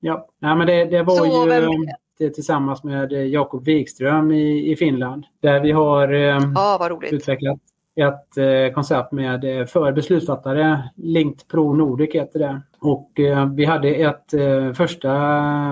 Ja, 0.00 0.28
ja 0.38 0.54
men 0.54 0.66
det, 0.66 0.84
det 0.84 1.02
var 1.02 1.16
så, 1.16 1.44
ju 1.44 1.48
vem... 1.48 1.70
det, 2.18 2.30
tillsammans 2.30 2.84
med 2.84 3.12
Jakob 3.12 3.64
Wikström 3.64 4.32
i, 4.32 4.72
i 4.72 4.76
Finland 4.76 5.24
där 5.40 5.60
vi 5.60 5.72
har 5.72 6.12
eh, 6.12 6.40
ja, 6.54 6.98
utvecklat 7.02 7.60
ett 7.96 8.36
eh, 8.36 8.74
koncept 8.74 9.12
med 9.12 9.60
eh, 9.60 9.66
för 9.66 9.92
beslutsfattare. 9.92 10.90
Linked 10.96 11.48
Pro 11.48 11.74
Nordic 11.74 12.14
heter 12.14 12.38
det. 12.38 12.62
Och 12.78 13.20
eh, 13.20 13.46
vi 13.52 13.64
hade 13.64 13.88
ett 13.88 14.34
första 14.76 15.10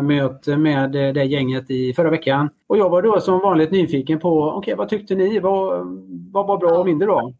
möte 0.02 0.56
med 0.56 0.92
det 0.92 1.24
gänget 1.24 1.70
i 1.70 1.94
förra 1.94 2.10
veckan. 2.10 2.50
Och 2.66 2.78
jag 2.78 2.90
var 2.90 3.02
då 3.02 3.20
som 3.20 3.40
vanligt 3.40 3.70
nyfiken 3.70 4.20
på, 4.20 4.42
okej 4.42 4.58
okay, 4.58 4.74
vad 4.74 4.88
tyckte 4.88 5.14
ni? 5.14 5.38
Vad, 5.38 5.86
vad 6.32 6.46
var 6.46 6.58
bra 6.58 6.78
och 6.78 6.86
mindre 6.86 7.06
bra? 7.06 7.32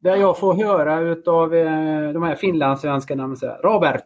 Där 0.00 0.16
jag 0.16 0.38
får 0.38 0.54
höra 0.54 1.00
utav 1.00 1.50
de 2.12 2.22
här 2.22 2.34
finlandssvenskarna, 2.34 3.34
Robert. 3.62 4.04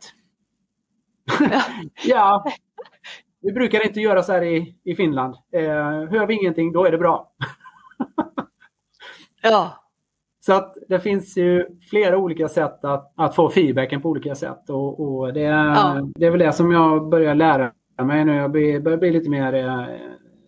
ja, 2.04 2.44
vi 3.40 3.52
brukar 3.52 3.86
inte 3.86 4.00
göra 4.00 4.22
så 4.22 4.32
här 4.32 4.42
i, 4.42 4.76
i 4.84 4.94
Finland. 4.94 5.34
hör 6.10 6.26
vi 6.26 6.34
ingenting, 6.34 6.72
då 6.72 6.84
är 6.84 6.90
det 6.90 6.98
bra. 6.98 7.32
ja. 9.42 9.81
Så 10.46 10.52
att 10.52 10.76
det 10.88 11.00
finns 11.00 11.36
ju 11.36 11.66
flera 11.90 12.18
olika 12.18 12.48
sätt 12.48 12.84
att, 12.84 13.12
att 13.16 13.34
få 13.34 13.50
feedbacken 13.50 14.02
på 14.02 14.08
olika 14.08 14.34
sätt. 14.34 14.70
Och, 14.70 15.00
och 15.00 15.32
det, 15.32 15.40
ja. 15.40 16.08
det 16.14 16.26
är 16.26 16.30
väl 16.30 16.40
det 16.40 16.52
som 16.52 16.72
jag 16.72 17.08
börjar 17.08 17.34
lära 17.34 17.72
mig 18.02 18.24
nu. 18.24 18.34
Jag 18.34 18.52
börjar 18.52 18.96
bli 18.96 19.10
lite 19.10 19.30
mer 19.30 19.54
eh, 19.54 19.86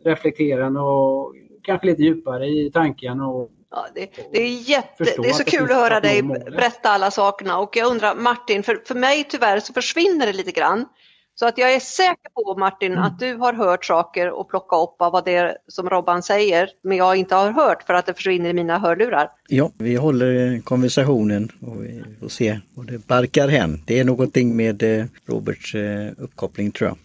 reflekterande 0.04 0.80
och 0.80 1.35
kanske 1.62 1.87
lite 1.87 2.02
djupare 2.02 2.46
i 2.46 2.70
tanken. 2.74 3.20
Och, 3.20 3.50
Ja, 3.76 3.87
det, 3.94 4.11
det, 4.33 4.42
är 4.42 4.70
jätte, 4.70 5.04
det 5.04 5.28
är 5.28 5.33
så 5.33 5.44
kul 5.44 5.70
att 5.70 5.76
höra 5.76 6.00
dig 6.00 6.22
berätta 6.22 6.88
alla 6.88 7.11
sakerna 7.11 7.59
och 7.59 7.76
jag 7.76 7.90
undrar 7.90 8.14
Martin, 8.14 8.62
för, 8.62 8.83
för 8.87 8.94
mig 8.94 9.24
tyvärr 9.24 9.61
så 9.61 9.72
försvinner 9.72 10.26
det 10.26 10.33
lite 10.33 10.52
grann. 10.52 10.87
Så 11.37 11.47
att 11.47 11.59
jag 11.59 11.75
är 11.75 11.81
säker 11.81 12.31
på 12.35 12.59
Martin 12.59 12.92
mm. 12.92 13.05
att 13.05 13.18
du 13.18 13.35
har 13.35 13.53
hört 13.53 13.85
saker 13.85 14.31
och 14.31 14.49
plockat 14.49 14.83
upp 14.83 15.03
av 15.03 15.12
vad 15.12 15.25
det 15.25 15.35
är 15.35 15.57
som 15.68 15.90
Robban 15.90 16.23
säger, 16.23 16.68
men 16.83 16.97
jag 16.97 17.16
inte 17.16 17.35
har 17.35 17.51
hört 17.51 17.83
för 17.83 17.94
att 17.94 18.07
det 18.07 18.14
försvinner 18.14 18.51
i 18.51 18.53
mina 18.53 18.79
hörlurar. 18.79 19.31
Ja, 19.49 19.70
vi 19.79 19.97
håller 19.97 20.61
konversationen 20.61 21.53
och 21.66 21.85
vi 21.85 22.05
får 22.20 22.29
se 22.29 22.61
och 22.77 22.85
det 22.85 23.07
barkar 23.07 23.49
hem. 23.49 23.79
Det 23.87 24.01
är 24.01 24.05
någonting 24.05 24.57
med 24.57 24.83
eh, 24.83 25.05
Roberts 25.27 25.75
eh, 25.75 26.11
uppkoppling 26.18 26.73
tror 26.73 26.88
jag. 26.88 26.99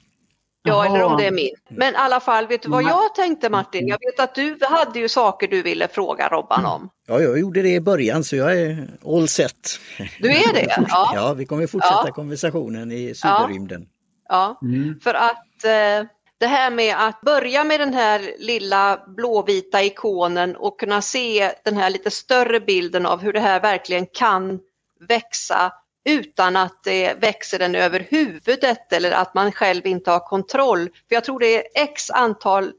Ja, 0.64 0.86
eller 0.86 1.04
om 1.04 1.18
det 1.18 1.28
är 1.28 1.32
min. 1.32 1.56
Men 1.70 1.94
i 1.94 1.98
alla 1.98 2.20
fall, 2.20 2.48
vet 2.48 2.62
du 2.62 2.70
vad 2.70 2.84
jag 2.84 3.16
tänkte 3.16 3.50
Martin? 3.50 3.88
Jag 3.88 3.98
vet 4.00 4.20
att 4.20 4.36
du 4.36 4.58
hade 4.62 5.00
ju 5.00 5.10
saker 5.10 5.48
du 5.48 5.62
ville 5.62 5.88
fråga 5.88 6.28
Robban 6.28 6.66
om. 6.66 6.90
Ja, 7.08 7.22
jag 7.22 7.40
gjorde 7.40 7.62
det 7.62 7.74
i 7.74 7.82
början 7.82 8.24
så 8.24 8.36
jag 8.36 8.60
är 8.60 8.88
all 9.06 9.28
set. 9.28 9.80
Du 10.20 10.30
är 10.30 10.54
det? 10.54 10.86
Ja, 10.90 11.12
ja 11.16 11.34
vi 11.34 11.46
kommer 11.46 11.68
fortsätta 11.68 12.04
ja. 12.06 12.14
konversationen 12.14 12.92
i 12.92 13.16
superrymden. 13.16 13.82
Ja. 13.90 13.99
Ja, 14.30 14.60
mm. 14.62 15.00
för 15.00 15.14
att 15.14 15.64
eh, 15.64 16.10
det 16.38 16.48
här 16.48 16.72
med 16.72 16.96
att 16.98 17.22
börja 17.22 17.64
med 17.64 17.80
den 17.80 17.94
här 17.94 18.34
lilla 18.40 19.04
blåvita 19.08 19.84
ikonen 19.84 20.56
och 20.56 20.80
kunna 20.80 21.02
se 21.02 21.52
den 21.64 21.78
här 21.78 21.90
lite 21.90 22.12
större 22.12 22.60
bilden 22.60 23.06
av 23.06 23.22
hur 23.22 23.34
det 23.34 23.40
här 23.40 23.60
verkligen 23.60 24.06
kan 24.06 24.60
växa 25.00 25.74
utan 26.06 26.56
att 26.56 26.84
det 26.84 27.14
växer 27.14 27.60
den 27.60 27.76
över 27.76 28.08
huvudet 28.10 28.94
eller 28.94 29.12
att 29.12 29.34
man 29.34 29.52
själv 29.52 29.86
inte 29.86 30.12
har 30.12 30.20
kontroll. 30.20 30.86
För 30.86 31.16
jag 31.16 31.24
tror 31.24 31.40
det 31.40 31.56
är 31.56 31.84
x 31.84 32.10
antal 32.10 32.64
mm. 32.64 32.74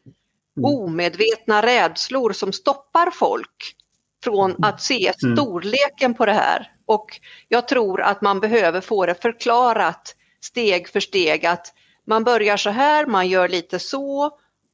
omedvetna 0.64 1.62
rädslor 1.62 2.32
som 2.32 2.52
stoppar 2.52 3.10
folk 3.10 3.76
från 4.24 4.64
att 4.64 4.82
se 4.82 5.12
mm. 5.22 5.36
storleken 5.36 6.14
på 6.14 6.26
det 6.26 6.32
här. 6.32 6.72
Och 6.86 7.20
jag 7.48 7.68
tror 7.68 8.00
att 8.00 8.22
man 8.22 8.40
behöver 8.40 8.80
få 8.80 9.06
det 9.06 9.22
förklarat 9.22 10.14
steg 10.40 10.88
för 10.88 11.00
steg 11.00 11.46
att 11.46 11.74
man 12.06 12.24
börjar 12.24 12.56
så 12.56 12.70
här, 12.70 13.06
man 13.06 13.28
gör 13.28 13.48
lite 13.48 13.78
så 13.78 14.30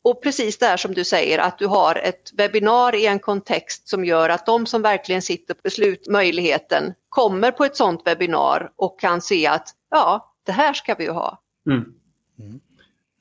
och 0.08 0.22
precis 0.22 0.58
det 0.58 0.66
här 0.66 0.76
som 0.76 0.94
du 0.94 1.04
säger 1.04 1.38
att 1.38 1.58
du 1.58 1.66
har 1.66 1.94
ett 1.94 2.32
webbinar 2.36 2.94
i 2.94 3.06
en 3.06 3.18
kontext 3.18 3.88
som 3.88 4.04
gör 4.04 4.28
att 4.28 4.46
de 4.46 4.66
som 4.66 4.82
verkligen 4.82 5.22
sitter 5.22 5.54
på 5.54 5.60
beslutmöjligheten 5.62 6.94
kommer 7.08 7.50
på 7.50 7.64
ett 7.64 7.76
sådant 7.76 8.06
webbinar 8.06 8.70
och 8.76 9.00
kan 9.00 9.20
se 9.20 9.46
att 9.46 9.68
ja, 9.90 10.34
det 10.46 10.52
här 10.52 10.72
ska 10.72 10.94
vi 10.94 11.04
ju 11.04 11.10
ha. 11.10 11.38
Mm. 11.66 11.94
Mm. 12.38 12.60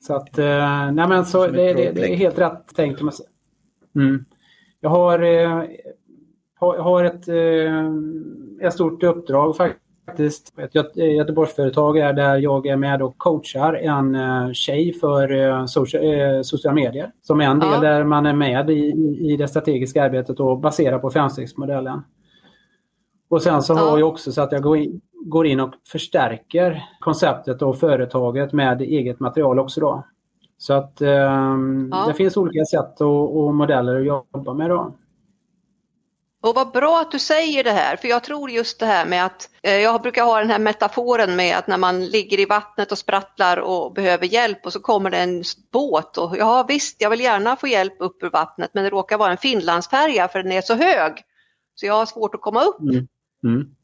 Så 0.00 0.14
att, 0.14 0.38
eh, 0.38 0.92
nej 0.92 1.08
men 1.08 1.26
så 1.26 1.46
det, 1.46 1.72
det, 1.72 1.92
det, 1.92 2.12
är 2.12 2.16
helt 2.16 2.38
rätt 2.38 2.74
tänkt. 2.74 3.00
Mm. 3.94 4.24
Jag 4.80 4.90
har, 4.90 5.18
eh, 5.18 5.64
har, 6.54 6.78
har 6.78 7.04
ett, 7.04 7.28
eh, 7.28 8.66
ett 8.66 8.74
stort 8.74 9.02
uppdrag 9.02 9.56
faktiskt 9.56 9.85
faktiskt 10.16 10.58
ett 10.58 10.96
Göteborgsföretag 10.96 11.98
är 11.98 12.12
där 12.12 12.36
jag 12.36 12.66
är 12.66 12.76
med 12.76 13.02
och 13.02 13.18
coachar 13.18 13.74
en 13.74 14.14
eh, 14.14 14.52
tjej 14.52 14.92
för 14.92 15.32
eh, 15.32 15.66
social, 15.66 16.44
sociala 16.44 16.74
medier. 16.74 17.10
Som 17.22 17.40
är 17.40 17.44
en 17.44 17.58
del 17.58 17.68
ja. 17.72 17.80
där 17.80 18.04
man 18.04 18.26
är 18.26 18.32
med 18.32 18.70
i, 18.70 18.92
i 19.20 19.36
det 19.36 19.48
strategiska 19.48 20.04
arbetet 20.04 20.40
och 20.40 20.60
baserar 20.60 20.98
på 20.98 21.10
femstegsmodellen. 21.10 22.02
Och 23.28 23.42
sen 23.42 23.62
så 23.62 23.74
har 23.74 23.98
jag 23.98 24.08
också 24.08 24.32
så 24.32 24.42
att 24.42 24.52
jag 24.52 24.62
går 24.62 24.76
in, 24.76 25.00
går 25.26 25.46
in 25.46 25.60
och 25.60 25.74
förstärker 25.92 26.84
konceptet 27.00 27.62
och 27.62 27.78
företaget 27.78 28.52
med 28.52 28.82
eget 28.82 29.20
material 29.20 29.58
också 29.58 29.80
då. 29.80 30.04
Så 30.58 30.74
att 30.74 31.00
eh, 31.00 31.10
ja. 31.10 32.04
det 32.08 32.14
finns 32.14 32.36
olika 32.36 32.64
sätt 32.64 33.00
och, 33.00 33.38
och 33.38 33.54
modeller 33.54 34.00
att 34.00 34.06
jobba 34.06 34.54
med 34.54 34.70
då. 34.70 34.94
Och 36.42 36.54
vad 36.54 36.72
bra 36.72 37.00
att 37.00 37.10
du 37.10 37.18
säger 37.18 37.64
det 37.64 37.72
här, 37.72 37.96
för 37.96 38.08
jag 38.08 38.24
tror 38.24 38.50
just 38.50 38.78
det 38.78 38.86
här 38.86 39.06
med 39.06 39.26
att, 39.26 39.50
eh, 39.62 39.74
jag 39.76 40.02
brukar 40.02 40.24
ha 40.24 40.38
den 40.38 40.50
här 40.50 40.58
metaforen 40.58 41.36
med 41.36 41.58
att 41.58 41.66
när 41.66 41.76
man 41.76 42.06
ligger 42.06 42.40
i 42.40 42.44
vattnet 42.44 42.92
och 42.92 42.98
sprattlar 42.98 43.56
och 43.56 43.92
behöver 43.92 44.26
hjälp 44.26 44.66
och 44.66 44.72
så 44.72 44.80
kommer 44.80 45.10
det 45.10 45.18
en 45.18 45.44
båt 45.72 46.18
och 46.18 46.36
ja 46.36 46.62
visst, 46.68 46.96
jag 46.98 47.10
vill 47.10 47.20
gärna 47.20 47.56
få 47.56 47.68
hjälp 47.68 47.96
upp 47.98 48.22
ur 48.22 48.30
vattnet 48.30 48.70
men 48.74 48.84
det 48.84 48.90
råkar 48.90 49.18
vara 49.18 49.30
en 49.30 49.36
Finlandsfärja 49.36 50.28
för 50.28 50.42
den 50.42 50.52
är 50.52 50.60
så 50.62 50.74
hög 50.74 51.24
så 51.74 51.86
jag 51.86 51.94
har 51.94 52.06
svårt 52.06 52.34
att 52.34 52.40
komma 52.40 52.62
upp. 52.62 52.80
Mm. 52.80 53.08
Mm. 53.44 53.76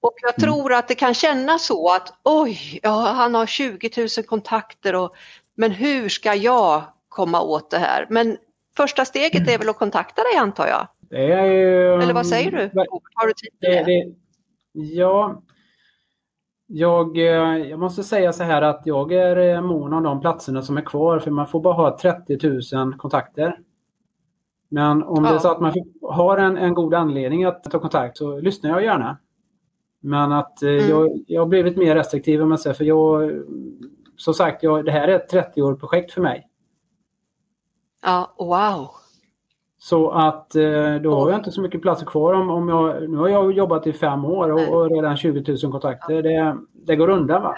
Och 0.00 0.14
jag 0.22 0.38
mm. 0.38 0.40
tror 0.40 0.72
att 0.72 0.88
det 0.88 0.94
kan 0.94 1.14
kännas 1.14 1.64
så 1.66 1.94
att 1.94 2.14
oj, 2.22 2.80
ja, 2.82 3.12
han 3.12 3.34
har 3.34 3.46
20 3.46 3.90
000 3.96 4.08
kontakter 4.26 4.94
och 4.94 5.14
men 5.54 5.70
hur 5.70 6.08
ska 6.08 6.34
jag 6.34 6.82
komma 7.08 7.40
åt 7.40 7.70
det 7.70 7.78
här? 7.78 8.06
Men 8.10 8.36
första 8.76 9.04
steget 9.04 9.42
är 9.42 9.48
mm. 9.48 9.58
väl 9.58 9.68
att 9.68 9.78
kontakta 9.78 10.22
dig 10.22 10.36
antar 10.36 10.66
jag? 10.66 10.88
Det 11.12 11.32
är 11.32 11.44
ju... 11.44 12.02
Eller 12.02 12.14
vad 12.14 12.26
säger 12.26 12.50
du? 12.50 12.80
Har 13.14 13.26
du 13.26 13.32
tid 13.32 13.50
det, 13.60 13.84
det? 13.84 14.14
Ja, 14.72 15.42
jag, 16.66 17.16
eh, 17.16 17.68
jag 17.68 17.78
måste 17.78 18.02
säga 18.02 18.32
så 18.32 18.44
här 18.44 18.62
att 18.62 18.82
jag 18.84 19.12
är 19.12 19.36
eh, 19.36 19.62
mån 19.62 19.92
om 19.92 20.02
de 20.02 20.20
platserna 20.20 20.62
som 20.62 20.76
är 20.76 20.82
kvar 20.82 21.18
för 21.18 21.30
man 21.30 21.46
får 21.46 21.60
bara 21.60 21.74
ha 21.74 21.98
30 21.98 22.74
000 22.76 22.94
kontakter. 22.94 23.58
Men 24.68 25.02
om 25.02 25.24
ja. 25.24 25.30
det 25.30 25.36
är 25.36 25.38
så 25.38 25.50
att 25.50 25.60
man 25.60 25.72
har 26.02 26.38
en, 26.38 26.56
en 26.56 26.74
god 26.74 26.94
anledning 26.94 27.44
att 27.44 27.64
ta 27.64 27.78
kontakt 27.78 28.16
så 28.16 28.40
lyssnar 28.40 28.70
jag 28.70 28.84
gärna. 28.84 29.18
Men 30.00 30.32
att 30.32 30.62
eh, 30.62 30.70
mm. 30.70 30.88
jag, 30.88 31.24
jag 31.26 31.40
har 31.40 31.46
blivit 31.46 31.76
mer 31.76 31.94
restriktiv 31.94 32.42
om 32.42 32.48
man 32.48 32.58
säger 32.58 32.74
för 32.74 32.84
jag 32.84 33.32
som 34.16 34.34
sagt, 34.34 34.62
jag, 34.62 34.84
det 34.84 34.92
här 34.92 35.08
är 35.08 35.16
ett 35.16 35.32
30-årigt 35.32 35.80
projekt 35.80 36.12
för 36.12 36.22
mig. 36.22 36.48
Ja, 38.02 38.34
wow. 38.38 39.01
Så 39.84 40.10
att 40.10 40.54
eh, 40.54 40.94
då 40.94 41.14
har 41.14 41.30
jag 41.30 41.40
inte 41.40 41.52
så 41.52 41.60
mycket 41.60 41.82
platser 41.82 42.06
kvar. 42.06 42.34
Om, 42.34 42.50
om 42.50 42.68
jag, 42.68 43.10
nu 43.10 43.16
har 43.16 43.28
jag 43.28 43.52
jobbat 43.52 43.86
i 43.86 43.92
fem 43.92 44.24
år 44.24 44.52
och, 44.52 44.68
och 44.68 44.90
redan 44.90 45.16
20 45.16 45.52
000 45.62 45.72
kontakter. 45.72 46.22
Det, 46.22 46.56
det 46.72 46.96
går 46.96 47.08
undan 47.08 47.42
va? 47.42 47.54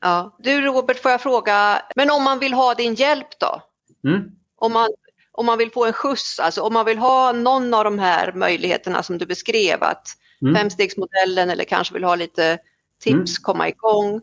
Ja. 0.00 0.36
Du 0.38 0.60
Robert, 0.60 1.02
får 1.02 1.10
jag 1.10 1.20
fråga, 1.20 1.82
men 1.96 2.10
om 2.10 2.24
man 2.24 2.38
vill 2.38 2.52
ha 2.52 2.74
din 2.74 2.94
hjälp 2.94 3.26
då? 3.40 3.62
Mm. 4.08 4.30
Om, 4.56 4.72
man, 4.72 4.88
om 5.32 5.46
man 5.46 5.58
vill 5.58 5.70
få 5.70 5.84
en 5.84 5.92
skjuts, 5.92 6.40
alltså 6.40 6.62
om 6.62 6.72
man 6.72 6.86
vill 6.86 6.98
ha 6.98 7.32
någon 7.32 7.74
av 7.74 7.84
de 7.84 7.98
här 7.98 8.32
möjligheterna 8.32 9.02
som 9.02 9.18
du 9.18 9.26
beskrev, 9.26 9.82
att 9.82 10.06
mm. 10.42 10.54
femstegsmodellen 10.54 11.50
eller 11.50 11.64
kanske 11.64 11.94
vill 11.94 12.04
ha 12.04 12.14
lite 12.14 12.58
tips, 13.00 13.38
mm. 13.38 13.42
komma 13.42 13.68
igång. 13.68 14.20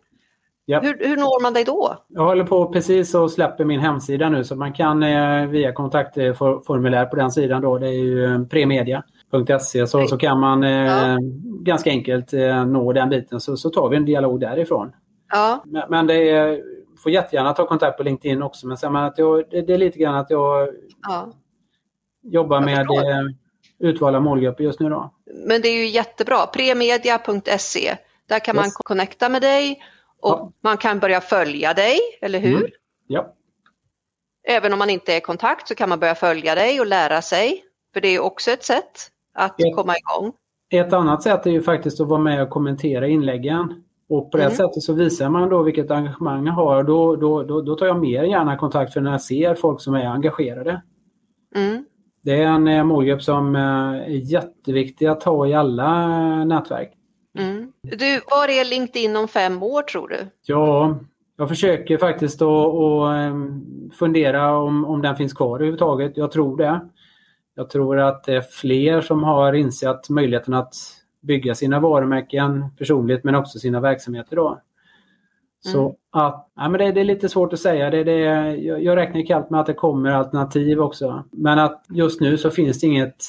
Ja. 0.70 0.80
Hur, 0.80 0.98
hur 1.00 1.18
når 1.18 1.42
man 1.42 1.54
dig 1.54 1.64
då? 1.64 1.98
Jag 2.08 2.24
håller 2.24 2.44
på 2.44 2.74
precis 2.74 3.16
och 3.16 3.32
släpper 3.32 3.66
min 3.66 3.80
hemsida 3.80 4.30
nu 4.30 4.44
så 4.44 4.56
man 4.56 4.74
kan 4.74 5.04
eh, 5.04 5.46
via 5.48 5.72
kontaktformulär 5.72 7.06
på 7.06 7.16
den 7.16 7.32
sidan 7.32 7.62
då, 7.62 7.78
det 7.78 7.88
är 7.88 8.04
ju 8.04 8.26
eh, 8.26 8.44
premedia.se 8.44 9.88
så, 9.88 10.08
så 10.08 10.18
kan 10.18 10.40
man 10.40 10.64
eh, 10.64 10.86
ja. 10.86 11.18
ganska 11.62 11.90
enkelt 11.90 12.34
eh, 12.34 12.66
nå 12.66 12.94
den 12.94 13.10
biten 13.10 13.40
så, 13.40 13.58
så 13.58 13.70
tar 13.70 13.90
vi 13.90 13.98
en 13.98 14.06
dialog 14.06 14.40
därifrån. 14.40 14.92
Ja. 15.32 15.64
Men, 15.66 15.84
men 15.90 16.08
det 16.08 16.30
är, 16.30 16.62
får 17.04 17.12
jättegärna 17.12 17.54
ta 17.54 17.68
kontakt 17.68 17.98
på 17.98 18.04
LinkedIn 18.04 18.44
också 18.44 18.68
men 18.68 18.78
sen 18.78 18.96
att 18.96 19.18
jag, 19.18 19.44
det, 19.52 19.62
det, 19.62 19.74
är 19.74 19.78
lite 19.78 20.00
grann 20.00 20.16
att 20.16 20.30
jag 20.30 20.70
ja. 21.08 21.30
jobbar 22.24 22.62
med 22.62 22.80
eh, 22.80 23.34
utvalda 23.80 24.20
målgrupper 24.20 24.64
just 24.64 24.80
nu 24.80 24.90
då. 24.90 25.14
Men 25.48 25.62
det 25.62 25.68
är 25.68 25.80
ju 25.80 25.88
jättebra, 25.88 26.46
premedia.se 26.46 27.98
där 28.28 28.40
kan 28.40 28.56
yes. 28.56 28.66
man 28.66 28.72
connecta 28.72 29.30
med 29.30 29.42
dig 29.42 29.80
och 30.22 30.30
ja. 30.30 30.52
man 30.64 30.78
kan 30.78 31.00
börja 31.00 31.22
följa 31.22 31.74
dig, 31.74 32.00
eller 32.22 32.40
hur? 32.40 32.58
Mm. 32.58 32.72
Ja. 33.08 33.36
Även 34.48 34.74
om 34.74 34.80
man 34.80 34.90
inte 34.90 35.14
är 35.14 35.18
i 35.18 35.22
kontakt 35.22 35.68
så 35.68 35.76
kan 35.76 35.90
man 35.90 36.00
börja 36.00 36.16
följa 36.16 36.56
dig 36.56 36.80
och 36.80 36.88
lära 36.88 37.22
sig. 37.22 37.64
För 37.94 38.02
det 38.02 38.08
är 38.08 38.20
också 38.20 38.52
ett 38.52 38.64
sätt 38.64 39.12
att 39.34 39.62
ett, 39.62 39.76
komma 39.76 39.96
igång. 39.98 40.34
Ett 40.72 40.94
annat 40.94 41.24
sätt 41.24 41.46
är 41.46 41.52
ju 41.52 41.62
faktiskt 41.62 42.02
att 42.02 42.08
vara 42.08 42.20
med 42.20 42.44
och 42.44 42.50
kommentera 42.50 43.08
inläggen. 43.08 43.84
Och 44.10 44.32
på 44.32 44.38
det 44.38 44.44
mm. 44.44 44.56
sättet 44.56 44.84
så 44.84 44.94
visar 44.94 45.30
man 45.30 45.50
då 45.50 45.64
vilket 45.64 45.92
engagemang 45.92 46.46
jag 46.46 46.54
har. 46.54 46.84
Då, 46.84 47.16
då, 47.16 47.44
då, 47.44 47.62
då 47.62 47.76
tar 47.76 47.86
jag 47.86 48.00
mer 48.00 48.24
gärna 48.24 48.58
kontakt 48.58 48.94
för 48.94 49.02
när 49.02 49.12
jag 49.12 49.22
ser 49.22 49.56
folk 49.56 49.82
som 49.82 49.94
är 49.94 50.06
engagerade. 50.06 50.82
Mm. 51.56 51.86
Det 52.22 52.44
är 52.44 52.48
en 52.48 52.68
eh, 52.68 52.84
målgrupp 52.84 53.24
som 53.24 53.56
eh, 53.56 53.62
är 53.62 54.32
jätteviktig 54.32 55.06
att 55.08 55.24
ha 55.24 55.48
i 55.48 55.54
alla 55.54 56.08
nätverk. 56.46 56.94
Mm. 57.38 57.72
Du, 57.82 58.22
var 58.32 58.50
är 58.50 58.70
LinkedIn 58.70 59.16
om 59.16 59.28
fem 59.28 59.64
år 59.64 59.82
tror 59.82 60.08
du? 60.08 60.28
Ja, 60.46 61.00
jag 61.38 61.50
försöker 61.50 61.98
faktiskt 61.98 62.42
att, 62.42 62.48
att 62.48 63.16
ehm, 63.16 63.92
fundera 63.94 64.58
om, 64.58 64.86
om 64.86 65.02
den 65.02 65.16
finns 65.16 65.34
kvar 65.34 65.56
överhuvudtaget. 65.56 66.18
Jag 66.18 66.32
tror 66.32 66.58
det. 66.58 66.80
Jag 67.56 67.70
tror 67.70 68.00
att 68.00 68.24
det 68.24 68.36
är 68.36 68.42
fler 68.42 69.02
som 69.02 69.24
har 69.24 69.54
insett 69.54 70.10
möjligheten 70.10 70.54
att 70.54 70.74
bygga 71.22 71.56
sina 71.56 71.80
varumärken 71.80 72.66
personligt 72.78 73.24
men 73.24 73.36
också 73.36 73.60
sina 73.60 73.80
verksamheter. 73.80 74.36
Då. 74.36 74.62
Så 75.60 75.82
mm. 75.82 75.96
att, 76.12 76.50
ja, 76.56 76.70
men 76.70 76.80
det, 76.80 76.92
det, 76.92 77.00
är 77.00 77.06
lite 77.06 77.30
svårt 77.30 77.54
att 77.54 77.60
säga. 77.60 77.90
Det, 77.90 78.04
det, 78.04 78.20
jag, 78.56 78.84
jag 78.84 78.96
räknar 78.96 79.26
kallt 79.26 79.50
med 79.50 79.60
att 79.60 79.66
det 79.66 79.74
kommer 79.74 80.12
alternativ 80.12 80.82
också. 80.82 81.24
Men 81.32 81.60
att 81.60 81.86
just 81.90 82.22
nu 82.22 82.38
så 82.38 82.52
finns 82.52 82.80
det 82.80 82.88
inget, 82.88 83.26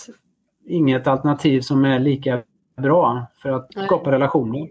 inget 0.67 1.07
alternativ 1.07 1.61
som 1.61 1.85
är 1.85 1.99
lika 1.99 2.43
bra 2.81 3.27
för 3.43 3.49
att 3.49 3.71
Nej. 3.77 3.87
skapa 3.87 4.11
relationer. 4.11 4.69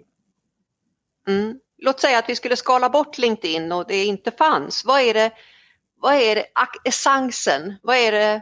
Mm. 1.28 1.60
Låt 1.78 2.00
säga 2.00 2.20
att 2.20 2.30
vi 2.30 2.36
skulle 2.36 2.56
skala 2.56 2.90
bort 2.90 3.18
LinkedIn 3.18 3.72
och 3.72 3.86
det 3.88 4.06
inte 4.06 4.32
fanns. 4.32 4.86
Vad 4.86 5.02
är 5.02 5.14
det, 5.14 5.32
vad 6.02 6.14
är 6.14 6.36
det 6.36 6.46
essensen? 6.84 7.76
Vad 7.84 7.96
är 7.96 8.12
det, 8.12 8.42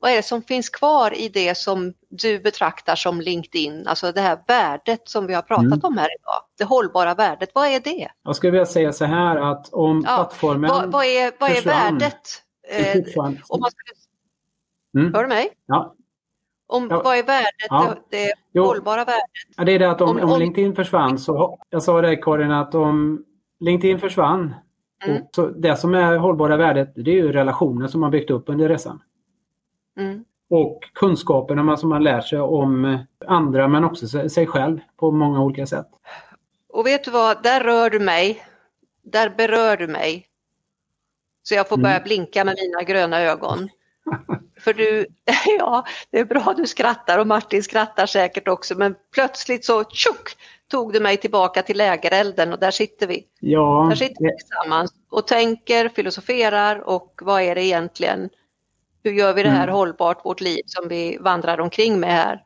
vad 0.00 0.10
är 0.10 0.16
det 0.16 0.22
som 0.22 0.42
finns 0.42 0.68
kvar 0.68 1.14
i 1.14 1.28
det 1.28 1.56
som 1.56 1.94
du 2.08 2.38
betraktar 2.38 2.96
som 2.96 3.20
LinkedIn? 3.20 3.86
Alltså 3.86 4.12
det 4.12 4.20
här 4.20 4.38
värdet 4.46 5.08
som 5.08 5.26
vi 5.26 5.34
har 5.34 5.42
pratat 5.42 5.64
mm. 5.64 5.80
om 5.82 5.98
här 5.98 6.08
idag. 6.20 6.42
Det 6.58 6.64
hållbara 6.64 7.14
värdet, 7.14 7.50
vad 7.54 7.66
är 7.66 7.80
det? 7.80 8.08
Jag 8.22 8.36
skulle 8.36 8.50
vilja 8.50 8.66
säga 8.66 8.92
så 8.92 9.04
här 9.04 9.36
att 9.36 9.72
om 9.72 10.02
ja, 10.06 10.16
plattformen 10.16 10.70
Vad, 10.70 10.92
vad 10.92 11.04
är, 11.04 11.32
vad 11.38 11.50
är 11.50 11.62
värdet? 11.62 12.42
Eh, 12.68 13.02
om 13.48 13.60
man 13.60 13.70
skulle... 13.70 14.06
Mm. 15.02 15.14
Hör 15.14 15.22
du 15.22 15.28
mig? 15.28 15.50
Ja, 15.66 15.94
om, 16.66 16.88
ja. 16.90 17.02
Vad 17.02 17.18
är 17.18 17.22
värdet, 17.22 17.66
ja. 17.70 17.94
det, 18.10 18.32
det 18.52 18.60
hållbara 18.60 19.04
värdet? 19.04 19.22
Ja, 19.56 19.64
det 19.64 19.72
är 19.72 19.78
det 19.78 19.90
att 19.90 20.00
om, 20.00 20.20
om, 20.20 20.30
om, 20.30 20.38
LinkedIn 20.38 20.74
försvann 20.74 21.18
så, 21.18 21.58
jag 21.70 21.82
sa 21.82 22.00
det 22.00 22.16
Karin, 22.16 22.50
att 22.50 22.74
om 22.74 23.24
LinkedIn 23.60 23.98
försvann, 23.98 24.54
mm. 25.04 25.22
så 25.36 25.46
det 25.46 25.76
som 25.76 25.94
är 25.94 26.16
hållbara 26.16 26.56
värdet 26.56 26.92
det 26.94 27.10
är 27.10 27.14
ju 27.14 27.32
relationer 27.32 27.86
som 27.86 28.00
man 28.00 28.10
byggt 28.10 28.30
upp 28.30 28.48
under 28.48 28.68
resan. 28.68 29.02
Mm. 29.98 30.24
Och 30.50 30.80
kunskaperna 30.94 31.76
som 31.76 31.88
man 31.88 32.04
lär 32.04 32.20
sig 32.20 32.40
om 32.40 32.98
andra 33.26 33.68
men 33.68 33.84
också 33.84 34.28
sig 34.28 34.46
själv 34.46 34.78
på 34.96 35.10
många 35.10 35.42
olika 35.42 35.66
sätt. 35.66 35.88
Och 36.68 36.86
vet 36.86 37.04
du 37.04 37.10
vad, 37.10 37.42
där 37.42 37.60
rör 37.60 37.90
du 37.90 38.00
mig. 38.00 38.42
Där 39.02 39.30
berör 39.36 39.76
du 39.76 39.86
mig. 39.86 40.26
Så 41.42 41.54
jag 41.54 41.68
får 41.68 41.76
börja 41.76 41.96
mm. 41.96 42.04
blinka 42.04 42.44
med 42.44 42.54
mina 42.62 42.82
gröna 42.82 43.20
ögon. 43.20 43.68
För 44.66 44.74
du, 44.74 45.06
ja, 45.58 45.86
det 46.10 46.18
är 46.18 46.24
bra 46.24 46.54
du 46.56 46.66
skrattar 46.66 47.18
och 47.18 47.26
Martin 47.26 47.62
skrattar 47.62 48.06
säkert 48.06 48.48
också 48.48 48.74
men 48.74 48.94
plötsligt 49.14 49.64
så 49.64 49.84
tjock 49.84 50.36
tog 50.68 50.92
du 50.92 51.00
mig 51.00 51.16
tillbaka 51.16 51.62
till 51.62 51.76
lägerelden 51.76 52.52
och 52.52 52.58
där 52.58 52.70
sitter 52.70 53.06
vi. 53.06 53.24
Ja. 53.40 53.86
Där 53.88 53.96
sitter 53.96 54.24
vi 54.24 54.30
tillsammans 54.38 54.92
och 55.10 55.26
tänker, 55.26 55.88
filosoferar 55.88 56.88
och 56.88 57.20
vad 57.22 57.42
är 57.42 57.54
det 57.54 57.64
egentligen, 57.64 58.28
hur 59.04 59.12
gör 59.12 59.34
vi 59.34 59.42
det 59.42 59.50
här 59.50 59.62
mm. 59.62 59.74
hållbart, 59.74 60.24
vårt 60.24 60.40
liv 60.40 60.62
som 60.66 60.88
vi 60.88 61.18
vandrar 61.20 61.60
omkring 61.60 62.00
med 62.00 62.12
här. 62.12 62.42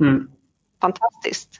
Mm. 0.00 0.28
Fantastiskt. 0.80 1.50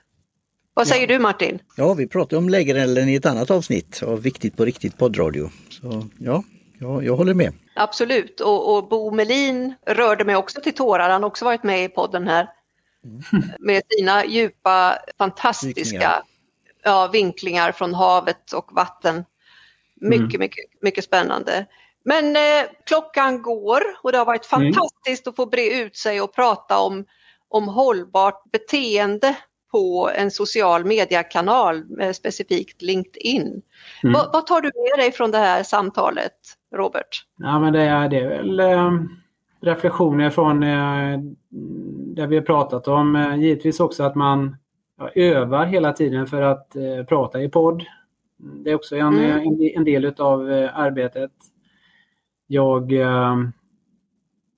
Vad 0.74 0.88
säger 0.88 1.09
ja. 1.09 1.14
du 1.16 1.18
Martin? 1.18 1.59
Ja, 1.76 1.95
vi 1.95 2.07
pratade 2.07 2.36
om 2.36 2.49
lägerelden 2.49 3.09
i 3.09 3.14
ett 3.14 3.26
annat 3.26 3.51
avsnitt 3.51 4.03
av 4.03 4.22
Viktigt 4.22 4.57
på 4.57 4.64
riktigt 4.64 4.99
poddradio. 4.99 5.51
Så 5.70 6.09
ja, 6.18 6.43
Ja, 6.82 7.03
jag 7.03 7.16
håller 7.16 7.34
med. 7.34 7.53
Absolut, 7.81 8.41
och, 8.41 8.76
och 8.76 8.89
Bo 8.89 9.11
Melin 9.11 9.74
rörde 9.87 10.24
mig 10.24 10.37
också 10.37 10.61
till 10.61 10.74
tårar. 10.74 11.11
Han 11.11 11.22
har 11.22 11.31
också 11.31 11.45
varit 11.45 11.62
med 11.62 11.85
i 11.85 11.89
podden 11.89 12.28
här. 12.28 12.49
Mm. 13.05 13.22
Med 13.59 13.83
sina 13.89 14.24
djupa, 14.24 14.99
fantastiska 15.18 15.74
vinklingar. 15.74 16.22
Ja, 16.83 17.07
vinklingar 17.12 17.72
från 17.72 17.95
havet 17.95 18.53
och 18.53 18.72
vatten. 18.72 19.24
Mycket, 20.01 20.35
mm. 20.35 20.39
mycket, 20.39 20.64
mycket 20.83 21.05
spännande. 21.05 21.66
Men 22.05 22.37
eh, 22.37 22.70
klockan 22.87 23.43
går 23.43 23.83
och 24.03 24.12
det 24.12 24.18
har 24.18 24.24
varit 24.24 24.53
mm. 24.53 24.72
fantastiskt 24.72 25.26
mm. 25.26 25.31
att 25.31 25.37
få 25.37 25.47
bre 25.47 25.70
ut 25.70 25.97
sig 25.97 26.20
och 26.20 26.35
prata 26.35 26.78
om, 26.78 27.05
om 27.49 27.68
hållbart 27.68 28.43
beteende 28.53 29.37
på 29.70 30.10
en 30.14 30.30
social 30.30 30.84
mediekanal, 30.84 31.82
specifikt 32.14 32.82
LinkedIn. 32.82 33.62
Mm. 34.02 34.12
Vad, 34.12 34.32
vad, 34.32 34.46
tar 34.46 34.60
du 34.60 34.70
med 34.74 35.04
dig 35.04 35.12
från 35.12 35.30
det 35.30 35.38
här 35.38 35.62
samtalet, 35.62 36.32
Robert? 36.74 37.24
Ja, 37.36 37.58
men 37.58 37.72
det, 37.72 37.82
är, 37.82 38.08
det 38.08 38.18
är 38.18 38.28
väl 38.28 38.60
eh, 38.60 38.92
reflektioner 39.60 40.30
från 40.30 40.62
eh, 40.62 41.18
det 42.14 42.26
vi 42.26 42.36
har 42.36 42.42
pratat 42.42 42.88
om. 42.88 43.16
Eh, 43.16 43.36
givetvis 43.36 43.80
också 43.80 44.02
att 44.02 44.14
man 44.14 44.56
ja, 44.98 45.10
övar 45.14 45.66
hela 45.66 45.92
tiden 45.92 46.26
för 46.26 46.42
att 46.42 46.76
eh, 46.76 47.04
prata 47.08 47.42
i 47.42 47.48
podd. 47.48 47.84
Det 48.36 48.70
är 48.70 48.74
också 48.74 48.96
en, 48.96 49.18
mm. 49.18 49.38
en, 49.38 49.70
en, 49.76 49.84
del 49.84 50.14
av 50.18 50.52
eh, 50.52 50.78
arbetet. 50.78 51.30
Jag, 52.46 52.92
eh, 52.92 53.36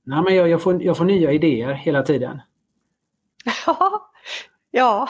nej, 0.04 0.22
men 0.22 0.34
jag, 0.34 0.48
jag, 0.48 0.62
får, 0.62 0.82
jag 0.82 0.96
får 0.96 1.04
nya 1.04 1.32
idéer 1.32 1.72
hela 1.72 2.02
tiden. 2.02 2.40
Ja, 3.66 4.10
jag 4.72 5.08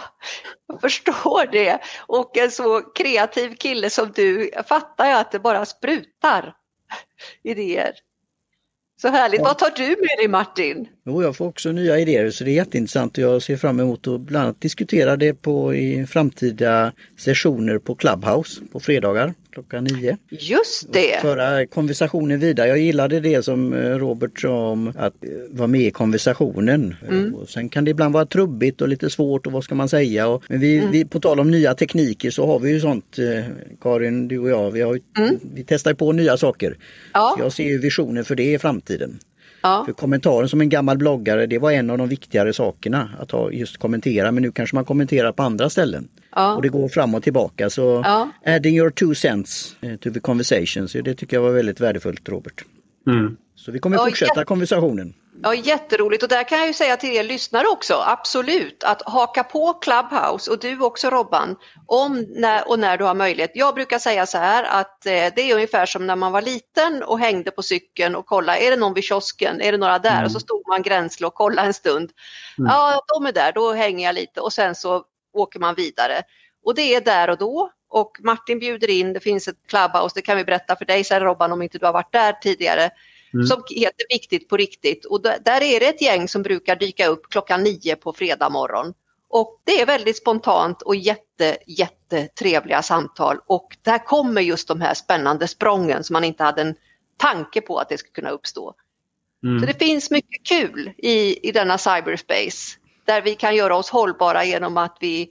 förstår 0.80 1.52
det. 1.52 1.78
Och 2.06 2.36
en 2.36 2.50
så 2.50 2.80
kreativ 2.80 3.54
kille 3.54 3.90
som 3.90 4.12
du 4.14 4.50
fattar 4.68 5.06
jag 5.06 5.20
att 5.20 5.32
det 5.32 5.38
bara 5.38 5.64
sprutar 5.66 6.54
idéer. 7.42 7.92
Så 9.02 9.08
härligt. 9.08 9.40
Ja. 9.40 9.44
Vad 9.44 9.58
tar 9.58 9.70
du 9.76 9.88
med 9.88 10.18
dig 10.18 10.28
Martin? 10.28 10.88
Jo, 11.04 11.22
jag 11.22 11.36
får 11.36 11.46
också 11.46 11.72
nya 11.72 11.98
idéer 11.98 12.30
så 12.30 12.44
det 12.44 12.50
är 12.50 12.54
jätteintressant 12.54 13.18
och 13.18 13.24
jag 13.24 13.42
ser 13.42 13.56
fram 13.56 13.80
emot 13.80 14.06
att 14.06 14.20
bland 14.20 14.44
annat 14.44 14.60
diskutera 14.60 15.16
det 15.16 15.34
på 15.34 15.74
i 15.74 16.06
framtida 16.06 16.92
sessioner 17.18 17.78
på 17.78 17.94
Clubhouse 17.94 18.60
på 18.72 18.80
fredagar 18.80 19.34
klockan 19.52 19.84
nio. 19.84 20.16
Just 20.28 20.92
det! 20.92 21.20
Föra 21.20 21.66
konversationen 21.66 22.40
vidare. 22.40 22.68
Jag 22.68 22.78
gillade 22.78 23.20
det 23.20 23.42
som 23.42 23.72
eh, 23.72 23.78
Robert 23.78 24.40
sa 24.40 24.70
om 24.70 24.88
att 24.88 25.24
eh, 25.24 25.30
vara 25.50 25.66
med 25.66 25.80
i 25.80 25.90
konversationen. 25.90 26.94
Mm. 27.08 27.34
Och 27.34 27.48
sen 27.48 27.68
kan 27.68 27.84
det 27.84 27.90
ibland 27.90 28.14
vara 28.14 28.26
trubbigt 28.26 28.80
och 28.80 28.88
lite 28.88 29.10
svårt 29.10 29.46
och 29.46 29.52
vad 29.52 29.64
ska 29.64 29.74
man 29.74 29.88
säga. 29.88 30.28
Och, 30.28 30.44
men 30.48 30.60
vi, 30.60 30.78
mm. 30.78 30.90
vi, 30.90 31.04
på 31.04 31.20
tal 31.20 31.40
om 31.40 31.50
nya 31.50 31.74
tekniker 31.74 32.30
så 32.30 32.46
har 32.46 32.58
vi 32.58 32.70
ju 32.70 32.80
sånt, 32.80 33.18
eh, 33.18 33.44
Karin, 33.80 34.28
du 34.28 34.38
och 34.38 34.50
jag, 34.50 34.70
vi, 34.70 34.80
har, 34.80 35.00
mm. 35.18 35.38
vi 35.54 35.64
testar 35.64 35.94
på 35.94 36.12
nya 36.12 36.36
saker. 36.36 36.76
Ja. 37.12 37.34
Så 37.36 37.44
jag 37.44 37.52
ser 37.52 37.78
visioner 37.78 38.22
för 38.22 38.34
det 38.34 38.52
i 38.52 38.58
framtiden. 38.58 39.18
Ja. 39.62 39.82
För 39.86 39.92
kommentaren 39.92 40.48
som 40.48 40.60
en 40.60 40.68
gammal 40.68 40.98
bloggare, 40.98 41.46
det 41.46 41.58
var 41.58 41.72
en 41.72 41.90
av 41.90 41.98
de 41.98 42.08
viktigare 42.08 42.52
sakerna 42.52 43.10
att 43.20 43.30
ha 43.30 43.50
just 43.50 43.76
kommentera 43.76 44.32
men 44.32 44.42
nu 44.42 44.52
kanske 44.52 44.76
man 44.76 44.84
kommenterar 44.84 45.32
på 45.32 45.42
andra 45.42 45.70
ställen. 45.70 46.08
Ja. 46.34 46.56
Och 46.56 46.62
det 46.62 46.68
går 46.68 46.88
fram 46.88 47.14
och 47.14 47.22
tillbaka 47.22 47.70
så 47.70 48.02
ja. 48.04 48.28
adding 48.46 48.76
your 48.76 48.90
two 48.90 49.14
cents 49.14 49.76
eh, 49.80 49.96
to 49.96 50.10
the 50.10 50.20
conversation, 50.20 50.88
så 50.88 51.00
det 51.00 51.14
tycker 51.14 51.36
jag 51.36 51.42
var 51.42 51.50
väldigt 51.50 51.80
värdefullt 51.80 52.28
Robert. 52.28 52.64
Mm. 53.06 53.36
Så 53.54 53.72
vi 53.72 53.78
kommer 53.78 53.98
fortsätta 53.98 54.40
ja, 54.40 54.44
konversationen. 54.44 55.14
Ja, 55.42 55.54
jätteroligt 55.54 56.22
och 56.22 56.28
där 56.28 56.44
kan 56.44 56.58
jag 56.58 56.66
ju 56.66 56.72
säga 56.72 56.96
till 56.96 57.16
er 57.16 57.22
lyssnare 57.22 57.66
också, 57.66 58.02
absolut, 58.06 58.84
att 58.84 59.02
haka 59.02 59.44
på 59.44 59.72
Clubhouse 59.72 60.50
och 60.50 60.58
du 60.58 60.80
också 60.80 61.10
Robban, 61.10 61.56
om 61.86 62.26
när, 62.28 62.68
och 62.68 62.78
när 62.78 62.98
du 62.98 63.04
har 63.04 63.14
möjlighet. 63.14 63.50
Jag 63.54 63.74
brukar 63.74 63.98
säga 63.98 64.26
så 64.26 64.38
här 64.38 64.64
att 64.64 65.06
eh, 65.06 65.12
det 65.36 65.50
är 65.50 65.54
ungefär 65.54 65.86
som 65.86 66.06
när 66.06 66.16
man 66.16 66.32
var 66.32 66.42
liten 66.42 67.02
och 67.02 67.18
hängde 67.18 67.50
på 67.50 67.62
cykeln 67.62 68.14
och 68.14 68.26
kollade, 68.26 68.58
är 68.58 68.70
det 68.70 68.76
någon 68.76 68.94
vid 68.94 69.04
kiosken, 69.04 69.60
är 69.60 69.72
det 69.72 69.78
några 69.78 69.98
där? 69.98 70.12
Mm. 70.12 70.24
Och 70.24 70.32
så 70.32 70.40
stod 70.40 70.68
man 70.68 70.82
gränsle 70.82 71.26
och 71.26 71.34
kollade 71.34 71.66
en 71.68 71.74
stund. 71.74 72.10
Mm. 72.58 72.70
Ja, 72.70 73.02
de 73.06 73.26
är 73.26 73.32
där, 73.32 73.52
då 73.52 73.72
hänger 73.72 74.06
jag 74.06 74.14
lite 74.14 74.40
och 74.40 74.52
sen 74.52 74.74
så 74.74 75.04
åker 75.32 75.60
man 75.60 75.74
vidare. 75.74 76.22
Och 76.64 76.74
det 76.74 76.94
är 76.94 77.00
där 77.00 77.30
och 77.30 77.38
då 77.38 77.70
och 77.90 78.18
Martin 78.20 78.58
bjuder 78.58 78.90
in, 78.90 79.12
det 79.12 79.20
finns 79.20 79.48
ett 79.48 79.66
Clubhouse, 79.68 80.12
det 80.14 80.22
kan 80.22 80.36
vi 80.36 80.44
berätta 80.44 80.76
för 80.76 80.84
dig 80.84 81.04
sen 81.04 81.20
Robban 81.20 81.52
om 81.52 81.62
inte 81.62 81.78
du 81.78 81.86
har 81.86 81.92
varit 81.92 82.12
där 82.12 82.32
tidigare 82.32 82.90
mm. 83.34 83.46
som 83.46 83.62
heter 83.70 84.06
Viktigt 84.08 84.48
på 84.48 84.56
riktigt. 84.56 85.04
Och 85.04 85.22
där 85.22 85.62
är 85.62 85.80
det 85.80 85.86
ett 85.86 86.02
gäng 86.02 86.28
som 86.28 86.42
brukar 86.42 86.76
dyka 86.76 87.06
upp 87.06 87.28
klockan 87.30 87.62
nio 87.62 87.96
på 87.96 88.12
fredag 88.12 88.48
morgon. 88.48 88.94
Och 89.28 89.60
det 89.64 89.80
är 89.80 89.86
väldigt 89.86 90.16
spontant 90.16 90.82
och 90.82 90.96
jätte, 90.96 91.56
jättetrevliga 91.66 92.82
samtal 92.82 93.38
och 93.46 93.76
där 93.82 93.98
kommer 93.98 94.40
just 94.40 94.68
de 94.68 94.80
här 94.80 94.94
spännande 94.94 95.48
sprången 95.48 96.04
som 96.04 96.14
man 96.14 96.24
inte 96.24 96.44
hade 96.44 96.62
en 96.62 96.74
tanke 97.16 97.60
på 97.60 97.78
att 97.78 97.88
det 97.88 97.98
skulle 97.98 98.12
kunna 98.12 98.30
uppstå. 98.30 98.74
Mm. 99.44 99.60
Så 99.60 99.66
det 99.66 99.78
finns 99.78 100.10
mycket 100.10 100.46
kul 100.46 100.92
i, 100.98 101.48
i 101.48 101.52
denna 101.52 101.78
cyberspace 101.78 102.78
där 103.04 103.22
vi 103.22 103.34
kan 103.34 103.56
göra 103.56 103.76
oss 103.76 103.90
hållbara 103.90 104.44
genom 104.44 104.76
att 104.76 104.96
vi 105.00 105.30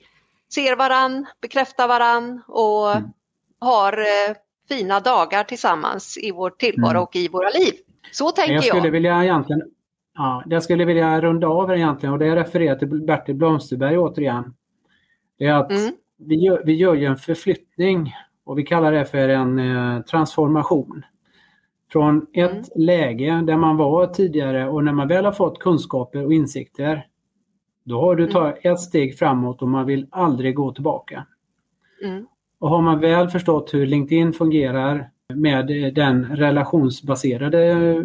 ser 0.54 0.76
varann, 0.76 1.26
bekräftar 1.42 1.88
varann 1.88 2.42
och 2.48 2.92
mm. 2.92 3.10
har 3.60 3.98
eh, 3.98 4.36
fina 4.70 5.00
dagar 5.00 5.44
tillsammans 5.44 6.18
i 6.18 6.32
vår 6.32 6.50
tillvaro 6.50 6.92
mm. 6.92 7.04
och 7.04 7.16
i 7.16 7.28
våra 7.28 7.50
liv. 7.50 7.74
Så 8.12 8.32
tänker 8.32 8.54
jag. 8.54 8.64
Skulle 8.64 8.84
jag. 8.84 8.92
Vilja 8.92 9.24
egentligen, 9.24 9.62
ja, 10.16 10.44
jag 10.46 10.64
skulle 10.64 10.86
vilja 10.86 11.22
runda 11.22 11.48
av 11.48 11.72
egentligen 11.72 12.14
och 12.14 12.20
det 12.20 12.36
refererar 12.36 12.76
till 12.76 12.88
Bertil 12.88 13.36
Blomsterberg 13.36 13.98
återigen. 13.98 14.54
Det 15.38 15.46
är 15.46 15.54
att 15.54 15.72
mm. 15.72 15.94
vi, 16.18 16.36
gör, 16.36 16.62
vi 16.66 16.74
gör 16.74 16.96
ju 16.96 17.06
en 17.06 17.18
förflyttning 17.18 18.14
och 18.44 18.60
vi 18.60 18.64
kallar 18.64 18.92
det 18.92 19.06
för 19.06 19.30
en 19.30 19.60
eh, 19.60 20.02
transformation. 20.02 21.04
Från 21.92 22.28
ett 22.34 22.52
mm. 22.52 22.64
läge 22.76 23.44
där 23.48 23.58
man 23.58 23.78
var 23.78 24.08
tidigare 24.08 24.70
och 24.70 24.84
när 24.84 24.94
man 24.94 25.08
väl 25.08 25.26
har 25.26 25.32
fått 25.32 25.60
kunskaper 25.60 26.26
och 26.26 26.34
insikter 26.34 27.08
då 27.84 28.02
har 28.02 28.16
du 28.16 28.28
tagit 28.28 28.66
mm. 28.66 28.74
ett 28.74 28.80
steg 28.80 29.18
framåt 29.18 29.62
och 29.62 29.68
man 29.68 29.86
vill 29.86 30.08
aldrig 30.12 30.56
gå 30.56 30.74
tillbaka. 30.74 31.26
Mm. 32.04 32.26
Och 32.60 32.70
har 32.70 32.82
man 32.82 33.00
väl 33.00 33.30
förstått 33.30 33.74
hur 33.74 33.86
LinkedIn 33.86 34.34
fungerar 34.34 35.11
med 35.36 35.94
den 35.96 36.36
relationsbaserade 36.36 37.96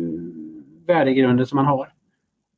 värdegrunden 0.87 1.47
som 1.47 1.57
man 1.57 1.67
har. 1.67 1.93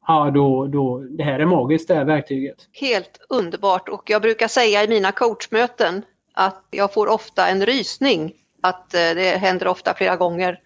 Ja, 0.07 0.31
då, 0.35 0.66
då, 0.66 0.99
det 0.99 1.23
här 1.23 1.41
är 1.41 1.47
magiskt 1.47 1.89
det 1.89 1.95
här 1.95 2.05
verktyget. 2.05 2.69
Helt 2.73 3.21
underbart 3.29 3.89
och 3.89 4.11
jag 4.11 4.23
brukar 4.23 4.49
säga 4.49 4.85
i 4.85 4.89
mina 4.89 5.12
coachmöten 5.12 6.03
att 6.35 6.64
jag 6.71 6.93
får 6.93 7.07
ofta 7.07 7.49
en 7.49 7.66
rysning. 7.66 8.33
Att 8.62 8.95
eh, 8.95 9.01
det 9.01 9.39
händer 9.39 9.69
ofta 9.69 9.95
flera 9.95 10.16
gånger. 10.16 10.61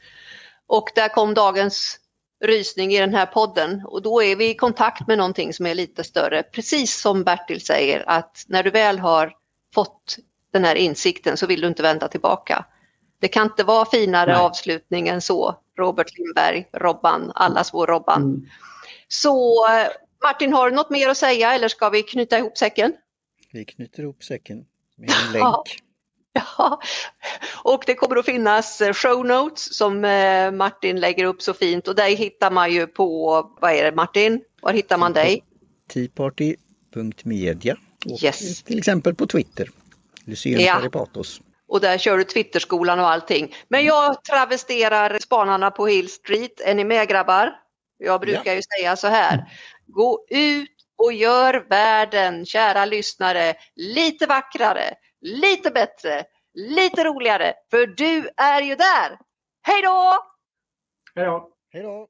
Och 0.66 0.88
där 0.94 1.08
kom 1.08 1.34
dagens 1.34 1.98
rysning 2.44 2.92
i 2.92 2.98
den 2.98 3.14
här 3.14 3.26
podden 3.26 3.82
och 3.86 4.02
då 4.02 4.22
är 4.22 4.36
vi 4.36 4.50
i 4.50 4.54
kontakt 4.54 5.06
med 5.06 5.18
någonting 5.18 5.52
som 5.52 5.66
är 5.66 5.74
lite 5.74 6.04
större. 6.04 6.42
Precis 6.42 7.00
som 7.00 7.24
Bertil 7.24 7.60
säger 7.60 8.04
att 8.06 8.44
när 8.48 8.62
du 8.62 8.70
väl 8.70 8.98
har 8.98 9.32
fått 9.74 10.16
den 10.52 10.64
här 10.64 10.74
insikten 10.74 11.36
så 11.36 11.46
vill 11.46 11.60
du 11.60 11.68
inte 11.68 11.82
vända 11.82 12.08
tillbaka. 12.08 12.64
Det 13.22 13.28
kan 13.28 13.46
inte 13.46 13.64
vara 13.64 13.84
finare 13.84 14.32
Nej. 14.32 14.40
avslutning 14.40 15.08
än 15.08 15.20
så. 15.20 15.56
Robert 15.78 16.18
Lindberg, 16.18 16.68
Robban, 16.72 17.32
allas 17.34 17.74
vår 17.74 17.86
Robban. 17.86 18.22
Mm. 18.22 18.46
Så 19.08 19.66
Martin, 20.22 20.52
har 20.52 20.70
du 20.70 20.76
något 20.76 20.90
mer 20.90 21.08
att 21.08 21.16
säga 21.16 21.54
eller 21.54 21.68
ska 21.68 21.90
vi 21.90 22.02
knyta 22.02 22.38
ihop 22.38 22.58
säcken? 22.58 22.92
Vi 23.52 23.64
knyter 23.64 24.02
ihop 24.02 24.24
säcken 24.24 24.64
med 24.96 25.10
en 25.10 25.32
länk. 25.32 25.46
Ja, 26.34 26.80
och 27.64 27.82
det 27.86 27.94
kommer 27.94 28.16
att 28.16 28.24
finnas 28.24 28.80
eh, 28.80 28.92
show 28.92 29.26
notes 29.26 29.76
som 29.76 30.04
eh, 30.04 30.50
Martin 30.50 31.00
lägger 31.00 31.24
upp 31.24 31.42
så 31.42 31.54
fint 31.54 31.88
och 31.88 31.94
där 31.94 32.08
hittar 32.08 32.50
man 32.50 32.72
ju 32.72 32.86
på, 32.86 33.34
vad 33.60 33.72
är 33.72 33.84
det 33.84 33.96
Martin? 33.96 34.40
Var 34.62 34.72
hittar 34.72 34.98
man 34.98 35.12
dig? 35.12 35.44
Teaparty.media 35.88 37.76
och 38.06 38.22
yes. 38.22 38.62
till 38.62 38.78
exempel 38.78 39.14
på 39.14 39.26
Twitter. 39.26 39.68
Lyceum 40.24 40.60
ja. 40.60 40.74
Paripatos 40.74 41.40
och 41.72 41.80
där 41.80 41.98
kör 41.98 42.18
du 42.18 42.24
Twitterskolan 42.24 43.00
och 43.00 43.10
allting. 43.10 43.54
Men 43.68 43.84
jag 43.84 44.24
travesterar 44.24 45.18
spanarna 45.18 45.70
på 45.70 45.86
Hill 45.86 46.10
Street. 46.10 46.60
Är 46.60 46.74
ni 46.74 46.84
med 46.84 47.08
grabbar? 47.08 47.52
Jag 47.98 48.20
brukar 48.20 48.50
ja. 48.50 48.54
ju 48.54 48.62
säga 48.62 48.96
så 48.96 49.08
här. 49.08 49.44
Gå 49.86 50.26
ut 50.30 50.76
och 50.98 51.12
gör 51.12 51.66
världen, 51.68 52.46
kära 52.46 52.84
lyssnare, 52.84 53.54
lite 53.74 54.26
vackrare, 54.26 54.94
lite 55.20 55.70
bättre, 55.70 56.24
lite 56.54 57.04
roligare. 57.04 57.54
För 57.70 57.86
du 57.86 58.30
är 58.36 58.62
ju 58.62 58.74
där. 58.74 59.18
Hej 59.62 59.82
då! 59.82 60.18
Hej 61.14 61.24
då! 61.24 61.50
Hej 61.72 61.82
då! 61.82 62.08